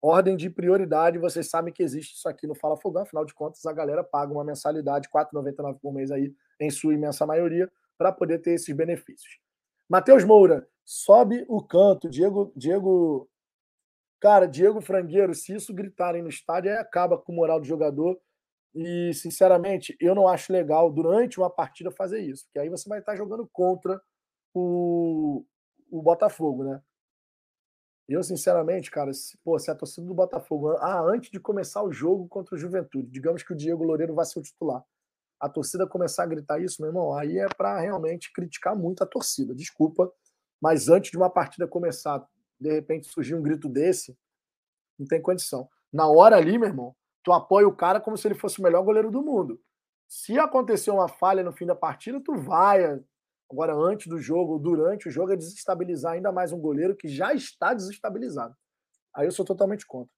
[0.07, 3.65] Ordem de prioridade, vocês sabem que existe isso aqui no Fala Fogão, afinal de contas,
[3.65, 8.13] a galera paga uma mensalidade, R$ 4,99 por mês aí, em sua imensa maioria, para
[8.13, 9.39] poder ter esses benefícios.
[9.89, 12.11] Matheus Moura, sobe o canto.
[12.11, 13.31] Diego, Diego
[14.21, 18.21] Cara, Diego Frangueiro, se isso gritarem no estádio, aí acaba com o moral do jogador.
[18.75, 22.99] E, sinceramente, eu não acho legal durante uma partida fazer isso, porque aí você vai
[22.99, 23.99] estar jogando contra
[24.53, 25.47] o,
[25.91, 26.83] o Botafogo, né?
[28.09, 31.91] Eu, sinceramente, cara, se, pô, se a torcida do Botafogo, ah, antes de começar o
[31.93, 34.85] jogo contra o Juventude, digamos que o Diego Loureiro vai ser o titular,
[35.41, 39.07] a torcida começar a gritar isso, meu irmão, aí é para realmente criticar muito a
[39.07, 39.55] torcida.
[39.55, 40.13] Desculpa,
[40.61, 42.27] mas antes de uma partida começar,
[42.61, 44.17] de repente surgir um grito desse,
[44.99, 45.69] não tem condição.
[45.93, 48.83] Na hora ali, meu irmão, tu apoia o cara como se ele fosse o melhor
[48.83, 49.61] goleiro do mundo.
[50.07, 53.01] Se acontecer uma falha no fim da partida, tu vai.
[53.55, 57.33] Agora, antes do jogo, durante o jogo, é desestabilizar ainda mais um goleiro que já
[57.33, 58.55] está desestabilizado.
[59.15, 60.13] Aí eu sou totalmente contra.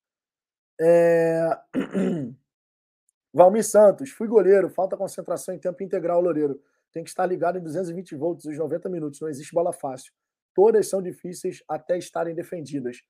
[0.80, 1.50] É...
[3.32, 6.60] Valmir Santos, fui goleiro, falta concentração em tempo integral, Loureiro.
[6.92, 10.12] Tem que estar ligado em 220 volts os 90 minutos, não existe bola fácil
[10.56, 13.02] todas são difíceis até estarem defendidas.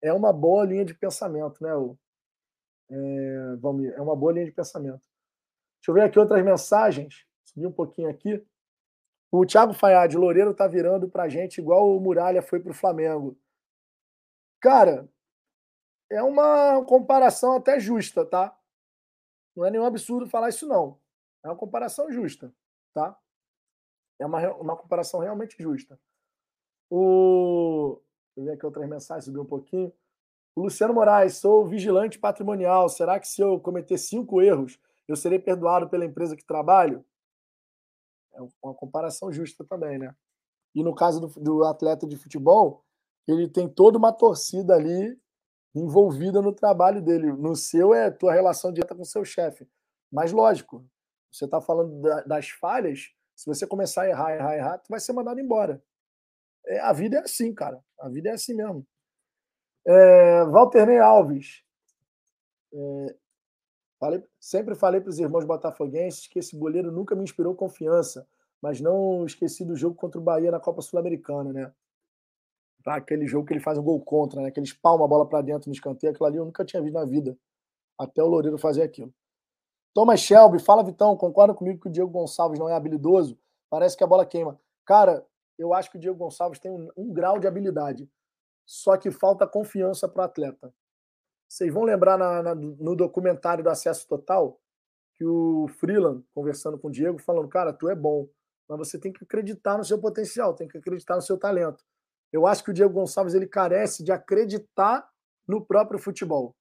[0.00, 1.74] É uma boa linha de pensamento, né?
[1.74, 1.98] O,
[2.88, 5.02] é, vamos, é uma boa linha de pensamento.
[5.80, 7.26] Deixa eu ver aqui outras mensagens.
[7.44, 8.40] Subir um pouquinho aqui.
[9.34, 13.34] O Thiago Fayad, Loureiro tá virando pra gente igual o Muralha foi pro Flamengo.
[14.60, 15.08] Cara,
[16.10, 18.54] é uma comparação até justa, tá?
[19.56, 21.00] Não é nenhum absurdo falar isso, não.
[21.42, 22.54] É uma comparação justa,
[22.92, 23.18] tá?
[24.20, 25.98] É uma, uma comparação realmente justa.
[26.90, 28.02] O.
[28.36, 29.90] Deixa eu ver aqui outras mensagens, subir um pouquinho.
[30.54, 32.86] O Luciano Moraes, sou vigilante patrimonial.
[32.90, 34.78] Será que se eu cometer cinco erros,
[35.08, 37.02] eu serei perdoado pela empresa que trabalho?
[38.34, 40.14] É uma comparação justa também, né?
[40.74, 42.84] E no caso do, do atleta de futebol,
[43.26, 45.18] ele tem toda uma torcida ali
[45.74, 47.32] envolvida no trabalho dele.
[47.32, 49.68] No seu é tua relação direta com seu chefe.
[50.10, 50.84] Mas lógico,
[51.30, 55.00] você está falando da, das falhas, se você começar a errar, errar, errar, tu vai
[55.00, 55.82] ser mandado embora.
[56.66, 57.82] É, a vida é assim, cara.
[57.98, 58.86] A vida é assim mesmo.
[59.86, 61.62] É, Walter Ney Alves.
[62.72, 63.16] É,
[64.02, 68.26] falei, sempre falei para os irmãos botafoguenses que esse goleiro nunca me inspirou confiança,
[68.60, 71.72] mas não esqueci do jogo contra o Bahia na Copa Sul-Americana, né?
[72.82, 74.50] Tá, aquele jogo que ele faz um gol contra, né?
[74.50, 76.94] Que ele espalma a bola para dentro no escanteio, aquilo ali eu nunca tinha visto
[76.94, 77.38] na vida.
[77.96, 79.14] Até o Loureiro fazer aquilo.
[79.94, 83.38] Thomas Shelby, fala Vitão, concorda comigo que o Diego Gonçalves não é habilidoso?
[83.70, 84.58] Parece que a bola queima.
[84.84, 85.24] Cara,
[85.56, 88.10] eu acho que o Diego Gonçalves tem um, um grau de habilidade,
[88.66, 90.74] só que falta confiança para o atleta.
[91.52, 94.58] Vocês vão lembrar na, na, no documentário do Acesso Total
[95.14, 98.26] que o Freeland, conversando com o Diego, falando: Cara, tu é bom,
[98.66, 101.84] mas você tem que acreditar no seu potencial, tem que acreditar no seu talento.
[102.32, 105.06] Eu acho que o Diego Gonçalves ele carece de acreditar
[105.46, 106.56] no próprio futebol.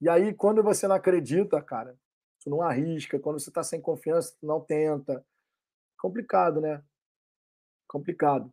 [0.00, 1.98] E aí, quando você não acredita, cara,
[2.40, 3.18] tu não arrisca.
[3.18, 5.26] Quando você está sem confiança, tu não tenta.
[5.98, 6.80] Complicado, né?
[7.88, 8.52] Complicado.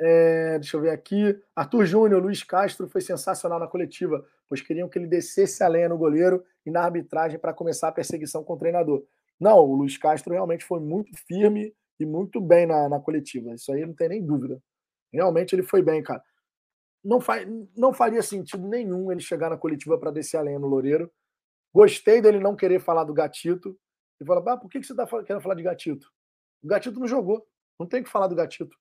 [0.00, 1.36] É, deixa eu ver aqui.
[1.56, 5.88] Arthur Júnior, Luiz Castro foi sensacional na coletiva, pois queriam que ele descesse a lenha
[5.88, 9.04] no goleiro e na arbitragem para começar a perseguição com o treinador.
[9.38, 13.54] Não, o Luiz Castro realmente foi muito firme e muito bem na, na coletiva.
[13.54, 14.60] Isso aí não tem nem dúvida.
[15.12, 16.22] Realmente ele foi bem, cara.
[17.04, 17.36] Não, fa
[17.76, 21.10] não faria sentido nenhum ele chegar na coletiva para descer a lenha no Loureiro.
[21.72, 23.78] Gostei dele não querer falar do Gatito.
[24.20, 26.10] E fala, ah, por que você está querendo falar de Gatito?
[26.62, 27.46] O Gatito não jogou.
[27.78, 28.76] Não tem que falar do Gatito.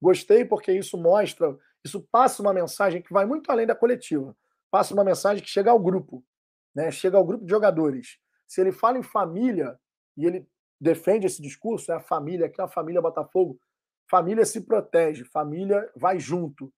[0.00, 4.36] Gostei porque isso mostra, isso passa uma mensagem que vai muito além da coletiva.
[4.76, 6.22] Passa uma mensagem que chega ao grupo,
[6.74, 6.90] né?
[6.90, 8.18] chega ao grupo de jogadores.
[8.46, 9.80] Se ele fala em família
[10.14, 10.46] e ele
[10.78, 13.58] defende esse discurso, é a família, que é a família Botafogo,
[14.06, 16.70] família se protege, família vai junto.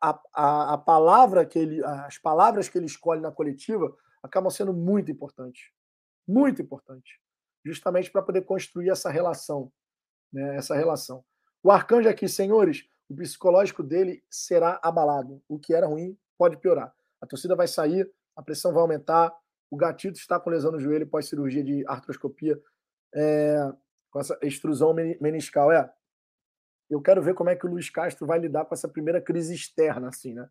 [0.00, 3.92] A, a, a palavra que ele, as palavras que ele escolhe na coletiva
[4.22, 5.72] acabam sendo muito importantes.
[6.28, 7.20] Muito importante.
[7.66, 9.72] Justamente para poder construir essa relação.
[10.32, 10.54] Né?
[10.54, 11.24] Essa relação.
[11.60, 15.42] O arcanjo aqui, senhores, o psicológico dele será abalado.
[15.48, 16.94] O que era ruim pode piorar.
[17.20, 19.34] A torcida vai sair, a pressão vai aumentar.
[19.70, 22.60] O gatito está com lesão no joelho pós-cirurgia de artroscopia,
[23.14, 23.72] é,
[24.10, 25.72] com essa extrusão meniscal.
[25.72, 25.90] É,
[26.90, 29.54] eu quero ver como é que o Luiz Castro vai lidar com essa primeira crise
[29.54, 30.48] externa, assim, né?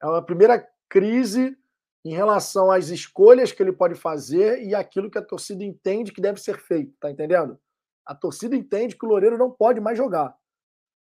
[0.00, 1.56] É uma primeira crise
[2.04, 6.20] em relação às escolhas que ele pode fazer e aquilo que a torcida entende que
[6.20, 7.58] deve ser feito, tá entendendo?
[8.04, 10.36] A torcida entende que o Loureiro não pode mais jogar.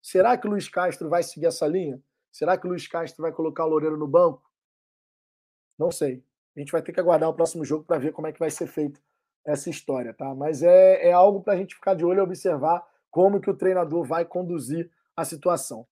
[0.01, 2.01] Será que o Luiz Castro vai seguir essa linha?
[2.37, 4.43] Será que o Luiz Castro vai colocar o Loureiro no banco?
[5.75, 6.23] Não sei.
[6.55, 8.51] A gente vai ter que aguardar o próximo jogo para ver como é que vai
[8.51, 9.01] ser feito
[9.43, 10.35] essa história, tá?
[10.35, 13.57] Mas é, é algo para a gente ficar de olho e observar como que o
[13.57, 15.87] treinador vai conduzir a situação.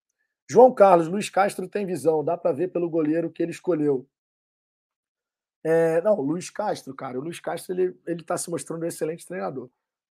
[0.47, 4.07] João Carlos, Luiz Castro tem visão, dá para ver pelo goleiro que ele escolheu.
[5.63, 9.25] É, não, Luiz Castro, cara, o Luiz Castro ele ele está se mostrando um excelente
[9.25, 9.67] treinador.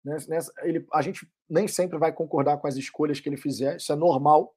[0.04, 3.94] Nessa, ele, a gente nem sempre vai concordar com as escolhas que ele fizer, isso
[3.94, 4.56] é normal.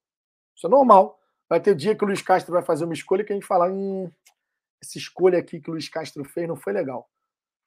[0.57, 1.19] Isso é normal.
[1.49, 3.71] Vai ter dia que o Luiz Castro vai fazer uma escolha que a gente fala,
[3.71, 4.11] hum,
[4.83, 7.09] essa escolha aqui que o Luiz Castro fez não foi legal.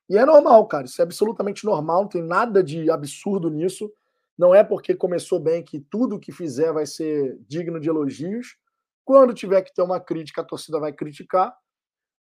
[0.10, 3.92] E é normal, cara, isso é absolutamente normal, não tem nada de absurdo nisso.
[4.38, 8.58] Não é porque começou bem que tudo que fizer vai ser digno de elogios.
[9.06, 11.56] Quando tiver que ter uma crítica, a torcida vai criticar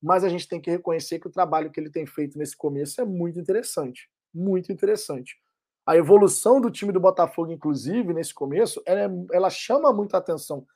[0.03, 3.01] mas a gente tem que reconhecer que o trabalho que ele tem feito nesse começo
[3.01, 4.09] é muito interessante.
[4.33, 5.37] Muito interessante.
[5.85, 10.67] A evolução do time do Botafogo, inclusive, nesse começo, ela, é, ela chama muita atenção.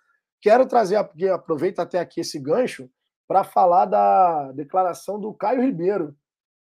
[0.45, 2.91] Quero trazer, porque aproveita até aqui esse gancho,
[3.27, 6.15] para falar da declaração do Caio Ribeiro.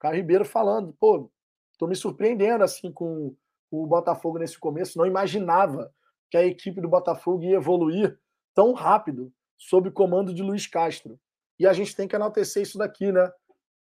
[0.00, 1.30] Caio Ribeiro falando, pô,
[1.70, 3.36] estou me surpreendendo assim com
[3.70, 5.92] o Botafogo nesse começo, não imaginava
[6.30, 8.18] que a equipe do Botafogo ia evoluir
[8.54, 11.20] tão rápido sob comando de Luiz Castro.
[11.60, 13.30] E a gente tem que enaltecer isso daqui, né?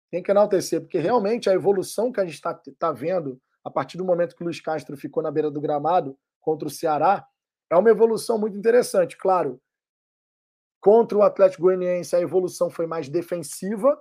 [0.10, 4.00] Tem que enaltecer, porque realmente a evolução que a gente está tá vendo a partir
[4.00, 7.24] do momento que o Luiz Castro ficou na beira do gramado contra o Ceará
[7.70, 9.18] é uma evolução muito interessante.
[9.18, 9.62] Claro,
[10.86, 14.00] contra o Atlético Goianiense a evolução foi mais defensiva,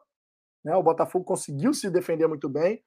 [0.62, 0.76] né?
[0.76, 2.84] O Botafogo conseguiu se defender muito bem,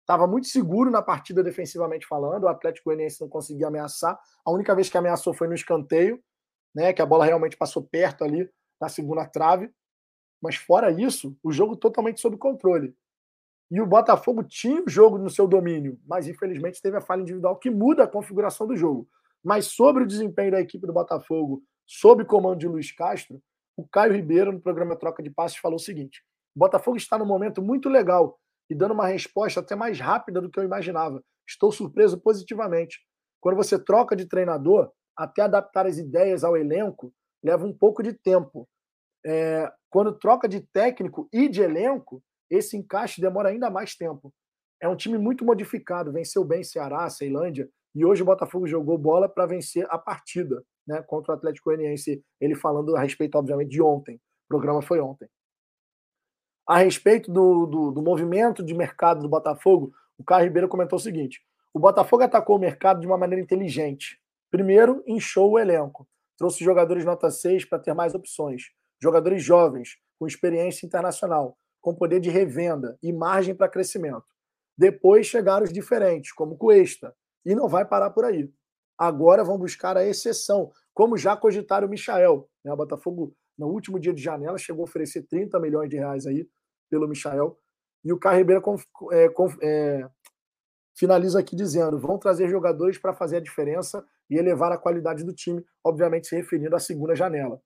[0.00, 2.42] estava muito seguro na partida defensivamente falando.
[2.42, 4.18] O Atlético Goianiense não conseguia ameaçar.
[4.44, 6.20] A única vez que ameaçou foi no escanteio,
[6.74, 6.92] né?
[6.92, 8.50] Que a bola realmente passou perto ali
[8.80, 9.72] da segunda trave
[10.42, 12.96] Mas fora isso, o jogo totalmente sob controle.
[13.70, 17.56] E o Botafogo tinha o jogo no seu domínio, mas infelizmente teve a falha individual
[17.60, 19.08] que muda a configuração do jogo.
[19.40, 23.40] Mas sobre o desempenho da equipe do Botafogo, sob comando de Luiz Castro,
[23.76, 26.22] o Caio Ribeiro, no programa Troca de Passes, falou o seguinte:
[26.54, 28.38] o Botafogo está num momento muito legal
[28.68, 31.22] e dando uma resposta até mais rápida do que eu imaginava.
[31.48, 32.98] Estou surpreso positivamente.
[33.40, 38.12] Quando você troca de treinador, até adaptar as ideias ao elenco, leva um pouco de
[38.12, 38.68] tempo.
[39.24, 44.32] É, quando troca de técnico e de elenco, esse encaixe demora ainda mais tempo.
[44.80, 49.28] É um time muito modificado, venceu bem Ceará, Ceilândia, e hoje o Botafogo jogou bola
[49.28, 52.22] para vencer a partida né, contra o Atlético Goianiense.
[52.40, 54.16] Ele falando a respeito, obviamente, de ontem.
[54.16, 55.28] O programa foi ontem.
[56.68, 61.02] A respeito do, do, do movimento de mercado do Botafogo, o Caio Ribeiro comentou o
[61.02, 61.40] seguinte:
[61.72, 64.20] o Botafogo atacou o mercado de uma maneira inteligente.
[64.50, 66.08] Primeiro, inchou o elenco.
[66.36, 68.62] Trouxe jogadores nota 6 para ter mais opções.
[69.00, 74.24] Jogadores jovens, com experiência internacional, com poder de revenda e margem para crescimento.
[74.76, 77.14] Depois chegaram os diferentes, como Cuesta,
[77.44, 78.50] e não vai parar por aí.
[78.98, 82.48] Agora vão buscar a exceção, como já cogitaram o Michael.
[82.64, 82.72] Né?
[82.72, 86.48] O Botafogo, no último dia de janela, chegou a oferecer 30 milhões de reais aí
[86.88, 87.58] pelo Michael.
[88.04, 88.46] E o Caio
[89.12, 89.28] é,
[89.62, 90.08] é,
[90.96, 95.32] finaliza aqui dizendo: vão trazer jogadores para fazer a diferença e elevar a qualidade do
[95.32, 97.60] time, obviamente se referindo à segunda janela.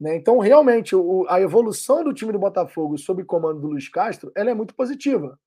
[0.00, 0.16] Né?
[0.16, 4.50] Então, realmente, o, a evolução do time do Botafogo sob comando do Luiz Castro ela
[4.50, 5.38] é muito positiva.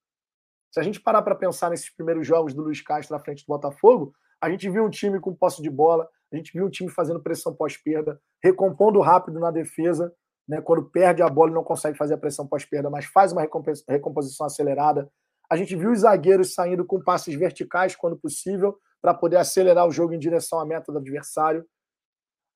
[0.72, 3.48] Se a gente parar para pensar nesses primeiros jogos do Luiz Castro na frente do
[3.48, 6.90] Botafogo, a gente viu um time com posse de bola, a gente viu um time
[6.90, 10.14] fazendo pressão pós-perda, recompondo rápido na defesa,
[10.48, 13.42] né, quando perde a bola e não consegue fazer a pressão pós-perda, mas faz uma
[13.90, 15.10] recomposição acelerada.
[15.50, 19.92] A gente viu os zagueiros saindo com passes verticais quando possível, para poder acelerar o
[19.92, 21.66] jogo em direção à meta do adversário.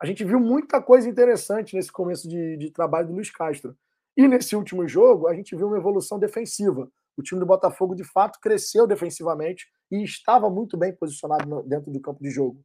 [0.01, 3.75] A gente viu muita coisa interessante nesse começo de, de trabalho do Luiz Castro.
[4.17, 6.89] E nesse último jogo, a gente viu uma evolução defensiva.
[7.15, 11.99] O time do Botafogo, de fato, cresceu defensivamente e estava muito bem posicionado dentro do
[11.99, 12.63] campo de jogo.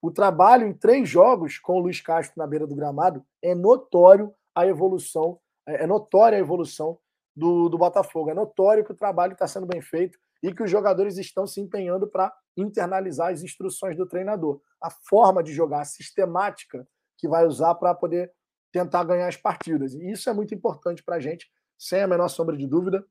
[0.00, 4.32] O trabalho em três jogos com o Luiz Castro na beira do gramado é notório
[4.54, 6.98] a evolução, é, é notória a evolução
[7.34, 8.30] do, do Botafogo.
[8.30, 11.60] É notório que o trabalho está sendo bem feito e que os jogadores estão se
[11.60, 14.60] empenhando para internalizar as instruções do treinador.
[14.80, 18.32] A forma de jogar, a sistemática que vai usar para poder
[18.72, 19.94] tentar ganhar as partidas.
[19.94, 23.04] E isso é muito importante para a gente, sem a menor sombra de dúvida.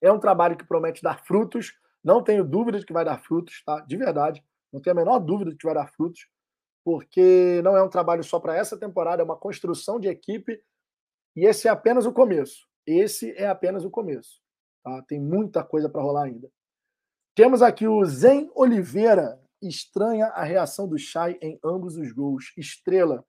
[0.00, 1.74] É um trabalho que promete dar frutos.
[2.06, 3.80] Não tenho dúvida de que vai dar frutos, tá?
[3.80, 4.40] De verdade.
[4.72, 6.28] Não tenho a menor dúvida de que vai dar frutos,
[6.84, 10.62] porque não é um trabalho só para essa temporada, é uma construção de equipe.
[11.34, 12.64] E esse é apenas o começo.
[12.86, 14.40] Esse é apenas o começo.
[14.84, 15.02] Tá?
[15.02, 16.48] Tem muita coisa para rolar ainda.
[17.34, 19.40] Temos aqui o Zen Oliveira.
[19.60, 22.52] Estranha a reação do Chay em ambos os gols.
[22.56, 23.24] Estrela.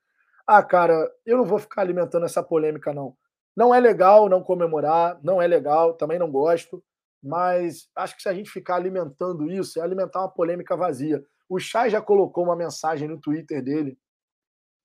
[0.46, 3.18] Ah, cara, eu não vou ficar alimentando essa polêmica, não.
[3.56, 6.84] Não é legal não comemorar, não é legal, também não gosto,
[7.28, 11.24] mas acho que se a gente ficar alimentando isso, é alimentar uma polêmica vazia.
[11.50, 14.00] O Chay já colocou uma mensagem no Twitter dele,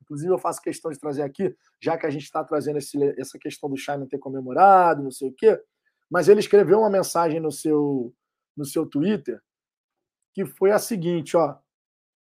[0.02, 3.38] inclusive eu faço questão de trazer aqui, já que a gente está trazendo esse, essa
[3.38, 5.62] questão do Chay não ter comemorado, não sei o quê,
[6.10, 8.12] mas ele escreveu uma mensagem no seu,
[8.56, 9.40] no seu Twitter
[10.34, 11.56] que foi a seguinte, ó,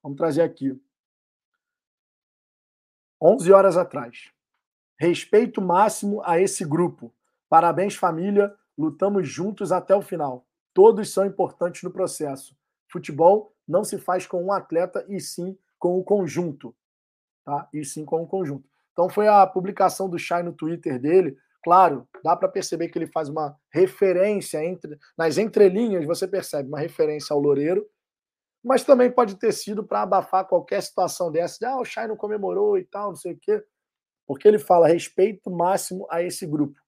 [0.01, 0.79] vamos trazer aqui.
[3.21, 4.31] 11 horas atrás.
[4.99, 7.13] Respeito máximo a esse grupo.
[7.47, 8.55] Parabéns, família.
[8.80, 10.47] Lutamos juntos até o final.
[10.73, 12.56] Todos são importantes no processo.
[12.89, 16.73] Futebol não se faz com um atleta e sim com o conjunto.
[17.43, 17.68] Tá?
[17.73, 18.69] E sim com o conjunto.
[18.93, 21.38] Então foi a publicação do Chay no Twitter dele.
[21.61, 26.80] Claro, dá para perceber que ele faz uma referência entre nas entrelinhas, você percebe uma
[26.80, 27.85] referência ao Loureiro,
[28.64, 32.15] mas também pode ter sido para abafar qualquer situação dessa, de, ah, o Chay não
[32.15, 33.61] comemorou e tal, não sei o quê
[34.30, 36.80] porque ele fala respeito máximo a esse grupo,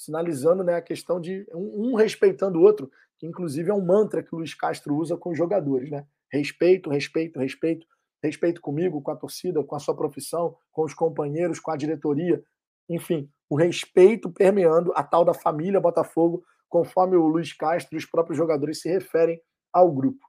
[0.00, 4.34] sinalizando né, a questão de um, respeitando o outro, que inclusive é um mantra que
[4.34, 6.06] o Luiz Castro usa com os jogadores, né?
[6.32, 7.86] Respeito, respeito, respeito,
[8.22, 12.42] respeito comigo, com a torcida, com a sua profissão, com os companheiros, com a diretoria,
[12.88, 18.06] enfim, o respeito permeando a tal da família Botafogo, conforme o Luiz Castro e os
[18.06, 19.38] próprios jogadores se referem
[19.70, 20.24] ao grupo.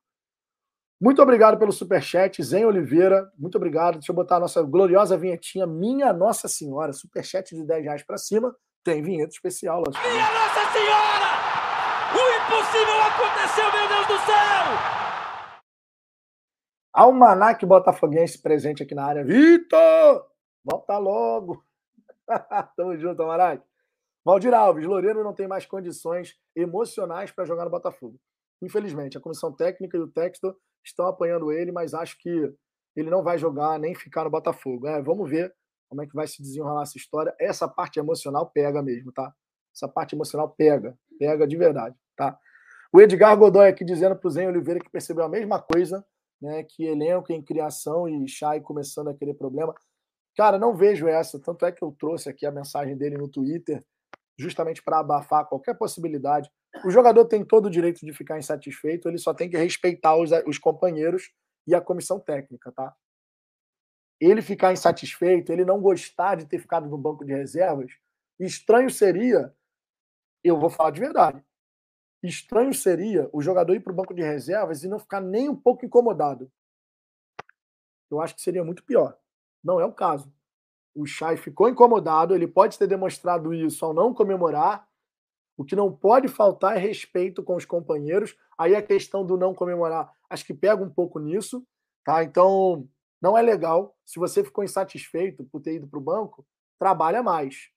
[1.00, 3.32] Muito obrigado pelo superchat, Zen Oliveira.
[3.38, 3.94] Muito obrigado.
[3.94, 6.92] Deixa eu botar a nossa gloriosa vinhetinha, Minha Nossa Senhora.
[6.92, 8.54] Superchat de 10 reais para cima.
[8.84, 9.84] Tem vinheta especial.
[9.86, 10.04] Lógico.
[10.08, 11.32] Minha Nossa Senhora!
[12.14, 15.02] O impossível aconteceu, meu Deus do céu!
[16.94, 19.24] Almanac Botafoguense presente aqui na área.
[19.24, 20.26] Vitor!
[20.64, 21.64] Volta logo!
[22.76, 23.64] Tamo junto, Almanac.
[24.26, 28.20] Valdir Alves, Loureiro não tem mais condições emocionais para jogar no Botafogo.
[28.62, 32.54] Infelizmente, a comissão técnica e o texto estão apanhando ele, mas acho que
[32.96, 34.88] ele não vai jogar nem ficar no Botafogo.
[34.88, 35.54] É, vamos ver
[35.92, 37.36] como é que vai se desenrolar essa história.
[37.38, 39.34] Essa parte emocional pega mesmo, tá?
[39.76, 42.40] Essa parte emocional pega, pega de verdade, tá?
[42.94, 46.06] O Edgar Godoy aqui dizendo para o Zen Oliveira que percebeu a mesma coisa,
[46.42, 46.64] né?
[46.64, 49.76] Que elenco em criação e Chay começando aquele problema.
[50.38, 51.38] Cara, não vejo essa.
[51.38, 53.84] Tanto é que eu trouxe aqui a mensagem dele no Twitter,
[54.40, 56.50] justamente para abafar qualquer possibilidade.
[56.86, 60.32] O jogador tem todo o direito de ficar insatisfeito, ele só tem que respeitar os,
[60.48, 61.34] os companheiros
[61.68, 62.96] e a comissão técnica, tá?
[64.22, 67.92] Ele ficar insatisfeito, ele não gostar de ter ficado no banco de reservas,
[68.40, 69.54] estranho seria,
[70.44, 71.44] eu vou falar de verdade,
[72.24, 75.56] Estranho seria o jogador ir para o banco de reservas e não ficar nem um
[75.56, 76.52] pouco incomodado.
[78.12, 79.18] Eu acho que seria muito pior.
[79.64, 80.32] Não é o caso.
[80.94, 84.88] O Chay ficou incomodado, ele pode ter demonstrado isso ao não comemorar.
[85.58, 88.36] O que não pode faltar é respeito com os companheiros.
[88.58, 91.66] Aí a questão do não comemorar, acho que pega um pouco nisso,
[92.04, 92.24] tá?
[92.24, 92.88] Então,
[93.22, 93.96] não é legal.
[94.04, 96.46] Se você ficou insatisfeito por ter ido para o banco,
[96.80, 97.70] trabalha mais.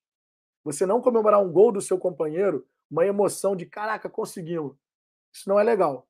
[0.65, 4.77] Você não comemorar um gol do seu companheiro uma emoção de caraca, conseguimos.
[5.33, 6.09] Isso não é legal.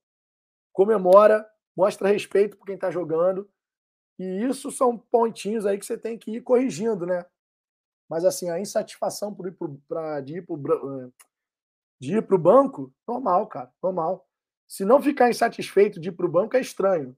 [0.72, 3.50] Comemora, mostra respeito por quem está jogando.
[4.18, 7.24] E isso são pontinhos aí que você tem que ir corrigindo, né?
[8.08, 13.72] Mas assim, a insatisfação por ir pro, pra, de ir para o banco, normal, cara,
[13.82, 14.28] normal.
[14.68, 17.16] Se não ficar insatisfeito de ir para o banco, é estranho.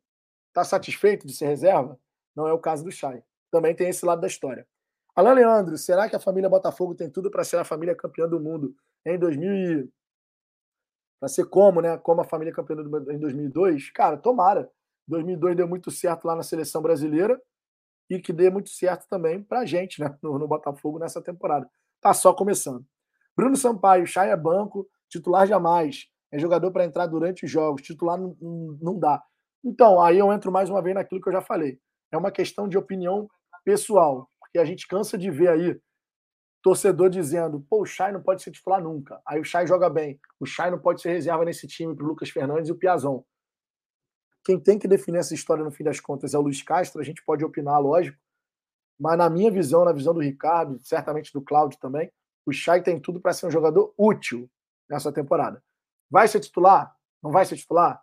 [0.48, 2.01] Está satisfeito de ser reserva?
[2.36, 3.22] Não é o caso do Chay.
[3.50, 4.66] Também tem esse lado da história.
[5.14, 8.38] Alain Leandro, será que a família Botafogo tem tudo para ser a família campeã do
[8.38, 9.90] mundo em 2000
[11.18, 11.96] para ser como, né?
[11.98, 12.76] Como a família campeã
[13.10, 14.70] em 2002, cara, tomara.
[15.08, 17.40] 2002 deu muito certo lá na seleção brasileira
[18.10, 20.14] e que dê muito certo também para a gente, né?
[20.22, 21.68] No, no, Botafogo nessa temporada.
[22.00, 22.84] Tá só começando.
[23.36, 26.06] Bruno Sampaio, Chay é banco, titular jamais.
[26.30, 29.22] É jogador para entrar durante os jogos, titular não dá.
[29.64, 31.80] Então, aí eu entro mais uma vez naquilo que eu já falei.
[32.12, 33.28] É uma questão de opinião
[33.65, 35.81] pessoal, porque a gente cansa de ver aí
[36.62, 39.20] torcedor dizendo, pô, o Chay não pode ser titular nunca.
[39.24, 40.19] Aí o Chay joga bem.
[40.41, 43.24] O Chay não pode ser reserva nesse time para o Lucas Fernandes e o Piazon.
[44.45, 47.01] Quem tem que definir essa história no fim das contas é o Luiz Castro.
[47.01, 48.19] A gente pode opinar, lógico.
[48.99, 52.11] Mas na minha visão, na visão do Ricardo, certamente do Cláudio também,
[52.45, 54.51] o Chay tem tudo para ser um jogador útil
[54.91, 55.62] nessa temporada.
[56.11, 56.97] Vai ser titular?
[57.23, 58.03] Não vai ser titular?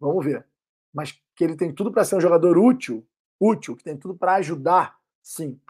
[0.00, 0.46] Vamos ver.
[0.94, 3.06] Mas que ele tem tudo para ser um jogador útil,
[3.40, 5.60] útil, que tem tudo para ajudar, sim.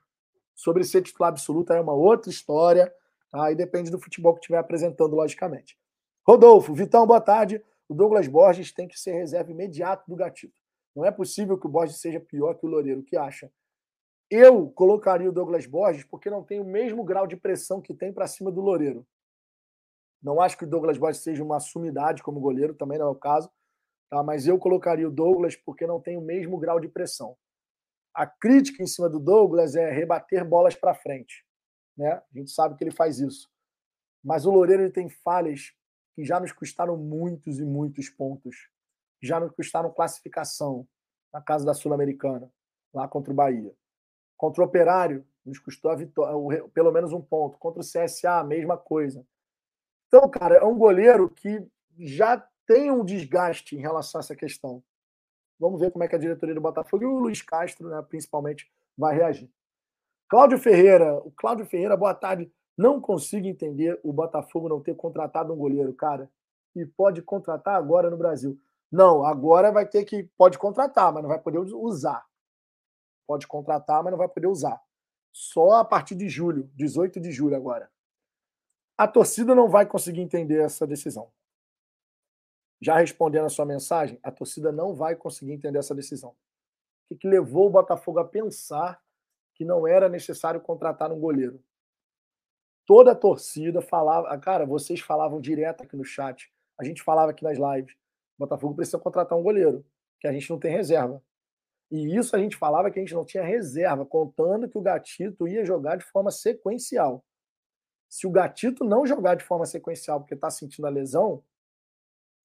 [0.54, 2.92] Sobre ser titular absoluto é uma outra história.
[3.32, 3.64] Aí tá?
[3.64, 5.78] depende do futebol que estiver apresentando, logicamente.
[6.26, 7.62] Rodolfo, Vitão, boa tarde.
[7.88, 10.60] O Douglas Borges tem que ser reserva imediato do Gatito.
[10.94, 13.00] Não é possível que o Borges seja pior que o Loureiro.
[13.00, 13.52] O que acha?
[14.30, 18.12] Eu colocaria o Douglas Borges porque não tem o mesmo grau de pressão que tem
[18.12, 19.06] para cima do Loureiro.
[20.22, 23.14] Não acho que o Douglas Borges seja uma sumidade como goleiro, também não é o
[23.14, 23.50] caso.
[24.08, 24.22] Tá?
[24.22, 27.36] Mas eu colocaria o Douglas porque não tem o mesmo grau de pressão
[28.16, 31.44] a crítica em cima do Douglas é rebater bolas para frente.
[31.94, 32.12] Né?
[32.12, 33.50] A gente sabe que ele faz isso.
[34.24, 35.72] Mas o Loureiro ele tem falhas
[36.14, 38.70] que já nos custaram muitos e muitos pontos.
[39.22, 40.88] Já nos custaram classificação
[41.32, 42.50] na casa da Sul-Americana,
[42.92, 43.74] lá contra o Bahia.
[44.34, 47.58] Contra o Operário, nos custou a vitória, pelo menos um ponto.
[47.58, 49.26] Contra o CSA, a mesma coisa.
[50.06, 51.66] Então, cara, é um goleiro que
[51.98, 54.82] já tem um desgaste em relação a essa questão.
[55.58, 58.70] Vamos ver como é que a diretoria do Botafogo e o Luiz Castro, né, principalmente,
[58.96, 59.50] vai reagir.
[60.28, 62.50] Cláudio Ferreira, o Cláudio Ferreira, boa tarde.
[62.76, 66.30] Não consigo entender o Botafogo não ter contratado um goleiro, cara.
[66.74, 68.60] E pode contratar agora no Brasil.
[68.92, 70.24] Não, agora vai ter que.
[70.36, 72.26] Pode contratar, mas não vai poder usar.
[73.26, 74.80] Pode contratar, mas não vai poder usar.
[75.32, 77.90] Só a partir de julho, 18 de julho agora.
[78.98, 81.30] A torcida não vai conseguir entender essa decisão.
[82.80, 86.30] Já respondendo a sua mensagem, a torcida não vai conseguir entender essa decisão.
[86.30, 86.34] O
[87.08, 89.00] que, que levou o Botafogo a pensar
[89.54, 91.62] que não era necessário contratar um goleiro?
[92.84, 97.42] Toda a torcida falava, cara, vocês falavam direto aqui no chat, a gente falava aqui
[97.42, 99.84] nas lives, o Botafogo precisa contratar um goleiro,
[100.20, 101.22] que a gente não tem reserva.
[101.90, 105.48] E isso a gente falava que a gente não tinha reserva, contando que o Gatito
[105.48, 107.24] ia jogar de forma sequencial.
[108.08, 111.42] Se o Gatito não jogar de forma sequencial porque está sentindo a lesão,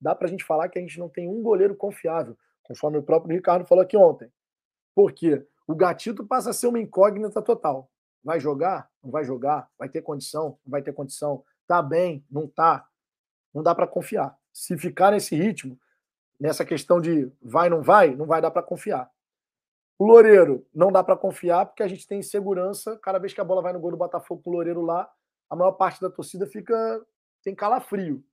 [0.02, 3.04] dá para a gente falar que a gente não tem um goleiro confiável, conforme o
[3.04, 4.32] próprio Ricardo falou aqui ontem.
[4.96, 7.90] Porque o Gatito passa a ser uma incógnita total.
[8.24, 8.90] Vai jogar?
[9.04, 9.70] Não vai jogar?
[9.78, 10.60] Vai ter condição?
[10.66, 11.44] Não vai ter condição?
[11.68, 12.26] Tá bem?
[12.30, 12.88] Não tá?
[13.54, 14.36] Não dá para confiar.
[14.52, 15.80] Se ficar nesse ritmo,
[16.40, 19.10] nessa questão de vai não vai, não vai dar para confiar.
[19.98, 22.98] O Loureiro não dá para confiar porque a gente tem insegurança.
[22.98, 25.08] Cada vez que a bola vai no gol do Botafogo com o Loureiro lá,
[25.50, 27.06] a maior parte da torcida fica
[27.44, 28.24] tem calafrio.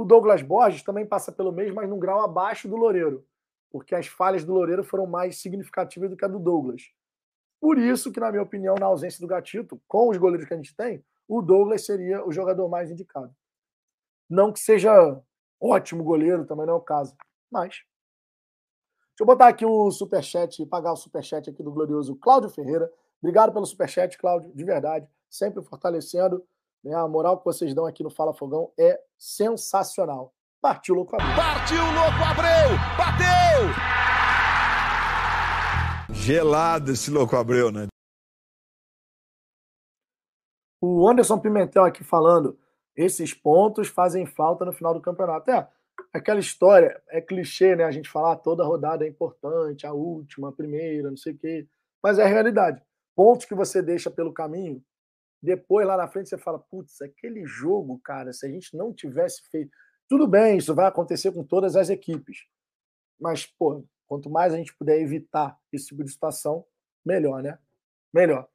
[0.00, 3.22] O Douglas Borges também passa pelo mesmo, mas num grau abaixo do Loureiro,
[3.70, 6.90] porque as falhas do Loureiro foram mais significativas do que a do Douglas.
[7.60, 10.56] Por isso que, na minha opinião, na ausência do Gatito, com os goleiros que a
[10.56, 13.30] gente tem, o Douglas seria o jogador mais indicado.
[14.26, 15.20] Não que seja
[15.60, 17.14] ótimo goleiro, também não é o caso.
[17.50, 17.68] Mas.
[17.68, 22.90] Deixa eu botar aqui o superchat, pagar o superchat aqui do glorioso Cláudio Ferreira.
[23.20, 25.06] Obrigado pelo superchat, Cláudio, de verdade.
[25.28, 26.42] Sempre fortalecendo.
[26.82, 26.94] Né?
[26.94, 30.34] A moral que vocês dão aqui no Fala Fogão é sensacional.
[30.60, 31.36] Partiu, louco Abreu.
[31.36, 32.76] Partiu, louco Abreu!
[32.98, 34.00] Bateu!
[36.14, 37.86] Gelado esse louco Abreu, né?
[40.82, 42.58] O Anderson Pimentel aqui falando,
[42.96, 45.50] esses pontos fazem falta no final do campeonato.
[45.50, 45.68] É,
[46.12, 47.84] aquela história, é clichê, né?
[47.84, 51.66] A gente falar toda rodada é importante, a última, a primeira, não sei o quê.
[52.02, 52.82] Mas é a realidade.
[53.14, 54.82] Pontos que você deixa pelo caminho,
[55.42, 59.42] depois lá na frente você fala, putz, aquele jogo, cara, se a gente não tivesse
[59.50, 59.70] feito.
[60.08, 62.44] Tudo bem, isso vai acontecer com todas as equipes.
[63.18, 66.64] Mas, pô, quanto mais a gente puder evitar esse tipo de situação,
[67.04, 67.58] melhor, né?
[68.12, 68.48] Melhor.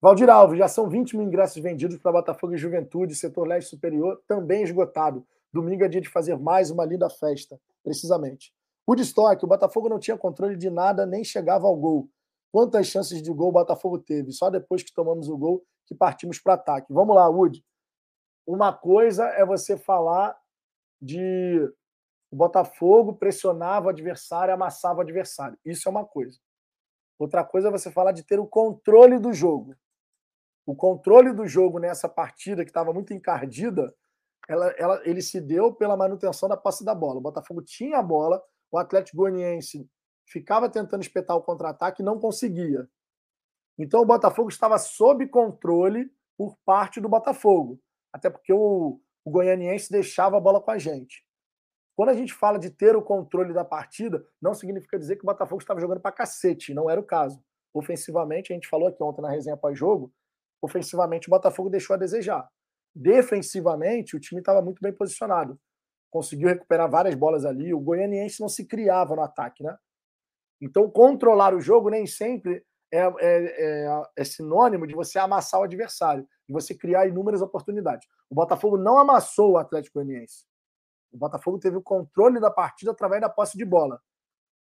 [0.00, 4.22] Valdir Alves, já são 20 mil ingressos vendidos para Botafogo e Juventude, setor leste superior,
[4.28, 5.26] também esgotado.
[5.52, 8.52] Domingo é dia de fazer mais uma linda festa, precisamente.
[8.86, 12.08] Woodstock, o Botafogo não tinha controle de nada, nem chegava ao gol.
[12.54, 14.30] Quantas chances de gol o Botafogo teve?
[14.30, 16.92] Só depois que tomamos o gol que partimos para ataque.
[16.92, 17.64] Vamos lá, Wood.
[18.46, 20.38] Uma coisa é você falar
[21.02, 21.58] de
[22.30, 25.58] o Botafogo pressionava o adversário, amassava o adversário.
[25.64, 26.38] Isso é uma coisa.
[27.18, 29.74] Outra coisa é você falar de ter o controle do jogo
[30.66, 33.94] o controle do jogo nessa partida, que estava muito encardida,
[34.48, 37.18] ela, ela, ele se deu pela manutenção da posse da bola.
[37.18, 39.88] O Botafogo tinha a bola, o Atlético Goianiense
[40.26, 42.88] ficava tentando espetar o contra-ataque e não conseguia.
[43.78, 47.80] Então o Botafogo estava sob controle por parte do Botafogo,
[48.12, 51.24] até porque o, o Goianiense deixava a bola com a gente.
[51.96, 55.26] Quando a gente fala de ter o controle da partida, não significa dizer que o
[55.26, 57.42] Botafogo estava jogando para cacete, não era o caso.
[57.72, 60.12] Ofensivamente, a gente falou aqui ontem na resenha pós-jogo,
[60.60, 62.48] ofensivamente o Botafogo deixou a desejar.
[62.94, 65.58] Defensivamente, o time estava muito bem posicionado.
[66.10, 67.74] Conseguiu recuperar várias bolas ali.
[67.74, 69.76] O goianiense não se criava no ataque, né?
[70.64, 75.64] Então, controlar o jogo nem sempre é, é, é, é, sinônimo de você amassar o
[75.64, 78.08] adversário, de você criar inúmeras oportunidades.
[78.30, 80.46] O Botafogo não amassou o Atlético Goianiense.
[81.12, 84.00] O Botafogo teve o controle da partida através da posse de bola.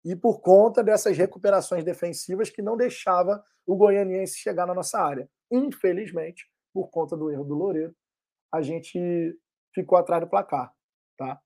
[0.02, 5.28] E por conta dessas recuperações defensivas que não deixava o goianiense chegar na nossa área.
[5.50, 7.94] Infelizmente, por conta do erro do Loureiro,
[8.50, 9.38] a gente
[9.74, 10.72] ficou atrás do placar,
[11.18, 11.38] tá?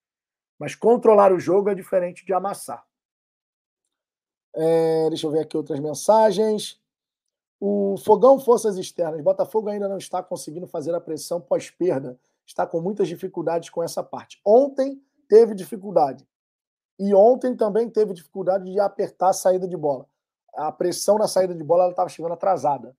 [0.61, 2.85] Mas controlar o jogo é diferente de amassar.
[4.55, 6.81] É, deixa eu ver aqui outras mensagens.
[7.61, 9.21] O Fogão Forças Externas.
[9.23, 12.19] Botafogo ainda não está conseguindo fazer a pressão pós-perda.
[12.47, 14.41] Está com muitas dificuldades com essa parte.
[14.45, 16.27] Ontem teve dificuldade.
[16.99, 20.07] E ontem também teve dificuldade de apertar a saída de bola.
[20.55, 22.95] A pressão na saída de bola estava chegando atrasada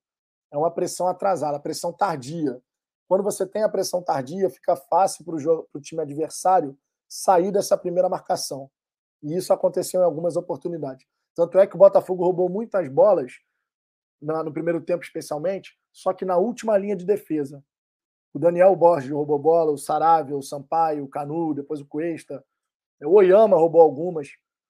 [0.55, 2.61] é uma pressão atrasada, pressão tardia.
[3.07, 6.77] Quando você tem a pressão tardia, fica fácil para o time adversário
[7.07, 8.69] sair dessa primeira marcação.
[9.21, 11.05] E isso aconteceu em algumas oportunidades.
[11.35, 13.33] Tanto é que o Botafogo roubou muitas bolas,
[14.21, 17.63] no primeiro tempo especialmente, só que na última linha de defesa.
[18.33, 22.43] O Daniel Borges roubou bola, o Saravia, o Sampaio, o Canu, depois o Cuesta.
[23.01, 24.29] O Oyama roubou algumas,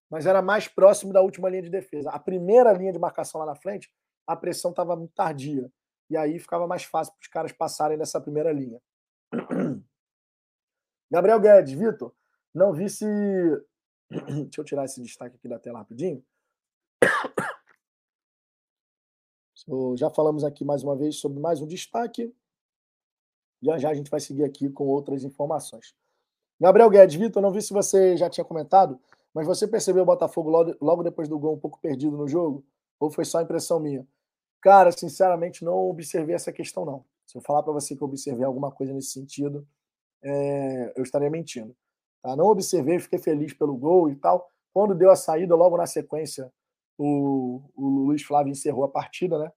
[0.10, 2.10] mas era mais próximo da última linha de defesa.
[2.12, 3.92] A primeira linha de marcação lá na frente
[4.28, 5.72] a pressão estava muito tardia.
[6.10, 8.80] E aí ficava mais fácil para os caras passarem nessa primeira linha.
[11.12, 12.14] Gabriel Guedes, Vitor,
[12.54, 13.06] não vi se.
[14.10, 16.24] Deixa eu tirar esse destaque aqui da tela rapidinho.
[19.96, 22.32] Já falamos aqui mais uma vez sobre mais um destaque.
[23.62, 25.96] Já já a gente vai seguir aqui com outras informações.
[26.60, 29.00] Gabriel Guedes, Vitor, não vi se você já tinha comentado,
[29.34, 30.50] mas você percebeu o Botafogo
[30.80, 32.64] logo depois do gol um pouco perdido no jogo?
[33.00, 34.08] Ou foi só impressão minha?
[34.62, 37.04] Cara, sinceramente, não observei essa questão, não.
[37.26, 39.68] Se eu falar para você que eu observei alguma coisa nesse sentido,
[40.22, 41.76] é, eu estaria mentindo.
[42.22, 42.36] Tá?
[42.36, 44.50] Não observei, fiquei feliz pelo gol e tal.
[44.74, 46.52] Quando deu a saída, logo na sequência,
[46.98, 49.52] o, o Luiz Flávio encerrou a partida, né?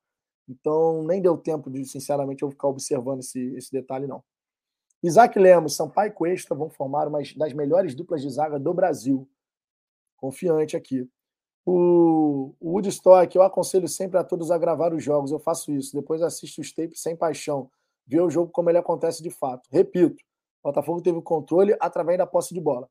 [0.48, 4.24] Então, nem deu tempo de, sinceramente, eu ficar observando esse, esse detalhe, não.
[5.02, 9.28] Isaac Lemos, Sampaio e Cuesta vão formar uma das melhores duplas de zaga do Brasil.
[10.16, 11.08] Confiante aqui.
[11.64, 15.30] O, o Woodstock, eu aconselho sempre a todos a gravar os jogos.
[15.30, 15.94] Eu faço isso.
[15.94, 17.70] Depois assisto os tapes sem paixão.
[18.06, 19.68] Ver o jogo como ele acontece de fato.
[19.70, 20.20] Repito,
[20.62, 22.88] o Botafogo teve o controle através da posse de bola.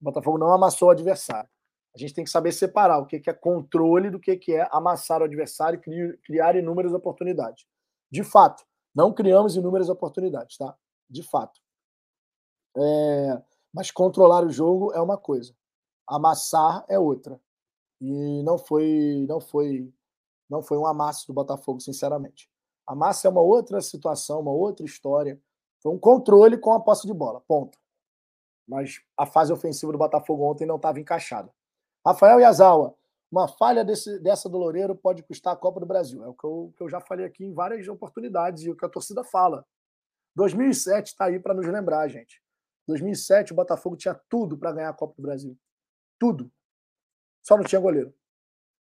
[0.00, 1.50] O Botafogo não amassou o adversário.
[1.94, 5.24] A gente tem que saber separar o que é controle do que é amassar o
[5.24, 7.66] adversário e criar inúmeras oportunidades.
[8.10, 8.64] De fato,
[8.94, 10.76] não criamos inúmeras oportunidades, tá?
[11.08, 11.60] De fato.
[12.76, 13.42] É...
[13.72, 15.54] Mas controlar o jogo é uma coisa.
[16.06, 17.40] Amassar é outra
[18.00, 19.92] e não foi não foi
[20.48, 22.50] Não foi um amasso do Botafogo, sinceramente.
[22.86, 25.40] A massa é uma outra situação, uma outra história.
[25.80, 27.78] Foi um controle com a posse de bola, ponto.
[28.66, 31.52] Mas a fase ofensiva do Botafogo ontem não estava encaixada.
[32.04, 32.94] Rafael Yazawa,
[33.30, 36.24] uma falha desse, dessa do Loureiro pode custar a Copa do Brasil.
[36.24, 38.84] É o que eu, que eu já falei aqui em várias oportunidades e o que
[38.84, 39.64] a torcida fala.
[40.34, 42.42] 2007 está aí para nos lembrar, gente.
[42.86, 45.56] 2007 o Botafogo tinha tudo para ganhar a Copa do Brasil.
[46.18, 46.50] Tudo.
[47.42, 48.14] Só não tinha goleiro.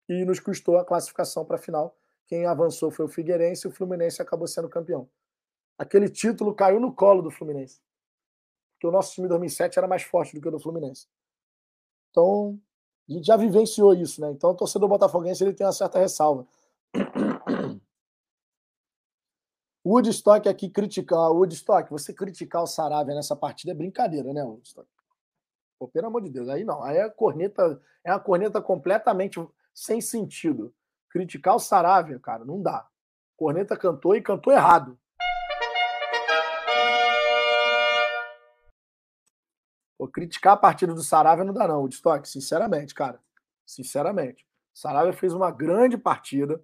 [0.08, 1.96] E nos custou a classificação para a final
[2.30, 5.10] quem avançou foi o Figueirense e o Fluminense acabou sendo campeão.
[5.76, 7.82] Aquele título caiu no colo do Fluminense.
[8.74, 11.08] Porque o nosso time de 2007 era mais forte do que o do Fluminense.
[12.08, 12.56] Então,
[13.12, 14.30] gente já vivenciou isso, né?
[14.30, 16.46] Então, o torcedor botafoguense ele tem uma certa ressalva.
[19.84, 21.32] Woodstock aqui criticar.
[21.32, 24.88] Woodstock, você criticar o Saravia nessa partida é brincadeira, né, Woodstock?
[25.78, 26.82] Pô, pelo amor de Deus, aí não.
[26.82, 29.40] Aí é corneta, é uma corneta completamente
[29.74, 30.74] sem sentido.
[31.08, 32.86] Criticar o Saravia, cara, não dá.
[33.36, 34.98] Corneta cantou e cantou errado.
[40.00, 43.20] Pô, criticar a partida do Saravia não dá, não, Woodstock, sinceramente, cara.
[43.66, 44.46] Sinceramente.
[44.72, 46.58] Saravia fez uma grande partida,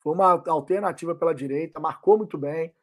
[0.00, 2.74] foi uma alternativa pela direita, marcou muito bem.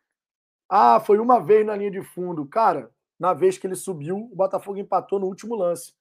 [0.70, 2.46] Ah, foi uma vez na linha de fundo.
[2.46, 2.90] Cara,
[3.20, 5.94] na vez que ele subiu, o Botafogo empatou no último lance.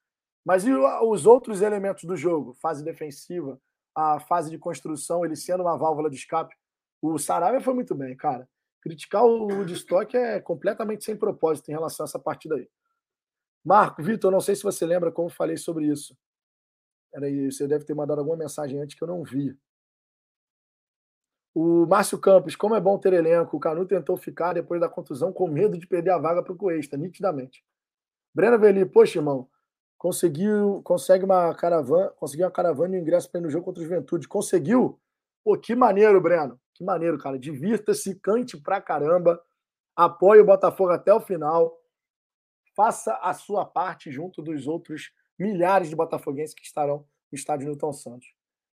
[0.45, 2.55] Mas e os outros elementos do jogo?
[2.62, 3.61] Fase defensiva,
[3.97, 6.55] a fase de construção, ele sendo uma válvula de escape.
[7.03, 8.49] O Saravia foi muito bem, cara.
[8.81, 12.69] Criticar o Woodstock é completamente sem propósito em relação a essa partida aí.
[13.69, 16.16] Marco, Vitor, não sei se você lembra como falei sobre isso.
[17.12, 19.55] Peraí, você deve ter mandado alguma mensagem antes que eu não vi.
[21.55, 23.59] O Márcio Campos, como é bom ter elenco.
[23.59, 26.57] O Canu tentou ficar depois da contusão com medo de perder a vaga para o
[26.57, 27.62] Cuesta, nitidamente.
[28.35, 29.47] Breno Veli, poxa, irmão,
[29.99, 33.82] conseguiu, consegue uma caravana, conseguiu uma caravana e um ingresso para ir no jogo contra
[33.82, 34.27] o Juventude.
[34.27, 34.99] Conseguiu?
[35.45, 36.59] Pô, que maneiro, Breno.
[36.73, 37.39] Que maneiro, cara.
[37.39, 39.39] Divirta-se, cante pra caramba.
[39.95, 41.78] Apoie o Botafogo até o final.
[42.79, 46.99] Faça a sua parte junto dos outros milhares de botafoguenses que estarão
[47.33, 48.29] no estádio Newton Santos.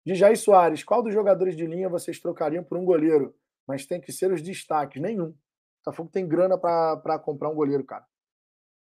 [0.04, 3.34] De Jair Soares, qual dos jogadores de linha vocês trocariam por um goleiro?
[3.66, 5.00] Mas tem que ser os destaques.
[5.00, 5.28] Nenhum.
[5.28, 5.36] O
[5.84, 8.04] Botafogo tem grana para comprar um goleiro, cara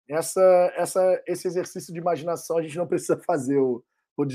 [0.09, 3.83] essa, essa, esse exercício de imaginação a gente não precisa fazer, o,
[4.17, 4.25] o.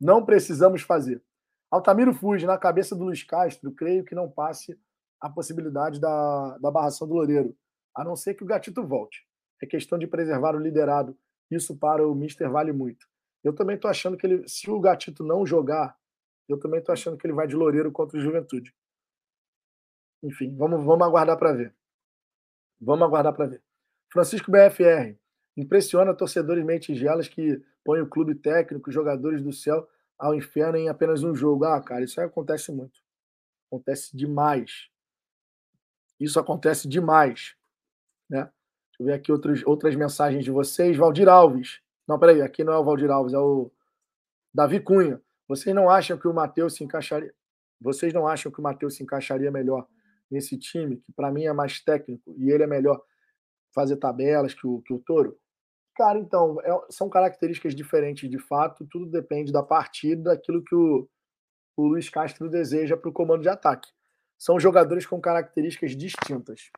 [0.00, 1.22] Não precisamos fazer.
[1.70, 4.76] Altamiro Fuji, na cabeça do Luiz Castro, creio que não passe
[5.20, 7.54] a possibilidade da, da barração do Loureiro,
[7.94, 9.24] a não ser que o Gatito volte.
[9.62, 11.16] É questão de preservar o liderado.
[11.50, 13.06] Isso para o Mister vale muito.
[13.42, 15.96] Eu também estou achando que ele, se o Gatito não jogar,
[16.48, 18.74] eu também estou achando que ele vai de Loureiro contra o Juventude.
[20.22, 21.74] Enfim, vamos, vamos aguardar para ver.
[22.80, 23.62] Vamos aguardar para ver.
[24.12, 25.16] Francisco BFR.
[25.56, 29.88] Impressiona torcedores mentigelas que põem o clube técnico, jogadores do céu
[30.18, 31.64] ao inferno em apenas um jogo.
[31.64, 33.00] Ah, cara, isso acontece muito.
[33.66, 34.88] Acontece demais.
[36.18, 37.56] Isso acontece demais.
[38.28, 38.50] Né?
[39.00, 40.94] Eu ver aqui outros, outras mensagens de vocês.
[40.94, 41.80] Valdir Alves.
[42.06, 43.70] Não, peraí, aqui não é o Valdir Alves, é o
[44.52, 45.18] Davi Cunha.
[45.48, 47.32] Vocês não acham que o Matheus se encaixaria.
[47.80, 49.88] Vocês não acham que o Matheus se encaixaria melhor
[50.30, 53.02] nesse time, que para mim é mais técnico e ele é melhor
[53.74, 55.34] fazer tabelas que o, que o Toro?
[55.96, 61.08] Cara, então, é, são características diferentes de fato, tudo depende da partida, daquilo que o,
[61.74, 63.90] o Luiz Castro deseja para o comando de ataque.
[64.38, 66.70] São jogadores com características distintas.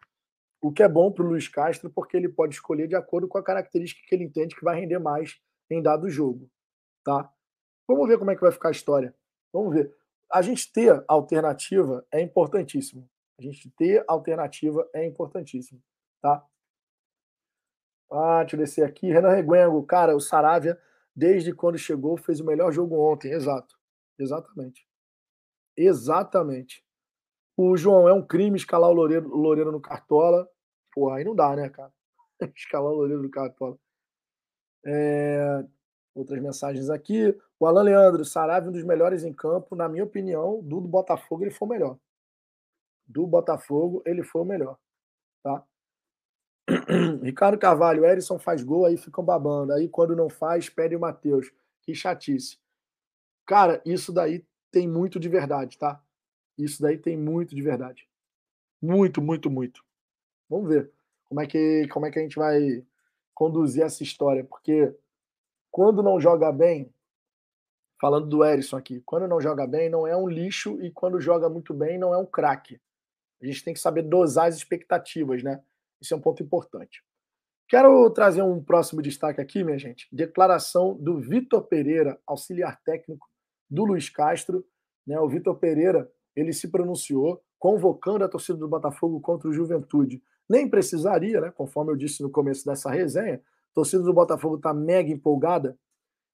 [0.63, 3.37] O que é bom para o Luiz Castro, porque ele pode escolher de acordo com
[3.37, 6.49] a característica que ele entende que vai render mais em dado jogo.
[7.05, 7.29] Tá?
[7.89, 9.13] Vamos ver como é que vai ficar a história.
[9.53, 9.93] Vamos ver.
[10.33, 13.11] A gente ter alternativa é importantíssimo.
[13.39, 15.83] A gente ter alternativa é importantíssimo.
[16.21, 16.47] Tá?
[18.11, 19.11] Ah, deixa eu descer aqui.
[19.11, 20.79] Renan Reguengo, cara, o Saravia,
[21.15, 23.33] desde quando chegou, fez o melhor jogo ontem.
[23.33, 23.77] Exato.
[24.19, 24.87] Exatamente.
[25.77, 26.85] Exatamente.
[27.57, 30.49] O João, é um crime escalar o Loureiro, Loureiro no Cartola.
[30.93, 31.93] Pô, aí não dá, né, cara?
[32.57, 33.79] escalar o Loureiro no Cartola.
[34.85, 35.65] É...
[36.15, 37.37] Outras mensagens aqui.
[37.59, 39.75] O Alan Leandro, Saravia, um dos melhores em campo.
[39.75, 41.99] Na minha opinião, do, do Botafogo, ele foi o melhor.
[43.07, 44.79] Do Botafogo, ele foi o melhor.
[45.43, 45.65] Tá?
[47.23, 49.73] Ricardo Carvalho, Erisson faz gol, aí ficam babando.
[49.73, 51.51] Aí quando não faz, pede o Matheus.
[51.83, 52.59] Que chatice.
[53.47, 56.03] Cara, isso daí tem muito de verdade, tá?
[56.57, 58.09] Isso daí tem muito de verdade.
[58.81, 59.85] Muito, muito, muito.
[60.53, 60.93] Vamos ver
[61.25, 62.85] como é que, como é que a gente vai
[63.35, 64.95] conduzir essa história, porque
[65.71, 66.93] quando não joga bem,
[67.99, 71.49] falando do Erisson aqui, quando não joga bem não é um lixo e quando joga
[71.49, 72.79] muito bem não é um craque.
[73.41, 75.63] A gente tem que saber dosar as expectativas, né?
[76.01, 77.03] Isso é um ponto importante.
[77.67, 80.07] Quero trazer um próximo destaque aqui, minha gente.
[80.13, 83.27] Declaração do Vitor Pereira, auxiliar técnico
[83.71, 84.67] do Luiz Castro,
[85.07, 90.23] né, o Vitor Pereira, ele se pronunciou convocando a torcida do Botafogo contra o Juventude.
[90.53, 94.75] Nem precisaria, né, conforme eu disse no começo dessa resenha, a torcida do Botafogo está
[94.75, 95.79] mega empolgada.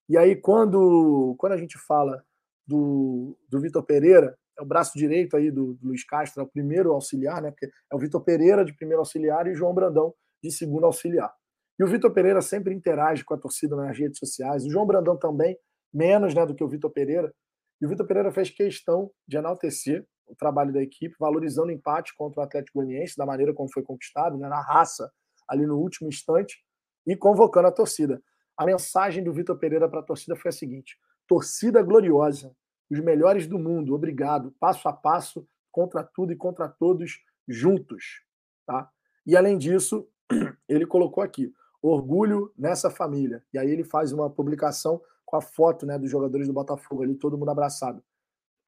[0.09, 2.25] E aí, quando, quando a gente fala
[2.67, 6.49] do, do Vitor Pereira, é o braço direito aí do, do, Luiz Castro, é o
[6.49, 7.53] primeiro auxiliar, né?
[7.53, 10.13] Porque é o Vitor Pereira de primeiro auxiliar e João Brandão
[10.43, 11.33] de segundo auxiliar.
[11.79, 14.65] E o Vitor Pereira sempre interage com a torcida nas redes sociais.
[14.65, 15.57] O João Brandão também,
[15.95, 17.33] menos né, do que o Vitor Pereira.
[17.81, 22.15] E o Vitor Pereira fez questão de enaltecer o trabalho da equipe, valorizando o empate
[22.17, 25.11] contra o Atlético Goianiense, da maneira como foi conquistado, né, na raça,
[25.49, 26.63] ali no último instante,
[27.07, 28.23] e convocando a torcida.
[28.57, 32.55] A mensagem do Vitor Pereira para a torcida foi a seguinte: torcida gloriosa,
[32.91, 38.23] os melhores do mundo, obrigado, passo a passo, contra tudo e contra todos, juntos.
[38.67, 38.91] Tá?
[39.27, 40.09] E além disso,
[40.69, 43.45] ele colocou aqui: orgulho nessa família.
[43.53, 47.15] E aí ele faz uma publicação com a foto né, dos jogadores do Botafogo ali,
[47.15, 48.03] todo mundo abraçado.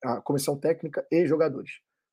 [0.02, 1.70] A comissão técnica e jogadores.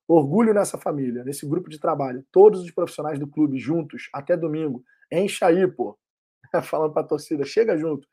[0.07, 2.25] Orgulho nessa família, nesse grupo de trabalho.
[2.31, 4.83] Todos os profissionais do clube juntos, até domingo.
[5.11, 5.97] Enche aí, pô.
[6.63, 8.07] Falando para a torcida, chega junto.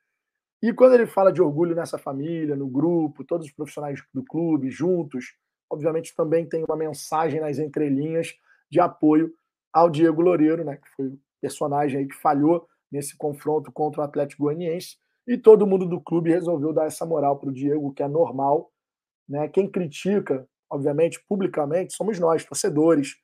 [0.63, 4.71] E quando ele fala de orgulho nessa família, no grupo, todos os profissionais do clube
[4.71, 5.35] juntos,
[5.71, 8.35] obviamente também tem uma mensagem nas entrelinhas
[8.71, 9.33] de apoio
[9.73, 14.05] ao Diego Loureiro, né, que foi o personagem aí que falhou nesse confronto contra o
[14.05, 14.97] Atlético Goianiense,
[15.27, 18.71] e todo mundo do clube resolveu dar essa moral para o Diego, que é normal.
[19.29, 19.49] Né?
[19.49, 23.17] Quem critica, obviamente, publicamente, somos nós, torcedores.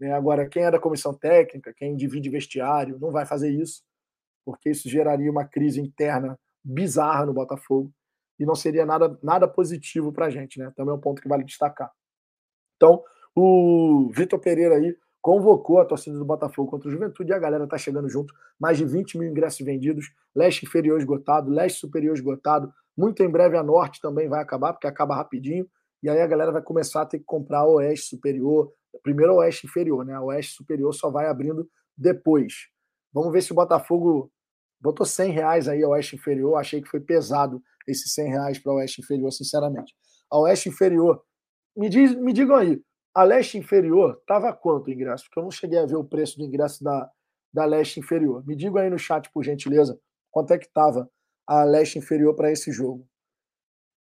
[0.00, 0.12] Né?
[0.12, 3.82] Agora, quem é da comissão técnica, quem divide vestiário, não vai fazer isso,
[4.44, 7.92] porque isso geraria uma crise interna bizarra no Botafogo
[8.38, 10.58] e não seria nada, nada positivo para a gente.
[10.58, 10.72] Né?
[10.76, 11.92] Também é um ponto que vale destacar.
[12.76, 13.02] Então,
[13.34, 17.66] o Vitor Pereira aí convocou a torcida do Botafogo contra o Juventude e a galera
[17.66, 18.34] tá chegando junto.
[18.58, 22.72] Mais de 20 mil ingressos vendidos, leste inferior esgotado, leste superior esgotado.
[22.96, 25.66] Muito em breve a norte também vai acabar, porque acaba rapidinho.
[26.02, 29.36] E aí a galera vai começar a ter que comprar a oeste superior, primeiro a
[29.36, 30.14] oeste inferior, né?
[30.14, 32.68] A oeste superior só vai abrindo depois.
[33.12, 34.30] Vamos ver se o Botafogo
[34.80, 36.56] botou 100 reais aí a oeste inferior.
[36.56, 39.94] Achei que foi pesado esses 100 reais para a oeste inferior, sinceramente.
[40.30, 41.22] A oeste inferior,
[41.76, 42.82] me, diz, me digam aí,
[43.14, 45.24] a leste inferior estava quanto o ingresso?
[45.24, 47.10] Porque eu não cheguei a ver o preço do ingresso da,
[47.52, 48.44] da leste inferior.
[48.46, 49.98] Me diga aí no chat, por gentileza,
[50.30, 51.08] quanto é que estava
[51.52, 53.06] a leste inferior para esse jogo.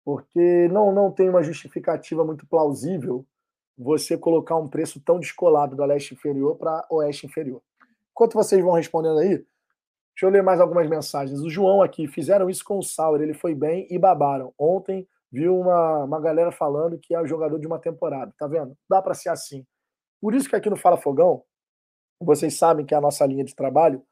[0.05, 3.25] Porque não, não tem uma justificativa muito plausível
[3.79, 7.63] você colocar um preço tão descolado da leste inferior para oeste inferior.
[8.11, 9.47] Enquanto vocês vão respondendo aí, deixa
[10.25, 11.41] eu ler mais algumas mensagens.
[11.41, 14.53] O João aqui, fizeram isso com o Sauer, ele foi bem e babaram.
[14.59, 18.35] Ontem viu uma, uma galera falando que é o jogador de uma temporada.
[18.39, 18.77] Tá vendo?
[18.87, 19.65] Dá para ser assim.
[20.21, 21.43] Por isso que aqui no Fala Fogão,
[22.21, 24.05] vocês sabem que é a nossa linha de trabalho,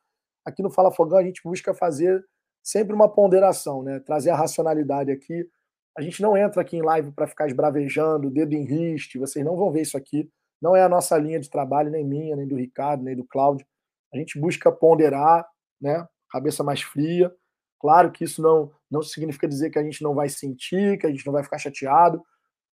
[0.46, 2.24] aqui no Fala Fogão a gente busca fazer
[2.70, 4.00] sempre uma ponderação, né?
[4.00, 5.48] Trazer a racionalidade aqui.
[5.96, 9.56] A gente não entra aqui em live para ficar esbravejando, dedo em riste, vocês não
[9.56, 10.30] vão ver isso aqui.
[10.60, 13.66] Não é a nossa linha de trabalho, nem minha, nem do Ricardo, nem do Cláudio.
[14.12, 15.46] A gente busca ponderar,
[15.80, 16.06] né?
[16.30, 17.32] Cabeça mais fria,
[17.80, 21.10] Claro que isso não, não significa dizer que a gente não vai sentir, que a
[21.10, 22.22] gente não vai ficar chateado,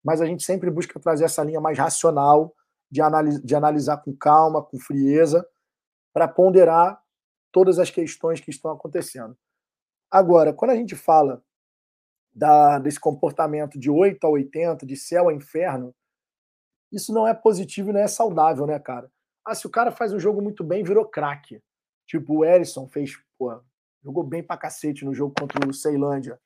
[0.03, 2.53] mas a gente sempre busca trazer essa linha mais racional,
[2.89, 5.47] de, analis de analisar com calma, com frieza,
[6.13, 6.99] para ponderar
[7.51, 9.38] todas as questões que estão acontecendo.
[10.10, 11.44] Agora, quando a gente fala
[12.34, 15.94] da, desse comportamento de 8 a 80, de céu a inferno,
[16.91, 19.11] isso não é positivo e não é saudável, né, cara?
[19.45, 21.61] Ah, se o cara faz um jogo muito bem, virou craque.
[22.07, 23.61] Tipo, o Erisson fez, pô,
[24.06, 26.40] Jogou bem pra cacete no jogo contra o Ceilândia.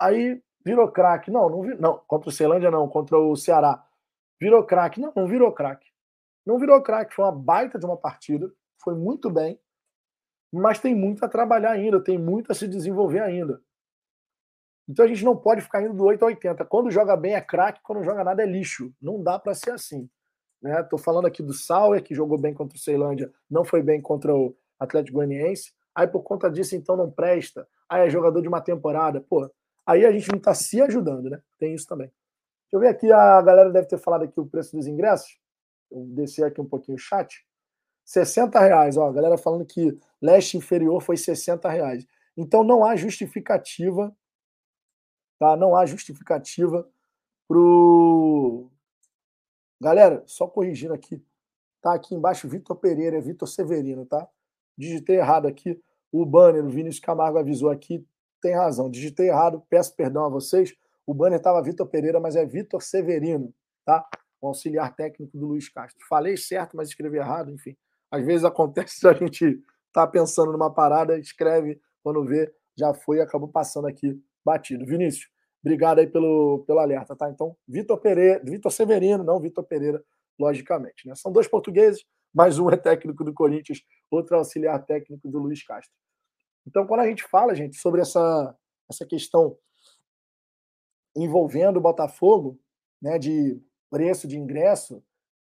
[0.00, 1.30] Aí virou craque.
[1.30, 3.86] Não, não, não, contra o Ceilândia não, contra o Ceará.
[4.40, 4.98] Virou craque.
[4.98, 5.86] Não, não virou craque.
[6.46, 7.14] Não virou craque.
[7.14, 8.50] Foi uma baita de uma partida.
[8.82, 9.60] Foi muito bem.
[10.52, 13.60] Mas tem muito a trabalhar ainda, tem muito a se desenvolver ainda.
[14.88, 16.64] Então a gente não pode ficar indo do 8 a 80.
[16.66, 18.94] Quando joga bem é craque, quando joga nada é lixo.
[19.02, 20.08] Não dá para ser assim.
[20.62, 20.82] Né?
[20.84, 24.34] Tô falando aqui do Sauer, que jogou bem contra o Ceilândia, não foi bem contra
[24.34, 25.72] o Atlético Goianiense.
[25.94, 27.66] Aí por conta disso, então não presta.
[27.88, 29.20] Aí é jogador de uma temporada.
[29.20, 29.50] Pô,
[29.86, 31.40] aí a gente não está se ajudando, né?
[31.58, 32.08] Tem isso também.
[32.08, 35.38] Deixa eu ver aqui, a galera deve ter falado aqui o preço dos ingressos.
[35.90, 37.45] Eu descer aqui um pouquinho o chat.
[38.06, 42.06] 60 reais, ó, a galera falando que leste inferior foi 60 reais.
[42.36, 44.16] Então não há justificativa,
[45.40, 45.56] tá?
[45.56, 46.88] Não há justificativa
[47.48, 48.70] pro.
[49.80, 51.20] Galera, só corrigindo aqui,
[51.82, 54.26] tá aqui embaixo Vitor Pereira, é Vitor Severino, tá?
[54.78, 55.82] Digitei errado aqui.
[56.12, 58.06] O banner, o Vinícius Camargo avisou aqui,
[58.40, 58.88] tem razão.
[58.88, 60.72] Digitei errado, peço perdão a vocês.
[61.04, 63.52] O banner estava Vitor Pereira, mas é Vitor Severino,
[63.84, 64.08] tá?
[64.40, 66.06] O auxiliar técnico do Luiz Castro.
[66.08, 67.76] Falei certo, mas escrevi errado, enfim.
[68.10, 69.60] Às vezes acontece a gente
[69.92, 74.84] tá pensando numa parada, escreve, quando vê, já foi e acabou passando aqui batido.
[74.84, 75.28] Vinícius,
[75.66, 77.28] Obrigado aí pelo, pelo alerta, tá?
[77.28, 80.00] Então, Vitor Pereira, Vitor Severino, não Vitor Pereira,
[80.38, 81.08] logicamente.
[81.08, 81.14] Né?
[81.16, 85.64] São dois portugueses, mas um é técnico do Corinthians, outro é auxiliar técnico do Luiz
[85.64, 85.92] Castro.
[86.64, 88.56] Então, quando a gente fala, gente, sobre essa,
[88.88, 89.58] essa questão
[91.16, 92.60] envolvendo o Botafogo,
[93.02, 93.60] né, de
[93.90, 95.02] preço de ingresso,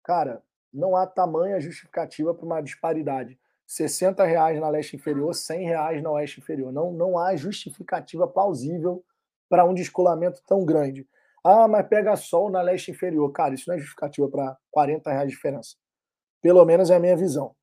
[0.04, 0.42] cara,
[0.74, 3.40] não há tamanha justificativa para uma disparidade.
[3.66, 6.72] 60 reais na leste inferior, 100 reais na oeste inferior.
[6.72, 9.04] Não, não há justificativa plausível
[9.50, 11.08] para um descolamento tão grande.
[11.44, 13.30] Ah, mas pega sol na leste inferior.
[13.32, 15.76] Cara, isso não é justificativa para 40 reais de diferença.
[16.42, 17.56] Pelo menos é a minha visão.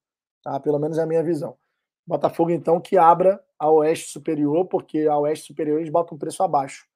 [0.42, 0.60] Tá?
[0.60, 1.56] Pelo menos é a minha visão.
[2.06, 6.42] Botafogo, então, que abra a oeste superior, porque a oeste superior eles botam um preço
[6.42, 6.86] abaixo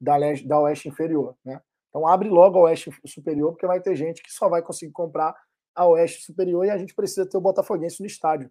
[0.00, 1.36] da, leste, da oeste inferior.
[1.44, 1.60] Né?
[1.88, 5.34] Então abre logo a oeste superior, porque vai ter gente que só vai conseguir comprar
[5.74, 8.50] a oeste superior e a gente precisa ter o Botafoguense no estádio.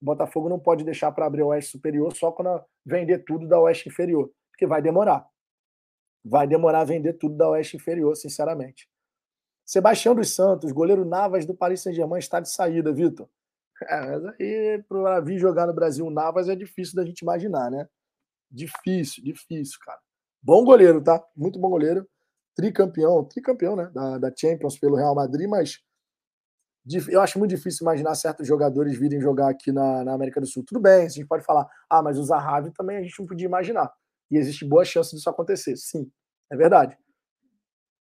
[0.00, 3.60] O Botafogo não pode deixar para abrir a oeste superior só quando vender tudo da
[3.60, 5.26] oeste inferior, porque vai demorar.
[6.24, 8.88] Vai demorar a vender tudo da oeste inferior, sinceramente.
[9.64, 13.28] Sebastião dos Santos, goleiro Navas do Paris Saint-Germain, está de saída, Vitor.
[13.88, 17.88] É, mas aí, para vir jogar no Brasil Navas é difícil da gente imaginar, né?
[18.48, 19.98] Difícil, difícil, cara.
[20.40, 21.20] Bom goleiro, tá?
[21.34, 22.06] Muito bom goleiro.
[22.54, 23.90] Tricampeão, tricampeão, né?
[23.92, 25.80] Da, da Champions pelo Real Madrid, mas
[27.08, 30.64] eu acho muito difícil imaginar certos jogadores virem jogar aqui na, na, América do Sul.
[30.66, 33.46] Tudo bem, a gente pode falar, ah, mas o Zahavi também a gente não podia
[33.46, 33.92] imaginar.
[34.30, 35.76] E existe boa chance disso acontecer.
[35.76, 36.10] Sim,
[36.50, 36.98] é verdade.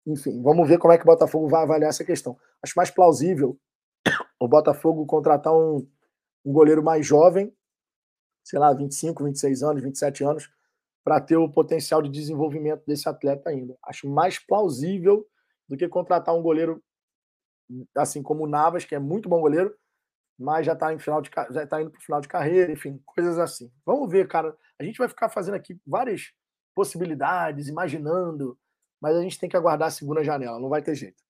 [0.06, 2.36] Enfim, vamos ver como é que o Botafogo vai avaliar essa questão.
[2.62, 3.58] Acho mais plausível
[4.38, 5.86] o Botafogo contratar um,
[6.44, 7.54] um goleiro mais jovem,
[8.42, 10.50] sei lá, 25, 26 anos, 27 anos,
[11.02, 13.76] para ter o potencial de desenvolvimento desse atleta ainda.
[13.84, 15.26] Acho mais plausível
[15.68, 16.82] do que contratar um goleiro
[17.96, 19.74] assim como o Navas, que é muito bom goleiro,
[20.38, 23.00] mas já está em final de já tá indo para o final de carreira, enfim,
[23.04, 23.70] coisas assim.
[23.84, 24.56] Vamos ver, cara.
[24.78, 26.32] A gente vai ficar fazendo aqui várias
[26.74, 28.58] possibilidades, imaginando,
[29.00, 31.22] mas a gente tem que aguardar a segunda janela, não vai ter jeito.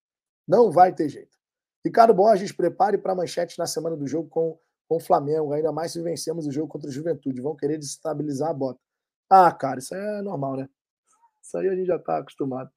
[0.47, 1.37] Não vai ter jeito.
[1.85, 4.59] Ricardo Borges, prepare para manchete na semana do jogo com,
[4.89, 7.43] com o Flamengo, ainda mais se vencemos o jogo contra o Juventude.
[7.43, 8.81] Vão querer desestabilizar a bota.
[9.29, 10.69] Ah, cara, isso é normal, né?
[11.43, 12.71] Isso aí a gente já está acostumado.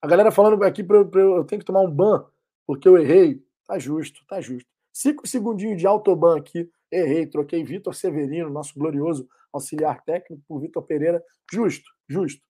[0.00, 2.26] A galera falando aqui para eu, eu tenho que tomar um ban
[2.72, 3.44] porque eu errei.
[3.66, 4.66] Tá justo, tá justo.
[4.90, 6.70] Cinco segundinhos de autoban aqui.
[6.90, 11.22] Errei, troquei Vitor Severino, nosso glorioso auxiliar técnico, por Vitor Pereira.
[11.52, 12.42] Justo, justo.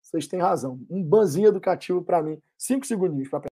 [0.00, 0.80] Vocês têm razão.
[0.88, 2.40] Um banzinho educativo para mim.
[2.56, 3.48] Cinco segundinhos para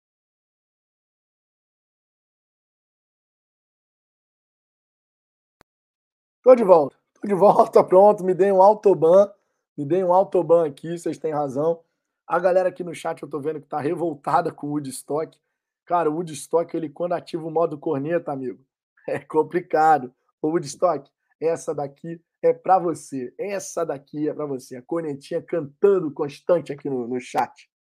[6.43, 6.97] Tô de volta.
[7.15, 8.23] Tô de volta, pronto.
[8.23, 9.33] Me dei um autoban.
[9.79, 11.83] Me dei um autoban aqui, vocês têm razão.
[12.27, 15.39] A galera aqui no chat eu tô vendo que tá revoltada com o Woodstock.
[15.87, 18.61] Cara, o Woodstock, ele quando ativa o modo corneta, amigo,
[19.09, 20.13] é complicado.
[20.43, 21.09] O Woodstock,
[21.41, 23.33] essa daqui é para você.
[23.39, 24.77] Essa daqui é para você.
[24.77, 27.71] A cornetinha cantando constante aqui no, no chat.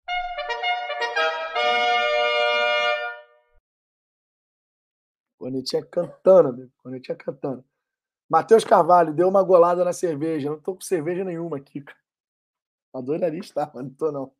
[5.36, 6.70] Cornetinha cantando, amigo.
[6.78, 7.64] Cornetinha cantando.
[8.30, 10.50] Matheus Carvalho, deu uma golada na cerveja.
[10.50, 11.98] Não tô com cerveja nenhuma aqui, cara.
[12.94, 14.32] Adoraria estar, mas não tô não.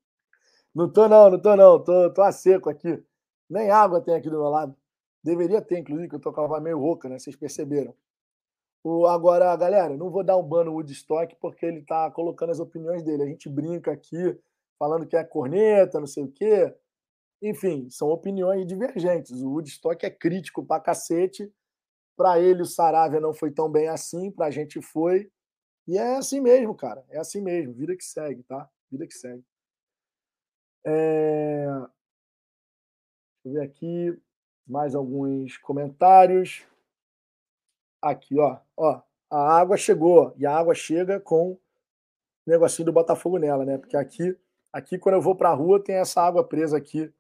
[0.73, 1.83] Não tô não, não tô não.
[1.83, 3.05] Tô, tô a seco aqui.
[3.49, 4.77] Nem água tem aqui do meu lado.
[5.23, 7.19] Deveria ter, inclusive, que eu tô com a voz meio rouca, né?
[7.19, 7.95] Vocês perceberam.
[8.85, 12.61] O, agora, galera, não vou dar um ban no Woodstock porque ele tá colocando as
[12.61, 13.25] opiniões dele.
[13.25, 14.39] A gente brinca aqui,
[14.79, 16.73] falando que é corneta, não sei o quê.
[17.43, 19.43] Enfim, são opiniões divergentes.
[19.43, 21.53] O Woodstock é crítico pra cacete.
[22.17, 25.31] Para ele, o Saravia não foi tão bem assim, pra gente foi.
[25.89, 27.05] E é assim mesmo, cara.
[27.11, 27.75] É assim mesmo.
[27.75, 28.69] Vida que segue, tá?
[28.91, 29.45] Vida que segue.
[30.85, 31.67] É...
[33.47, 34.21] Eu ver aqui
[34.67, 36.67] mais alguns comentários.
[38.03, 39.01] Aqui, ó, ó,
[39.31, 41.61] a água chegou e a água chega com o
[42.45, 43.79] negocinho do Botafogo nela, né?
[43.79, 44.37] Porque aqui,
[44.73, 47.13] aqui quando eu vou para a rua tem essa água presa aqui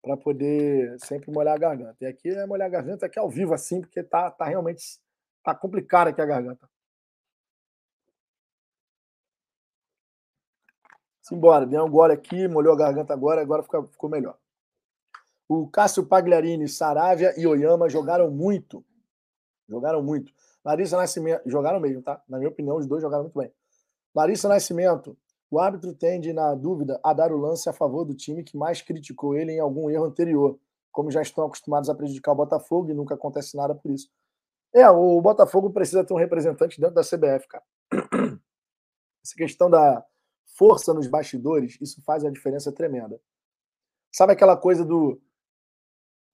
[0.00, 1.96] para poder sempre molhar a garganta.
[2.00, 5.00] E aqui é molhar a garganta aqui ao vivo assim, porque tá, tá realmente
[5.42, 6.70] tá complicada aqui a garganta.
[11.20, 14.38] Simbora, deu um gole aqui, molhou a garganta agora, agora ficou melhor.
[15.54, 18.82] O Cássio Pagliarini, Saravia e Oyama jogaram muito.
[19.68, 20.32] Jogaram muito.
[20.64, 22.22] Larissa Nascimento, jogaram mesmo, tá?
[22.26, 23.52] Na minha opinião, os dois jogaram muito bem.
[24.14, 25.14] Larissa Nascimento,
[25.50, 28.80] o árbitro tende, na dúvida, a dar o lance a favor do time que mais
[28.80, 30.58] criticou ele em algum erro anterior,
[30.90, 34.08] como já estão acostumados a prejudicar o Botafogo e nunca acontece nada por isso.
[34.74, 37.64] É, o Botafogo precisa ter um representante dentro da CBF, cara.
[39.22, 40.02] Essa questão da
[40.56, 43.20] força nos bastidores, isso faz uma diferença tremenda.
[44.10, 45.20] Sabe aquela coisa do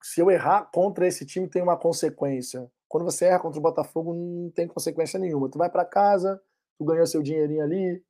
[0.03, 2.71] se eu errar contra esse time, tem uma consequência.
[2.89, 5.49] Quando você erra contra o Botafogo, não tem consequência nenhuma.
[5.49, 6.41] Tu vai para casa,
[6.79, 8.03] tu ganhou seu dinheirinho ali,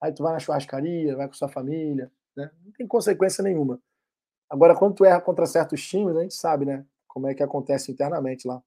[0.00, 2.50] aí tu vai na churrascaria, vai com sua família, né?
[2.64, 3.80] Não tem consequência nenhuma.
[4.48, 6.86] Agora, quando tu erra contra certos times, a gente sabe, né?
[7.08, 8.62] Como é que acontece internamente lá.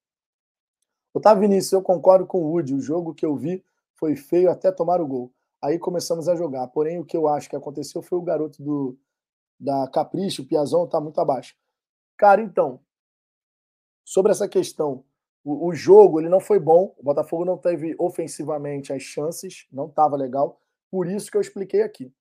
[1.13, 2.75] Otávio Vinícius, eu concordo com o Woody.
[2.75, 3.63] O jogo que eu vi
[3.95, 5.33] foi feio até tomar o gol.
[5.61, 6.67] Aí começamos a jogar.
[6.67, 8.97] Porém, o que eu acho que aconteceu foi o garoto do
[9.59, 11.55] da Capricho, o Piazon, tá muito abaixo.
[12.17, 12.81] Cara, então,
[14.03, 15.05] sobre essa questão,
[15.43, 16.95] o, o, jogo ele não foi bom.
[16.97, 20.59] O Botafogo não teve ofensivamente as chances, não estava legal.
[20.89, 22.11] Por isso que eu expliquei aqui.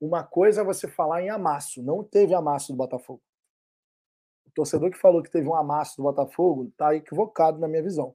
[0.00, 1.82] Uma coisa é você falar em amasso.
[1.82, 3.22] Não teve amasso do Botafogo.
[4.46, 8.14] O torcedor que falou que teve um amasso do Botafogo está equivocado na minha visão.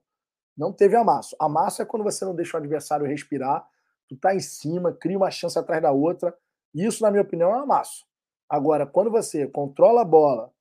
[0.55, 1.35] Não teve amasso.
[1.39, 3.67] Amasso é quando você não deixa o adversário respirar,
[4.07, 6.37] tu tá em cima, cria uma chance atrás da outra.
[6.73, 8.05] Isso, na minha opinião, é um amasso.
[8.47, 10.52] Agora, quando você controla a bola,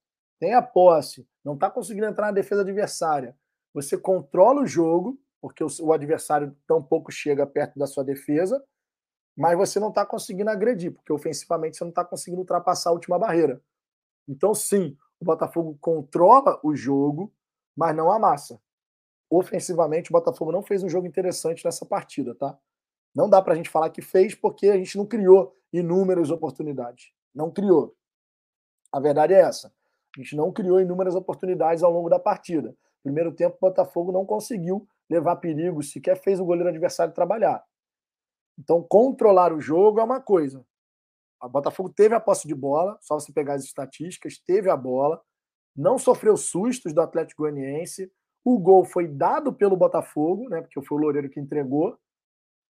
[0.43, 3.39] tem a posse, não está conseguindo entrar na defesa adversária,
[3.73, 8.61] você controla o jogo, porque o adversário tão pouco chega perto da sua defesa,
[9.37, 13.21] mas você não está conseguindo agredir, porque ofensivamente você não está conseguindo ultrapassar a última
[13.21, 13.63] barreira.
[14.27, 17.33] Então, sim, o Botafogo controla o jogo,
[17.77, 18.61] mas não amassa.
[19.31, 22.59] Ofensivamente, o Botafogo não fez um jogo interessante nessa partida, tá?
[23.15, 27.13] Não dá para a gente falar que fez, porque a gente não criou inúmeras oportunidades.
[27.33, 27.97] Não criou.
[28.91, 29.73] A verdade é essa.
[30.17, 32.77] A gente não criou inúmeras oportunidades ao longo da partida.
[33.03, 37.65] Primeiro tempo, o Botafogo não conseguiu levar perigo, sequer fez o goleiro adversário trabalhar.
[38.59, 40.65] Então, controlar o jogo é uma coisa.
[41.43, 45.21] O Botafogo teve a posse de bola, só você pegar as estatísticas, teve a bola,
[45.75, 48.13] não sofreu sustos do Atlético Goianiense.
[48.45, 50.61] O gol foi dado pelo Botafogo, né?
[50.61, 51.99] Porque foi o Loureiro que entregou.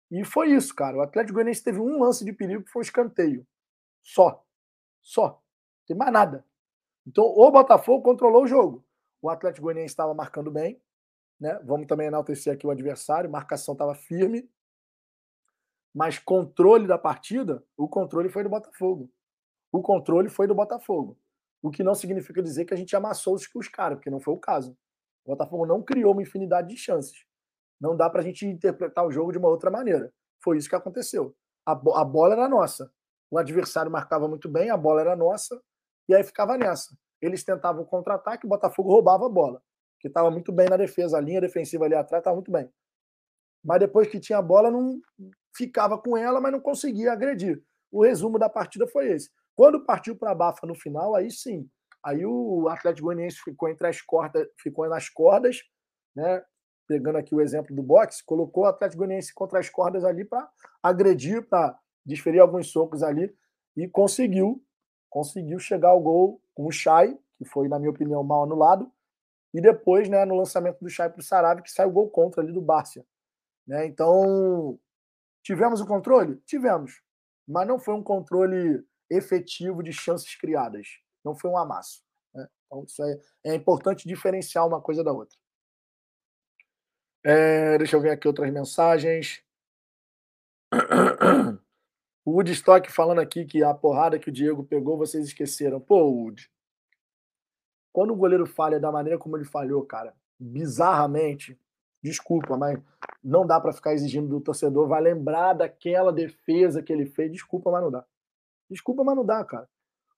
[0.09, 0.97] E foi isso, cara.
[0.97, 3.45] O Atlético Goianiense teve um lance de perigo que foi o escanteio.
[4.01, 4.43] Só.
[5.01, 5.27] Só.
[5.27, 6.45] Não tem mais nada.
[7.07, 8.85] Então, o Botafogo controlou o jogo.
[9.21, 10.81] O Atlético Goianiense estava marcando bem.
[11.39, 11.57] Né?
[11.63, 13.31] Vamos também enaltecer aqui o adversário.
[13.31, 14.49] Marcação estava firme.
[15.95, 19.09] Mas controle da partida, o controle foi do Botafogo.
[19.71, 21.17] O controle foi do Botafogo.
[21.61, 24.34] O que não significa dizer que a gente amassou os, os caras, porque não foi
[24.34, 24.77] o caso.
[25.25, 27.25] O Botafogo não criou uma infinidade de chances.
[27.79, 30.13] Não dá para a gente interpretar o jogo de uma outra maneira.
[30.43, 31.35] Foi isso que aconteceu.
[31.65, 32.91] A, a bola era nossa.
[33.31, 35.61] O adversário marcava muito bem, a bola era nossa,
[36.07, 36.95] e aí ficava nessa.
[37.21, 39.61] Eles tentavam contra-ataque, o Botafogo roubava a bola,
[39.99, 42.69] que estava muito bem na defesa, a linha defensiva ali atrás estava muito bem.
[43.63, 44.99] Mas depois que tinha a bola, não
[45.55, 47.61] ficava com ela, mas não conseguia agredir.
[47.91, 49.29] O resumo da partida foi esse.
[49.55, 51.67] Quando partiu para a Bafa no final, aí sim.
[52.03, 55.61] Aí o Atlético Goianiense ficou entre as cordas, ficou nas cordas,
[56.15, 56.43] né?
[56.88, 60.47] Pegando aqui o exemplo do boxe, colocou o Atlético Goianiense contra as cordas ali para
[60.81, 63.35] agredir, para desferir alguns socos ali
[63.75, 64.63] e conseguiu
[65.09, 68.91] conseguiu chegar ao gol com o Chay, que foi, na minha opinião, mal anulado,
[69.53, 72.51] e depois, né, no lançamento do Chay para o Sarabia, que saiu gol contra ali
[72.51, 73.05] do Bárcia.
[73.65, 73.85] Né?
[73.85, 74.79] Então,
[75.43, 76.38] tivemos o controle?
[76.45, 77.01] Tivemos.
[77.47, 80.88] Mas não foi um controle efetivo de chances criadas.
[81.23, 82.03] Não foi um amasso.
[82.34, 82.47] Né?
[82.65, 85.38] Então, isso é, é importante diferenciar uma coisa da outra.
[87.23, 89.43] É, deixa eu ver aqui outras mensagens.
[92.28, 95.80] O Woodstock falando aqui que a porrada que o Diego pegou, vocês esqueceram.
[95.80, 96.52] Pô, Wood.
[97.94, 101.58] Quando o goleiro falha da maneira como ele falhou, cara, bizarramente,
[102.02, 102.80] Desculpa, mas
[103.24, 104.88] não dá para ficar exigindo do torcedor.
[104.88, 107.32] Vai lembrar daquela defesa que ele fez.
[107.32, 108.06] Desculpa, mas não dá.
[108.70, 109.68] Desculpa, mas não dá, cara.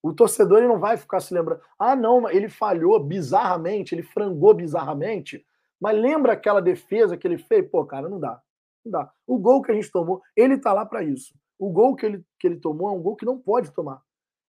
[0.02, 1.62] O torcedor ele não vai ficar se lembrando.
[1.78, 5.46] Ah, não, ele falhou bizarramente, ele frangou bizarramente.
[5.80, 7.68] Mas lembra aquela defesa que ele fez?
[7.70, 8.42] Pô, cara, não dá.
[8.84, 9.12] Não dá.
[9.26, 11.34] O gol que a gente tomou, ele tá lá para isso.
[11.60, 14.02] O gol que ele, que ele tomou é um gol que não pode tomar.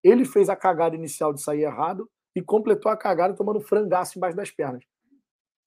[0.03, 4.37] Ele fez a cagada inicial de sair errado e completou a cagada tomando frangaço embaixo
[4.37, 4.85] das pernas.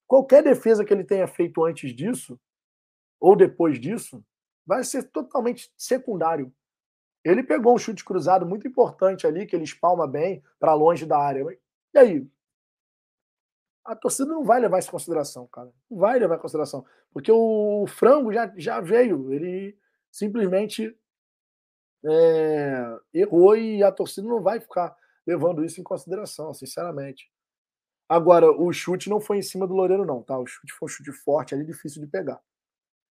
[0.06, 2.40] Qualquer defesa que ele tenha feito antes disso,
[3.20, 4.24] ou depois disso,
[4.66, 6.52] vai ser totalmente secundário.
[7.22, 11.18] Ele pegou um chute cruzado muito importante ali, que ele espalma bem para longe da
[11.18, 11.44] área.
[11.94, 12.28] E aí?
[13.84, 15.70] A torcida não vai levar isso em consideração, cara.
[15.90, 16.84] Não vai levar em consideração.
[17.12, 19.32] Porque o frango já, já veio.
[19.32, 19.78] Ele
[20.10, 20.96] simplesmente
[22.04, 24.94] é, errou e a torcida não vai ficar
[25.26, 27.30] levando isso em consideração, sinceramente.
[28.08, 30.38] Agora, o chute não foi em cima do Loureiro, não, tá?
[30.38, 32.40] O chute foi um chute forte ali, difícil de pegar.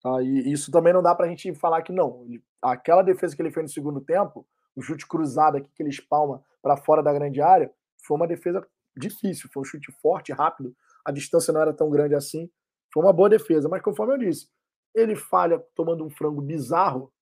[0.02, 0.20] Tá?
[0.22, 2.26] E isso também não dá pra gente falar que não.
[2.60, 6.42] Aquela defesa que ele fez no segundo tempo, o chute cruzado aqui que ele espalma
[6.60, 7.72] para fora da grande área,
[8.04, 10.74] foi uma defesa difícil, foi um chute forte, rápido.
[11.04, 12.50] A distância não era tão grande assim.
[12.92, 14.48] Foi uma boa defesa, mas conforme eu disse,
[14.94, 17.12] ele falha tomando um frango bizarro.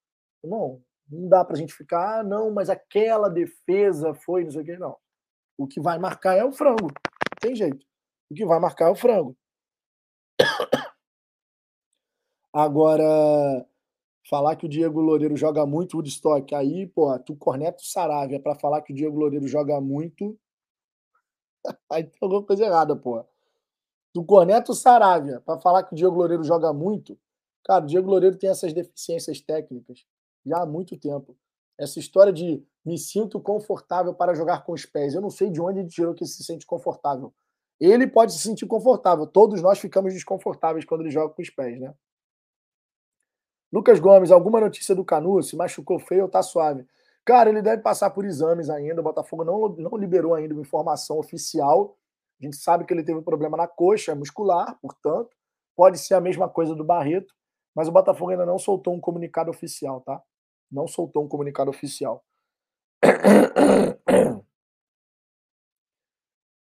[0.43, 4.65] Não, não dá pra gente ficar, ah, não, mas aquela defesa foi, não sei o
[4.65, 4.97] que, não.
[5.57, 6.89] O que vai marcar é o frango
[7.41, 7.87] tem jeito.
[8.31, 9.37] O que vai marcar é o frango.
[12.53, 13.67] Agora,
[14.29, 18.55] falar que o Diego Loureiro joga muito Woodstock, aí, pô, tu corneta o Saravia para
[18.55, 20.39] falar que o Diego Loureiro joga muito,
[21.91, 23.25] aí tem alguma coisa errada, pô.
[24.13, 27.19] Tu corneta o Saravia para falar que o Diego Loureiro joga muito,
[27.65, 30.07] cara, o Diego Loureiro tem essas deficiências técnicas
[30.45, 31.37] já há muito tempo.
[31.79, 35.61] Essa história de me sinto confortável para jogar com os pés, eu não sei de
[35.61, 37.33] onde ele tirou que se sente confortável.
[37.81, 41.79] Ele pode se sentir confortável, todos nós ficamos desconfortáveis quando ele joga com os pés,
[41.79, 41.95] né?
[43.71, 45.43] Lucas Gomes, alguma notícia do Canu?
[45.43, 46.87] Se machucou feio ou tá suave?
[47.25, 49.03] Cara, ele deve passar por exames ainda.
[49.03, 51.95] O Botafogo não, não liberou ainda uma informação oficial.
[52.41, 55.29] A gente sabe que ele teve um problema na coxa muscular, portanto,
[55.77, 57.35] pode ser a mesma coisa do Barreto,
[57.75, 60.23] mas o Botafogo ainda não soltou um comunicado oficial, tá?
[60.71, 62.25] Não soltou um comunicado oficial.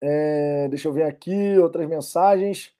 [0.01, 2.73] É, deixa eu ver aqui outras mensagens.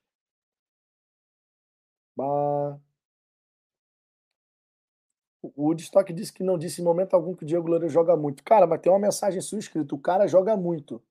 [2.15, 2.79] Bah.
[5.41, 8.43] O Woodstock disse que não disse em momento algum que o Diego Loureiro joga muito.
[8.43, 9.95] Cara, mas tem uma mensagem sua escrita.
[9.95, 11.01] O cara joga muito,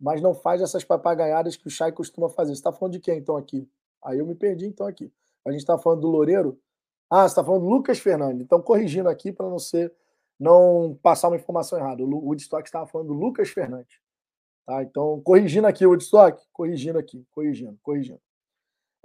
[0.00, 2.52] mas não faz essas papagaiadas que o Chay costuma fazer.
[2.52, 3.68] Você está falando de quem, então, aqui?
[4.04, 5.12] Aí eu me perdi, então, aqui.
[5.46, 6.60] A gente está falando do Loureiro?
[7.16, 8.42] Ah, você está falando do Lucas Fernandes.
[8.42, 9.94] Então, corrigindo aqui para não ser,
[10.38, 12.02] não passar uma informação errada.
[12.02, 14.00] O Woodstock estava falando do Lucas Fernandes.
[14.66, 14.82] Tá?
[14.82, 18.20] Então, corrigindo aqui Woodstock, corrigindo aqui, corrigindo, corrigindo.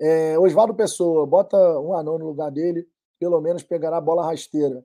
[0.02, 4.84] É, Oswaldo Pessoa, bota um anão no lugar dele pelo menos pegará a bola rasteira.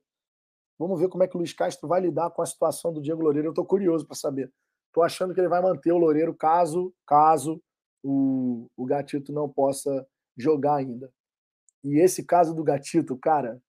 [0.78, 3.22] Vamos ver como é que o Luiz Castro vai lidar com a situação do Diego
[3.22, 3.48] Loureiro.
[3.48, 4.52] Eu estou curioso para saber.
[4.88, 7.62] Estou achando que ele vai manter o Loureiro caso, caso
[8.02, 10.06] o, o Gatito não possa
[10.36, 11.10] jogar ainda.
[11.84, 13.62] E esse caso do Gatito, cara,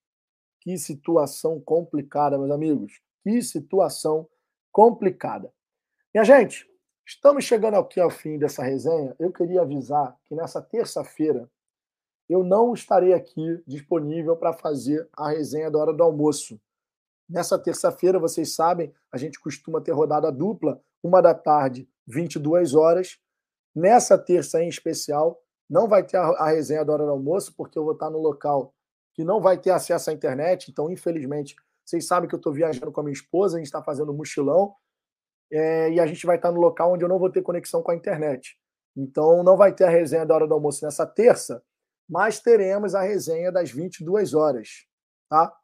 [0.62, 3.02] que situação complicada, meus amigos.
[3.22, 4.28] Que situação
[4.72, 5.54] complicada.
[6.14, 6.66] Minha gente,
[7.06, 9.16] estamos chegando aqui ao fim dessa resenha.
[9.20, 11.50] Eu queria avisar que nessa terça-feira
[12.28, 16.60] eu não estarei aqui disponível para fazer a resenha da hora do almoço.
[17.30, 23.20] Nessa terça-feira, vocês sabem, a gente costuma ter rodada dupla, uma da tarde, 22 horas.
[23.76, 25.40] Nessa terça em especial,
[25.70, 28.74] não vai ter a, resenha da hora do almoço, porque eu vou estar no local
[29.14, 30.70] que não vai ter acesso à internet.
[30.70, 33.82] Então, infelizmente, vocês sabem que eu estou viajando com a minha esposa, a gente está
[33.82, 34.74] fazendo um mochilão,
[35.52, 37.92] é, e a gente vai estar no local onde eu não vou ter conexão com
[37.92, 38.58] a internet.
[38.96, 41.64] Então, não vai ter a resenha da hora do almoço nessa terça,
[42.08, 44.86] mas teremos a resenha das 22 horas,
[45.30, 45.56] tá?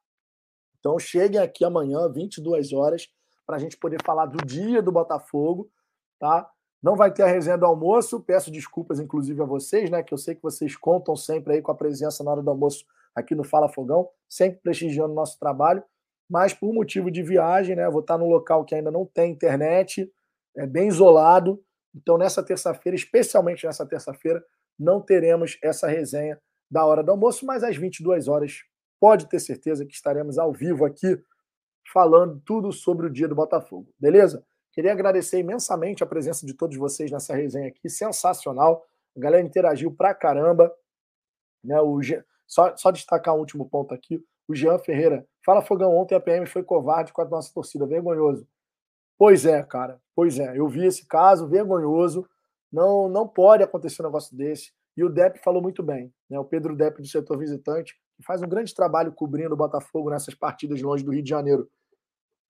[0.79, 3.07] Então cheguem aqui amanhã, 22 horas,
[3.45, 5.71] para a gente poder falar do dia do Botafogo,
[6.19, 6.49] tá?
[6.81, 10.01] Não vai ter a resenha do almoço, peço desculpas inclusive a vocês, né?
[10.01, 12.85] Que eu sei que vocês contam sempre aí com a presença na hora do almoço
[13.13, 15.83] aqui no Fala Fogão, sempre prestigiando o nosso trabalho,
[16.29, 17.89] mas por motivo de viagem, né?
[17.89, 20.11] Vou estar num local que ainda não tem internet,
[20.55, 21.61] é bem isolado.
[21.93, 24.43] Então, nessa terça-feira, especialmente nessa terça-feira,
[24.79, 26.39] não teremos essa resenha
[26.69, 28.63] da hora do almoço, mas às 22 horas
[28.99, 31.21] pode ter certeza que estaremos ao vivo aqui
[31.91, 34.45] falando tudo sobre o dia do Botafogo, beleza?
[34.71, 38.85] Queria agradecer imensamente a presença de todos vocês nessa resenha aqui, sensacional.
[39.15, 40.73] A galera interagiu pra caramba.
[41.63, 41.79] Né?
[41.81, 41.99] O
[42.47, 44.23] só, só destacar um último ponto aqui.
[44.47, 45.25] O Jean Ferreira.
[45.45, 48.47] Fala, Fogão, ontem a PM foi covarde com a nossa torcida, vergonhoso.
[49.17, 50.01] Pois é, cara.
[50.15, 50.57] Pois é.
[50.57, 52.27] Eu vi esse caso, vergonhoso.
[52.71, 54.71] Não, não pode acontecer um negócio desse.
[54.95, 56.39] E o Depp falou muito bem, né?
[56.39, 60.33] O Pedro Depp do setor visitante, que faz um grande trabalho cobrindo o Botafogo nessas
[60.33, 61.69] partidas longe do Rio de Janeiro.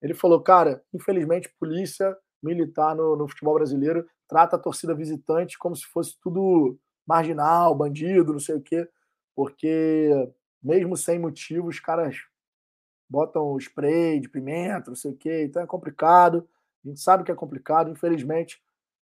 [0.02, 5.76] Ele falou, cara, infelizmente, polícia militar no, no futebol brasileiro trata a torcida visitante como
[5.76, 8.88] se fosse tudo marginal, bandido, não sei o quê,
[9.36, 10.10] porque
[10.64, 12.15] mesmo sem motivo, os caras
[13.10, 16.48] botam spray de pimenta, não sei o quê, então é complicado.
[16.84, 18.61] A gente sabe que é complicado, infelizmente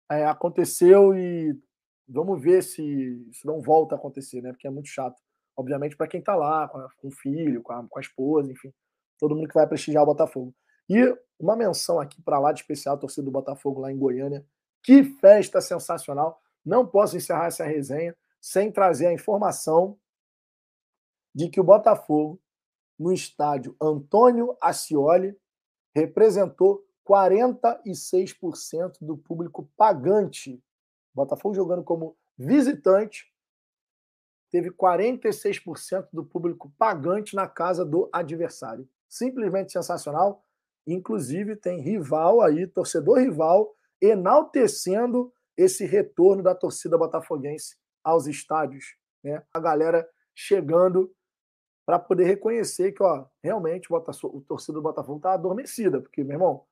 [0.10, 1.58] é, aconteceu e
[2.08, 2.84] vamos ver se
[3.30, 4.52] isso não volta a acontecer, né?
[4.52, 5.20] Porque é muito chato.
[5.58, 8.52] Obviamente, para quem está lá, com, a, com, o filho, com a, com a esposa,
[8.52, 8.72] enfim,
[9.18, 10.54] todo mundo que vai prestigiar o Botafogo.
[10.90, 14.46] E uma menção aqui para lá de especial, torcida do Botafogo lá em Goiânia.
[14.84, 16.42] Que festa sensacional!
[16.64, 19.98] Não posso encerrar essa resenha sem trazer a informação
[21.34, 22.42] de que o Botafogo,
[22.98, 25.38] no estádio Antônio Ascioli,
[25.94, 30.64] representou 46% do público pagante.
[31.14, 33.32] Botafogo jogando como visitante,
[34.50, 38.88] teve 46% do público pagante na casa do adversário.
[39.08, 40.45] Simplesmente sensacional.
[40.86, 48.96] Inclusive, tem rival aí, torcedor rival, enaltecendo esse retorno da torcida botafoguense aos estádios.
[49.24, 49.42] Né?
[49.54, 51.12] A galera chegando
[51.86, 56.34] para poder reconhecer que, ó, realmente o, o torcida do Botafogo está adormecida, porque, meu
[56.34, 56.66] irmão,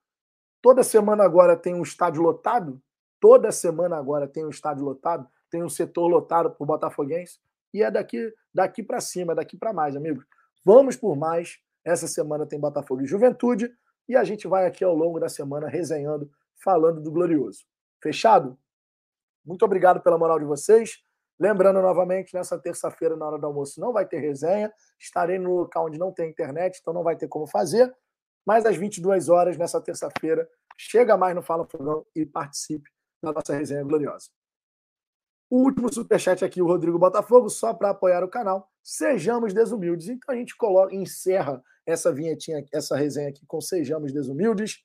[0.63, 2.81] Toda semana agora tem um estádio lotado.
[3.19, 5.27] Toda semana agora tem um estádio lotado.
[5.51, 7.37] Tem um setor lotado por Botafoguense.
[7.73, 10.25] E é daqui, daqui para cima, é daqui para mais, amigos.
[10.63, 11.59] Vamos por mais.
[11.83, 13.69] Essa semana tem Botafogo e Juventude
[14.07, 16.29] e a gente vai aqui ao longo da semana resenhando,
[16.63, 17.65] falando do Glorioso.
[18.01, 18.57] Fechado?
[19.45, 21.03] Muito obrigado pela moral de vocês.
[21.39, 24.71] Lembrando novamente, nessa terça-feira, na hora do almoço, não vai ter resenha.
[24.99, 27.93] Estarei no local onde não tem internet, então não vai ter como fazer.
[28.45, 30.47] Mas às 22 horas, nessa terça-feira,
[30.77, 32.89] chega mais no Fala Fogão e participe
[33.21, 34.29] da nossa resenha gloriosa.
[35.49, 38.72] O último superchat aqui, o Rodrigo Botafogo, só para apoiar o canal.
[38.83, 40.09] Sejamos desumildes.
[40.09, 44.83] Então a gente coloca, encerra essa vinhetinha, essa resenha aqui com Sejamos Desumildes,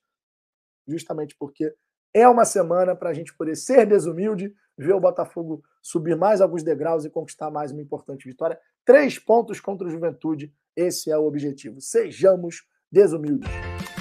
[0.87, 1.73] justamente porque
[2.13, 6.63] é uma semana para a gente poder ser desumilde, ver o Botafogo subir mais alguns
[6.63, 8.59] degraus e conquistar mais uma importante vitória.
[8.85, 11.81] Três pontos contra o Juventude, esse é o objetivo.
[11.81, 13.49] Sejamos desumildes.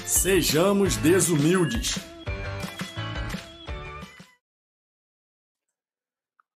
[0.06, 1.96] Sejamos desumildes.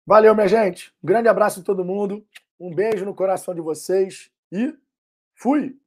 [0.05, 0.93] Valeu, minha gente.
[1.03, 2.25] Um grande abraço a todo mundo.
[2.59, 4.75] Um beijo no coração de vocês e
[5.33, 5.79] fui!